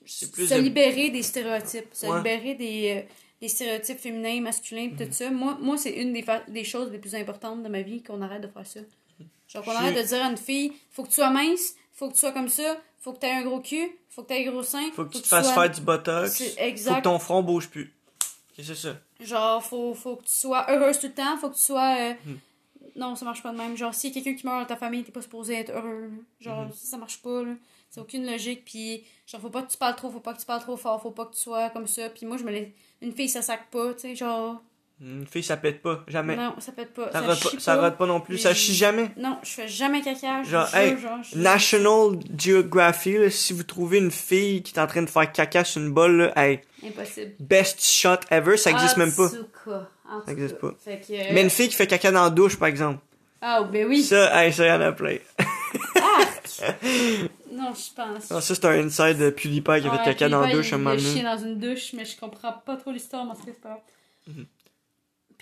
plus 0.00 0.48
se 0.48 0.54
de- 0.54 0.60
libérer 0.60 1.10
des 1.10 1.22
stéréotypes 1.22 1.88
se 1.92 2.06
libérer 2.16 2.54
des, 2.54 3.04
euh, 3.04 3.12
des 3.40 3.48
stéréotypes 3.48 3.98
féminins 3.98 4.40
masculins 4.40 4.90
tout 4.96 5.06
ça. 5.12 5.30
Moi, 5.30 5.56
moi 5.60 5.76
c'est 5.76 5.92
une 5.92 6.12
des, 6.12 6.24
des 6.48 6.64
choses 6.64 6.90
les 6.90 6.98
plus 6.98 7.14
importantes 7.14 7.62
de 7.62 7.68
ma 7.68 7.82
vie 7.82 8.02
qu'on 8.02 8.22
arrête 8.22 8.40
de 8.42 8.48
faire 8.48 8.66
ça 8.66 8.80
genre 9.52 9.64
qu'on 9.64 9.70
arrête 9.72 9.96
de 9.96 10.02
dire 10.02 10.24
à 10.24 10.28
une 10.30 10.36
fille 10.36 10.72
faut 10.90 11.02
que 11.02 11.08
tu 11.08 11.14
sois 11.14 11.30
mince 11.30 11.74
faut 11.92 12.08
que 12.08 12.14
tu 12.14 12.20
sois 12.20 12.32
comme 12.32 12.48
ça 12.48 12.76
faut 13.00 13.12
que 13.12 13.18
tu 13.20 13.26
aies 13.26 13.32
un 13.32 13.42
gros 13.42 13.60
cul 13.60 13.90
faut 14.10 14.22
que 14.22 14.28
tu 14.28 14.34
aies 14.34 14.46
un 14.46 14.50
gros 14.50 14.62
sein 14.62 14.90
Faut 14.94 15.04
que 15.04 15.12
tu 15.14 15.22
te 15.22 15.26
fasses 15.26 15.46
sois- 15.52 15.54
faire 15.66 15.70
du 15.70 15.80
botox. 15.80 16.30
C'est 16.32 16.50
Faut 16.50 16.60
exact. 16.60 16.96
que 16.98 17.02
ton 17.04 17.18
front 17.18 17.42
bouge 17.42 17.68
plus. 17.70 17.92
C'est 18.56 18.74
ça. 18.74 18.94
Genre, 19.18 19.64
faut, 19.64 19.94
faut 19.94 20.16
que 20.16 20.24
tu 20.24 20.32
sois 20.32 20.70
heureuse 20.70 20.98
tout 21.00 21.06
le 21.06 21.14
temps, 21.14 21.36
faut 21.38 21.48
que 21.48 21.54
tu 21.56 21.62
sois. 21.62 21.96
euh, 21.98 22.12
Hmm. 22.26 22.36
Non, 22.94 23.16
ça 23.16 23.24
marche 23.24 23.42
pas 23.42 23.50
de 23.52 23.56
même. 23.56 23.74
Genre, 23.74 23.94
s'il 23.94 24.10
y 24.10 24.12
a 24.12 24.22
quelqu'un 24.22 24.38
qui 24.38 24.44
meurt 24.46 24.60
dans 24.60 24.66
ta 24.66 24.76
famille, 24.76 25.02
t'es 25.02 25.10
pas 25.12 25.22
supposé 25.22 25.54
être 25.54 25.70
heureux. 25.70 26.10
Genre, 26.40 26.66
Hmm. 26.66 26.72
ça, 26.74 26.86
ça 26.90 26.96
marche 26.98 27.22
pas, 27.22 27.42
là. 27.42 27.54
C'est 27.88 28.00
aucune 28.00 28.26
logique. 28.30 28.66
Puis, 28.66 29.02
genre, 29.26 29.40
faut 29.40 29.48
pas 29.48 29.62
que 29.62 29.70
tu 29.72 29.78
parles 29.78 29.96
trop, 29.96 30.10
faut 30.10 30.20
pas 30.20 30.34
que 30.34 30.40
tu 30.40 30.44
parles 30.46 30.60
trop 30.60 30.76
fort, 30.76 31.00
faut 31.00 31.10
pas 31.10 31.24
que 31.24 31.32
tu 31.34 31.40
sois 31.40 31.70
comme 31.70 31.86
ça. 31.86 32.10
Puis, 32.10 32.26
moi, 32.26 32.36
je 32.36 32.44
me 32.44 32.50
laisse. 32.50 32.68
Une 33.00 33.12
fille, 33.14 33.30
ça 33.30 33.40
sac 33.40 33.70
pas, 33.70 33.94
tu 33.94 34.00
sais, 34.00 34.14
genre. 34.14 34.60
Une 35.04 35.26
fille, 35.26 35.42
ça 35.42 35.56
pète 35.56 35.82
pas. 35.82 36.04
Jamais. 36.06 36.36
Non, 36.36 36.54
ça 36.60 36.70
pète 36.70 36.94
pas. 36.94 37.10
ça, 37.10 37.20
Ça, 37.34 37.50
pas, 37.50 37.58
ça 37.58 37.74
rate 37.76 37.98
pas 37.98 38.06
non 38.06 38.20
plus. 38.20 38.38
Ça 38.38 38.54
chie 38.54 38.72
jamais. 38.74 39.10
Non, 39.16 39.36
je 39.42 39.48
fais 39.50 39.66
jamais 39.68 40.00
caca. 40.00 40.44
Genre, 40.44 40.64
jure, 40.66 40.76
hey, 40.76 40.96
genre, 40.96 41.18
National 41.34 42.18
Geography, 42.38 43.18
là, 43.18 43.28
si 43.28 43.52
vous 43.52 43.64
trouvez 43.64 43.98
une 43.98 44.12
fille 44.12 44.62
qui 44.62 44.72
est 44.74 44.78
en 44.78 44.86
train 44.86 45.02
de 45.02 45.10
faire 45.10 45.32
caca 45.32 45.64
sur 45.64 45.80
une 45.82 45.90
bolle, 45.92 46.16
là, 46.18 46.32
hey, 46.44 46.60
Impossible. 46.86 47.32
best 47.40 47.84
shot 47.84 48.18
ever, 48.30 48.56
ça 48.56 48.70
existe 48.70 48.94
En 48.94 48.98
même 49.00 49.12
pas. 49.12 49.28
tout 49.28 49.46
cas, 49.64 49.88
en 50.08 50.20
tout 50.20 50.26
Ça 50.26 50.32
existe 50.32 50.60
cas. 50.60 50.68
pas. 50.68 50.74
Fait 50.84 51.00
que, 51.00 51.32
Mais 51.34 51.42
une 51.42 51.50
fille 51.50 51.68
qui 51.68 51.74
fait 51.74 51.88
caca 51.88 52.12
dans 52.12 52.22
la 52.22 52.30
douche, 52.30 52.56
par 52.56 52.68
exemple. 52.68 53.00
Ah, 53.40 53.64
ben 53.64 53.88
oui. 53.88 54.04
Ça, 54.04 54.44
hey, 54.44 54.52
ça, 54.52 54.66
y 54.68 54.70
en 54.70 54.80
a 54.82 54.92
plein. 54.92 55.16
Non, 57.52 57.72
je 57.74 57.94
pense. 57.94 58.30
Non, 58.30 58.40
ça, 58.40 58.54
c'est 58.54 58.64
un 58.64 58.86
inside 58.86 59.18
de 59.18 59.30
PewDiePie 59.30 59.62
qui 59.62 59.70
a 59.70 59.80
fait 59.80 59.88
Ouais, 59.90 60.04
caca 60.04 60.28
dans 60.28 60.40
la 60.40 60.46
PewDiePie, 60.46 60.56
douche 60.62 60.72
un 60.72 60.78
moment 60.78 60.90
il 60.92 60.98
a 60.98 61.02
donné. 61.02 61.12
chié 61.14 61.22
dans 61.22 61.38
une 61.38 61.58
douche, 61.58 61.92
mais 61.94 62.04
je 62.04 62.16
comprends 62.18 62.52
pas 62.64 62.76
trop 62.76 62.92
l'histoire, 62.92 63.24
mais 63.24 63.32
c'est 63.44 63.60
pas. 63.60 63.82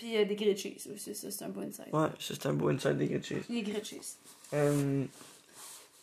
Puis 0.01 0.17
euh, 0.17 0.25
des 0.25 0.35
grilled 0.35 0.57
cheese 0.57 0.89
aussi, 0.91 1.15
ça 1.15 1.31
c'est 1.31 1.45
un 1.45 1.51
bon 1.51 1.61
insight. 1.61 1.93
Ouais, 1.93 2.09
ça, 2.19 2.35
c'est 2.35 2.47
un 2.47 2.55
beau 2.55 2.69
inside 2.71 2.97
des 2.97 3.07
good 3.07 3.23
cheese. 3.23 3.45
Des 3.51 3.61
grilled 3.61 3.85
cheese. 3.85 4.17
Euh, 4.55 5.05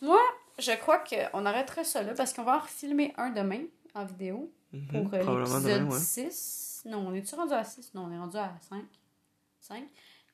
Moi, 0.00 0.20
je 0.56 0.70
crois 0.76 1.00
qu'on 1.00 1.44
arrêterait 1.44 1.82
ça 1.82 2.04
là 2.04 2.14
parce 2.14 2.32
qu'on 2.32 2.44
va 2.44 2.58
en 2.58 2.60
refilmer 2.60 3.12
un 3.16 3.30
demain 3.30 3.62
en 3.96 4.04
vidéo 4.04 4.52
mhm, 4.72 4.86
pour 4.86 5.14
euh, 5.14 5.40
l'épisode 5.40 5.90
ouais. 5.90 5.98
6. 5.98 6.82
Non, 6.86 7.08
on 7.08 7.12
est-tu 7.12 7.34
rendu 7.34 7.52
à 7.54 7.64
6? 7.64 7.92
Non, 7.94 8.04
on 8.04 8.12
est 8.12 8.18
rendu 8.18 8.36
à 8.36 8.54
5. 8.68 8.84
5. 9.62 9.82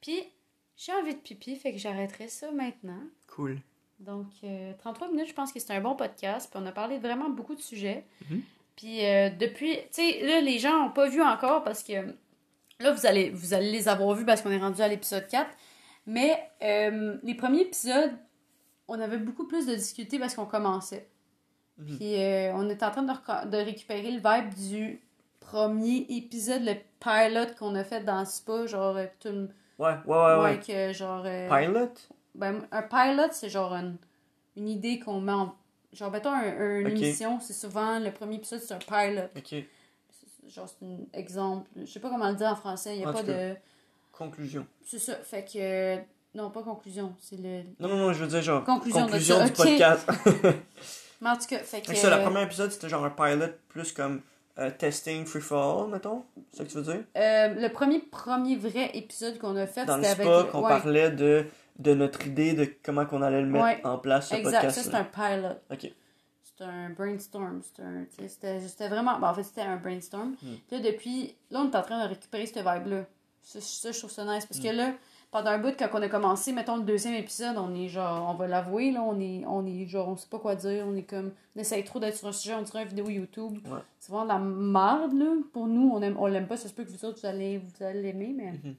Puis, 0.03 0.23
j'ai 0.77 0.93
envie 0.93 1.15
de 1.15 1.21
pipi, 1.21 1.57
fait 1.57 1.73
que 1.73 1.79
j'arrêterai 1.79 2.29
ça 2.29 2.53
maintenant. 2.53 3.01
Cool. 3.29 3.61
Donc, 3.99 4.27
euh, 4.45 4.75
33 4.77 5.09
minutes, 5.09 5.29
je 5.29 5.33
pense 5.33 5.55
que 5.55 5.59
c'est 5.59 5.73
un 5.73 5.81
bon 5.81 5.97
podcast. 5.97 6.51
Puis 6.51 6.61
on 6.63 6.67
a 6.67 6.73
parlé 6.73 6.99
de 6.99 7.03
vraiment 7.03 7.31
beaucoup 7.31 7.55
de 7.55 7.63
sujets. 7.63 8.05
Mhm. 8.29 8.43
Puis 8.77 9.07
euh, 9.07 9.31
depuis, 9.31 9.77
tu 9.77 10.03
sais, 10.03 10.21
là, 10.27 10.43
les 10.43 10.59
gens 10.59 10.85
n'ont 10.85 10.91
pas 10.91 11.09
vu 11.09 11.23
encore 11.23 11.65
parce 11.65 11.83
que 11.83 12.15
là, 12.81 12.93
vous 12.93 13.07
allez, 13.07 13.31
vous 13.31 13.55
allez 13.55 13.71
les 13.71 13.89
avoir 13.89 14.15
vus 14.15 14.25
parce 14.25 14.43
qu'on 14.43 14.51
est 14.51 14.59
rendu 14.59 14.81
à 14.83 14.89
l'épisode 14.89 15.27
4. 15.29 15.49
Mais 16.07 16.39
euh, 16.63 17.17
les 17.23 17.35
premiers 17.35 17.63
épisodes, 17.63 18.13
on 18.89 19.01
avait 19.01 19.17
beaucoup 19.19 19.47
plus 19.47 19.67
de 19.67 19.75
difficultés 19.75 20.19
parce 20.19 20.35
qu'on 20.35 20.45
commençait. 20.47 21.09
Mhm. 21.79 21.97
Puis 21.99 22.15
euh, 22.23 22.53
on 22.55 22.69
est 22.69 22.83
en 22.83 22.91
train 22.91 23.03
de, 23.03 23.51
de 23.51 23.57
récupérer 23.57 24.11
le 24.11 24.19
vibe 24.19 24.55
du 24.55 25.01
premier 25.41 26.07
épisode, 26.09 26.63
le 26.63 26.75
pilot 27.01 27.55
qu'on 27.59 27.75
a 27.75 27.85
fait 27.85 28.01
dans 28.03 28.25
spa, 28.25 28.67
genre 28.67 28.97
euh, 28.97 29.07
tout 29.21 29.29
le- 29.29 29.49
Ouais, 29.79 29.95
ouais, 30.07 30.17
ouais, 30.17 30.43
ouais. 30.43 30.61
que 30.65 30.93
genre 30.93 31.25
euh, 31.27 31.49
Pilot? 31.49 31.91
ben, 32.37 32.65
un 32.71 32.83
pilot, 32.83 33.29
c'est 33.33 33.49
genre 33.49 33.73
une, 33.75 33.97
une 34.57 34.69
idée 34.69 35.01
qu'on 35.01 35.21
met 35.21 35.33
en. 35.33 35.53
Genre, 35.93 36.11
mettons, 36.13 36.31
un, 36.31 36.43
un- 36.43 36.81
une 36.81 36.87
Ok. 36.87 36.93
émission, 36.93 37.41
c'est 37.41 37.53
souvent 37.55 37.99
le 37.99 38.11
premier 38.13 38.37
épisode, 38.37 38.61
c'est 38.61 38.75
un 38.75 38.79
pilot. 38.79 39.29
Genre, 40.49 40.69
c'est 40.69 40.85
un 40.87 40.99
exemple. 41.19 41.69
Je 41.77 41.87
sais 41.87 42.01
pas 42.01 42.11
comment 42.11 42.29
le 42.29 42.37
dire 42.37 42.49
en 42.49 42.57
français, 42.57 42.97
il 42.97 43.03
y 43.03 43.05
a 43.05 43.09
En 43.09 43.13
pas 43.13 43.23
cas. 43.23 43.33
de. 43.33 43.55
Conclusion. 44.13 44.67
C'est 44.85 44.99
ça, 44.99 45.15
fait 45.17 45.45
que. 45.45 45.97
Non, 46.37 46.51
pas 46.51 46.63
conclusion, 46.63 47.15
c'est 47.21 47.37
le. 47.41 47.63
Non, 47.81 47.89
non, 47.89 47.97
non, 47.97 48.13
je 48.13 48.23
veux 48.23 48.29
dire 48.29 48.43
genre. 48.43 48.65
Conclusion 48.65 49.09
ça, 49.09 49.45
du 49.45 49.53
podcast. 49.53 50.09
Mais 51.21 51.31
en 51.31 51.37
tout 51.37 51.47
cas, 51.49 51.59
fait 51.59 51.81
que. 51.81 51.87
Fait 51.87 51.95
que 51.95 51.99
ça, 51.99 52.17
le 52.17 52.23
premier 52.23 52.43
épisode, 52.43 52.71
c'était 52.71 52.89
genre 52.89 53.05
un 53.05 53.11
pilot 53.11 53.47
plus 53.69 53.93
comme 53.93 54.21
euh, 54.59 54.71
testing 54.71 55.25
free 55.27 55.41
for 55.41 55.85
all, 55.85 55.91
mettons. 55.91 56.25
C'est 56.53 56.59
ça 56.59 56.65
que 56.65 56.69
tu 56.71 56.77
veux 56.77 56.83
dire? 56.83 57.05
euh, 57.17 57.55
le 57.55 57.69
premier, 57.69 58.01
premier 58.01 58.57
vrai 58.57 58.91
épisode 58.95 59.39
qu'on 59.39 59.57
a 59.57 59.67
fait, 59.67 59.85
Dans 59.87 59.97
le 59.97 60.05
spa, 60.05 60.13
avec. 60.39 60.51
qu'on 60.51 60.63
ouais, 60.63 60.69
parlait 60.69 61.11
de, 61.11 61.47
de 61.79 61.95
notre 61.95 62.27
idée 62.27 62.53
de 62.53 62.69
comment 62.85 63.07
qu'on 63.07 63.23
allait 63.23 63.41
le 63.41 63.49
mettre 63.49 63.65
Ouais. 63.65 63.81
en 63.85 63.99
place, 63.99 64.29
ce 64.29 64.35
Exact, 64.35 64.71
ça 64.71 64.83
podcast. 64.83 64.91
c'est 64.91 64.95
un 64.97 65.05
pilot. 65.05 65.55
Ok. 65.73 65.93
C'était 66.57 66.71
un 66.71 66.91
brainstorm. 66.91 67.63
C'était 68.19 68.89
vraiment. 68.89 69.19
bon, 69.19 69.27
en 69.27 69.35
fait, 69.35 69.43
c'était 69.43 69.63
un 69.63 69.77
brainstorm. 69.77 70.31
Hmm. 70.43 70.55
Puis 70.69 70.77
là, 70.77 70.81
depuis. 70.81 71.35
Là, 71.51 71.61
on 71.61 71.71
est 71.71 71.77
en 71.77 71.83
train 71.83 72.05
de 72.05 72.09
récupérer 72.09 72.47
ce 72.47 72.55
vibe-là. 72.61 73.05
Ça, 73.43 73.61
ça, 73.61 73.93
je 73.93 73.99
trouve 73.99 74.11
ça 74.11 74.25
nice. 74.25 74.47
Parce 74.47 74.61
que 74.61 74.69
là, 74.69 74.93
pendant 75.31 75.51
un 75.51 75.59
bout, 75.59 75.75
quand 75.77 75.89
on 75.93 76.01
a 76.03 76.09
commencé, 76.09 76.53
mettons 76.53 76.77
le 76.77 76.85
deuxième 76.85 77.15
épisode, 77.15 77.57
on 77.59 77.75
est 77.75 77.89
genre, 77.89 78.31
on 78.31 78.35
va 78.35 78.47
l'avouer, 78.47 78.93
là, 78.93 79.03
on 79.03 79.19
est, 79.21 79.45
on 79.47 79.67
est 79.67 79.85
genre, 79.87 80.09
on 80.09 80.17
sait 80.17 80.29
pas 80.31 80.39
quoi 80.39 80.55
dire, 80.55 80.87
on 80.89 80.95
est 80.95 81.03
comme, 81.03 81.33
on 81.57 81.61
essaye 81.61 81.83
trop 81.85 81.99
d'être 81.99 82.17
sur 82.17 82.29
un 82.29 82.33
sujet, 82.33 82.55
on 82.55 82.63
dirait 82.63 82.83
une 82.85 82.89
vidéo 82.89 83.09
YouTube. 83.11 83.59
Ouais. 83.67 83.81
C'est 83.99 84.13
vraiment 84.13 84.25
de 84.25 84.29
la 84.29 84.39
merde, 84.39 85.13
là. 85.13 85.27
Pour 85.53 85.67
nous, 85.67 85.91
on 85.93 86.01
aime, 86.03 86.17
on 86.19 86.27
l'aime 86.27 86.47
pas, 86.47 86.57
ça 86.57 86.69
se 86.69 86.73
peut 86.73 86.85
que 86.85 86.91
vous 86.91 87.05
autres, 87.05 87.19
vous 87.21 87.27
allez, 87.27 87.59
vous 87.59 87.85
allez 87.85 88.01
l'aimer, 88.01 88.33
mais 88.35 88.53
Mhm. 88.53 88.77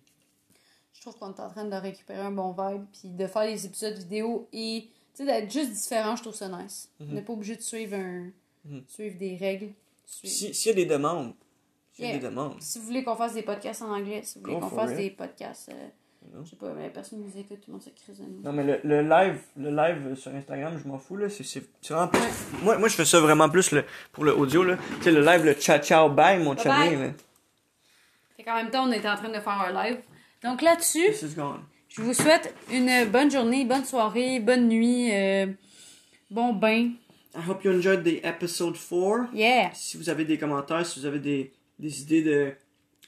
je 0.94 1.02
trouve 1.02 1.16
qu'on 1.20 1.34
est 1.34 1.40
en 1.42 1.50
train 1.50 1.66
de 1.66 1.76
récupérer 1.76 2.22
un 2.22 2.32
bon 2.32 2.56
vibe, 2.58 2.86
puis 2.94 3.10
de 3.10 3.28
faire 3.28 3.44
des 3.46 3.66
épisodes 3.66 3.94
vidéo 3.98 4.48
et, 4.54 4.88
sais, 5.18 5.26
d'être 5.26 5.52
juste 5.52 5.72
différent, 5.72 6.16
je 6.16 6.22
trouve 6.24 6.36
ça 6.36 6.48
nice. 6.50 6.90
On 7.00 7.06
n'est 7.06 7.22
pas 7.22 7.34
obligé 7.34 7.56
de 7.56 7.62
suivre 7.62 7.96
un, 7.96 8.28
Mhm. 8.66 8.84
suivre 8.88 9.18
des 9.18 9.36
règles. 9.38 9.70
Suivre- 10.06 10.34
Si- 10.34 10.54
S'il 10.54 10.70
y 10.70 10.72
a 10.72 10.76
des 10.76 10.86
demandes, 10.86 11.34
s'il 11.94 12.06
y 12.06 12.10
a 12.10 12.14
des 12.14 12.20
demandes, 12.20 12.56
si 12.60 12.80
vous 12.80 12.86
voulez 12.86 13.04
qu'on 13.04 13.16
fasse 13.16 13.34
des 13.34 13.44
podcasts 13.44 13.82
en 13.84 13.92
anglais, 13.96 14.22
si 14.24 14.40
vous 14.40 14.46
voulez 14.46 14.60
qu'on 14.60 14.70
fasse 14.70 14.92
it. 14.92 14.98
des 14.98 15.10
podcasts, 15.12 15.70
euh, 15.70 16.42
je 16.44 16.50
sais 16.50 16.56
pas, 16.56 16.74
mais 16.74 16.90
personne 16.90 17.20
nous 17.22 17.40
écoute, 17.40 17.60
tout 17.62 17.68
le 17.68 17.74
monde 17.74 17.84
se 17.84 17.90
crise 17.92 18.18
de 18.20 18.24
nous. 18.24 18.42
Non, 18.44 18.52
mais 18.52 18.64
le, 18.64 18.80
le 18.84 19.02
live, 19.08 19.40
le 19.58 19.70
live 19.70 20.16
sur 20.16 20.34
Instagram, 20.34 20.80
je 20.82 20.88
m'en 20.88 20.98
fous, 20.98 21.16
là. 21.18 21.30
C'est, 21.30 21.64
vraiment 21.88 22.08
plus... 22.08 22.20
Moi, 22.64 22.78
moi, 22.80 22.88
je 22.88 22.96
fais 22.96 23.06
ça 23.06 23.20
vraiment 23.20 23.50
plus 23.50 23.72
le, 23.72 23.86
pour 24.12 24.24
le 24.26 24.36
audio, 24.36 24.64
là. 24.64 24.78
Tu 24.98 25.04
sais, 25.04 25.12
le 25.12 25.22
live, 25.24 25.46
le 25.46 25.54
ciao 25.54 25.78
ciao 25.80 26.10
bye, 26.10 26.40
mon 26.44 26.56
bye. 26.56 26.96
là. 26.98 27.12
Fait 28.38 28.44
qu'en 28.44 28.56
même 28.56 28.72
temps, 28.72 28.88
on 28.88 28.92
était 28.92 29.08
en 29.10 29.16
train 29.16 29.30
de 29.30 29.40
faire 29.40 29.50
un 29.62 29.72
live. 29.72 30.02
Donc 30.44 30.62
là-dessus, 30.62 31.06
This 31.12 31.22
is 31.22 31.36
gone. 31.36 31.62
Je 31.96 32.02
vous 32.02 32.14
souhaite 32.14 32.54
une 32.72 33.06
bonne 33.06 33.32
journée, 33.32 33.66
bonne 33.66 33.86
soirée, 33.86 34.40
bonne 34.40 34.68
nuit, 34.68 35.12
euh, 35.14 35.48
bon 36.30 36.54
bain. 36.54 36.92
I 37.38 37.40
hope 37.50 37.64
you 37.64 37.72
enjoyed 37.74 38.04
the 38.04 38.24
episode 38.26 38.76
4. 38.78 39.30
Yeah! 39.34 39.72
Si 39.74 39.98
vous 39.98 40.10
avez 40.10 40.26
des 40.26 40.38
commentaires, 40.38 40.86
si 40.86 41.00
vous 41.00 41.06
avez 41.06 41.20
des, 41.20 41.52
des 41.80 42.02
idées 42.02 42.22
de, 42.22 42.54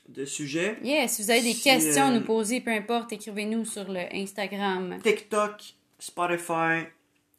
de 0.10 0.26
sujets, 0.26 0.78
Yeah! 0.84 1.08
Si 1.08 1.22
vous 1.24 1.32
avez 1.32 1.42
des 1.42 1.54
Si, 1.54 1.64
questions 1.64 2.04
à 2.04 2.12
euh, 2.12 2.20
nous 2.20 2.26
poser, 2.26 2.60
peu 2.62 2.72
importe, 2.72 3.14
écrivez-nous 3.14 3.66
sur 3.66 3.90
le 3.92 4.02
Instagram. 4.14 4.98
TikTok, 5.04 5.76
Spotify, 6.00 6.86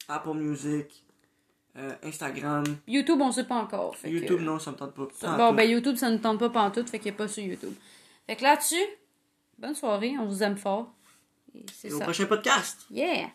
Apple 0.07 0.33
Music, 0.35 1.03
euh, 1.77 1.91
Instagram, 2.03 2.63
YouTube, 2.87 3.19
on 3.21 3.31
sait 3.31 3.43
pas 3.45 3.55
encore. 3.55 3.95
fait 3.95 4.09
que- 4.09 4.15
YouTube, 4.15 4.41
non, 4.41 4.57
ça 4.59 4.71
me 4.71 4.75
tente 4.75 4.93
pas. 4.95 5.07
Ça- 5.13 5.37
bon, 5.37 5.53
ben 5.53 5.69
YouTube, 5.69 5.95
ça 5.95 6.09
ne 6.09 6.17
tente 6.17 6.39
pas 6.39 6.49
pantoute, 6.49 6.89
fait 6.89 6.97
qu'il 6.99 7.11
n'y 7.11 7.15
a 7.15 7.17
pas 7.17 7.27
sur 7.27 7.43
YouTube. 7.43 7.73
Fait 8.27 8.35
que 8.35 8.43
là-dessus, 8.43 8.83
bonne 9.59 9.75
soirée, 9.75 10.15
on 10.19 10.25
vous 10.25 10.41
aime 10.43 10.57
fort. 10.57 10.91
Et 11.55 11.65
c'est 11.73 11.91
au 11.91 11.97
ça. 11.99 12.03
prochain 12.03 12.25
podcast. 12.25 12.85
Yeah! 12.91 13.29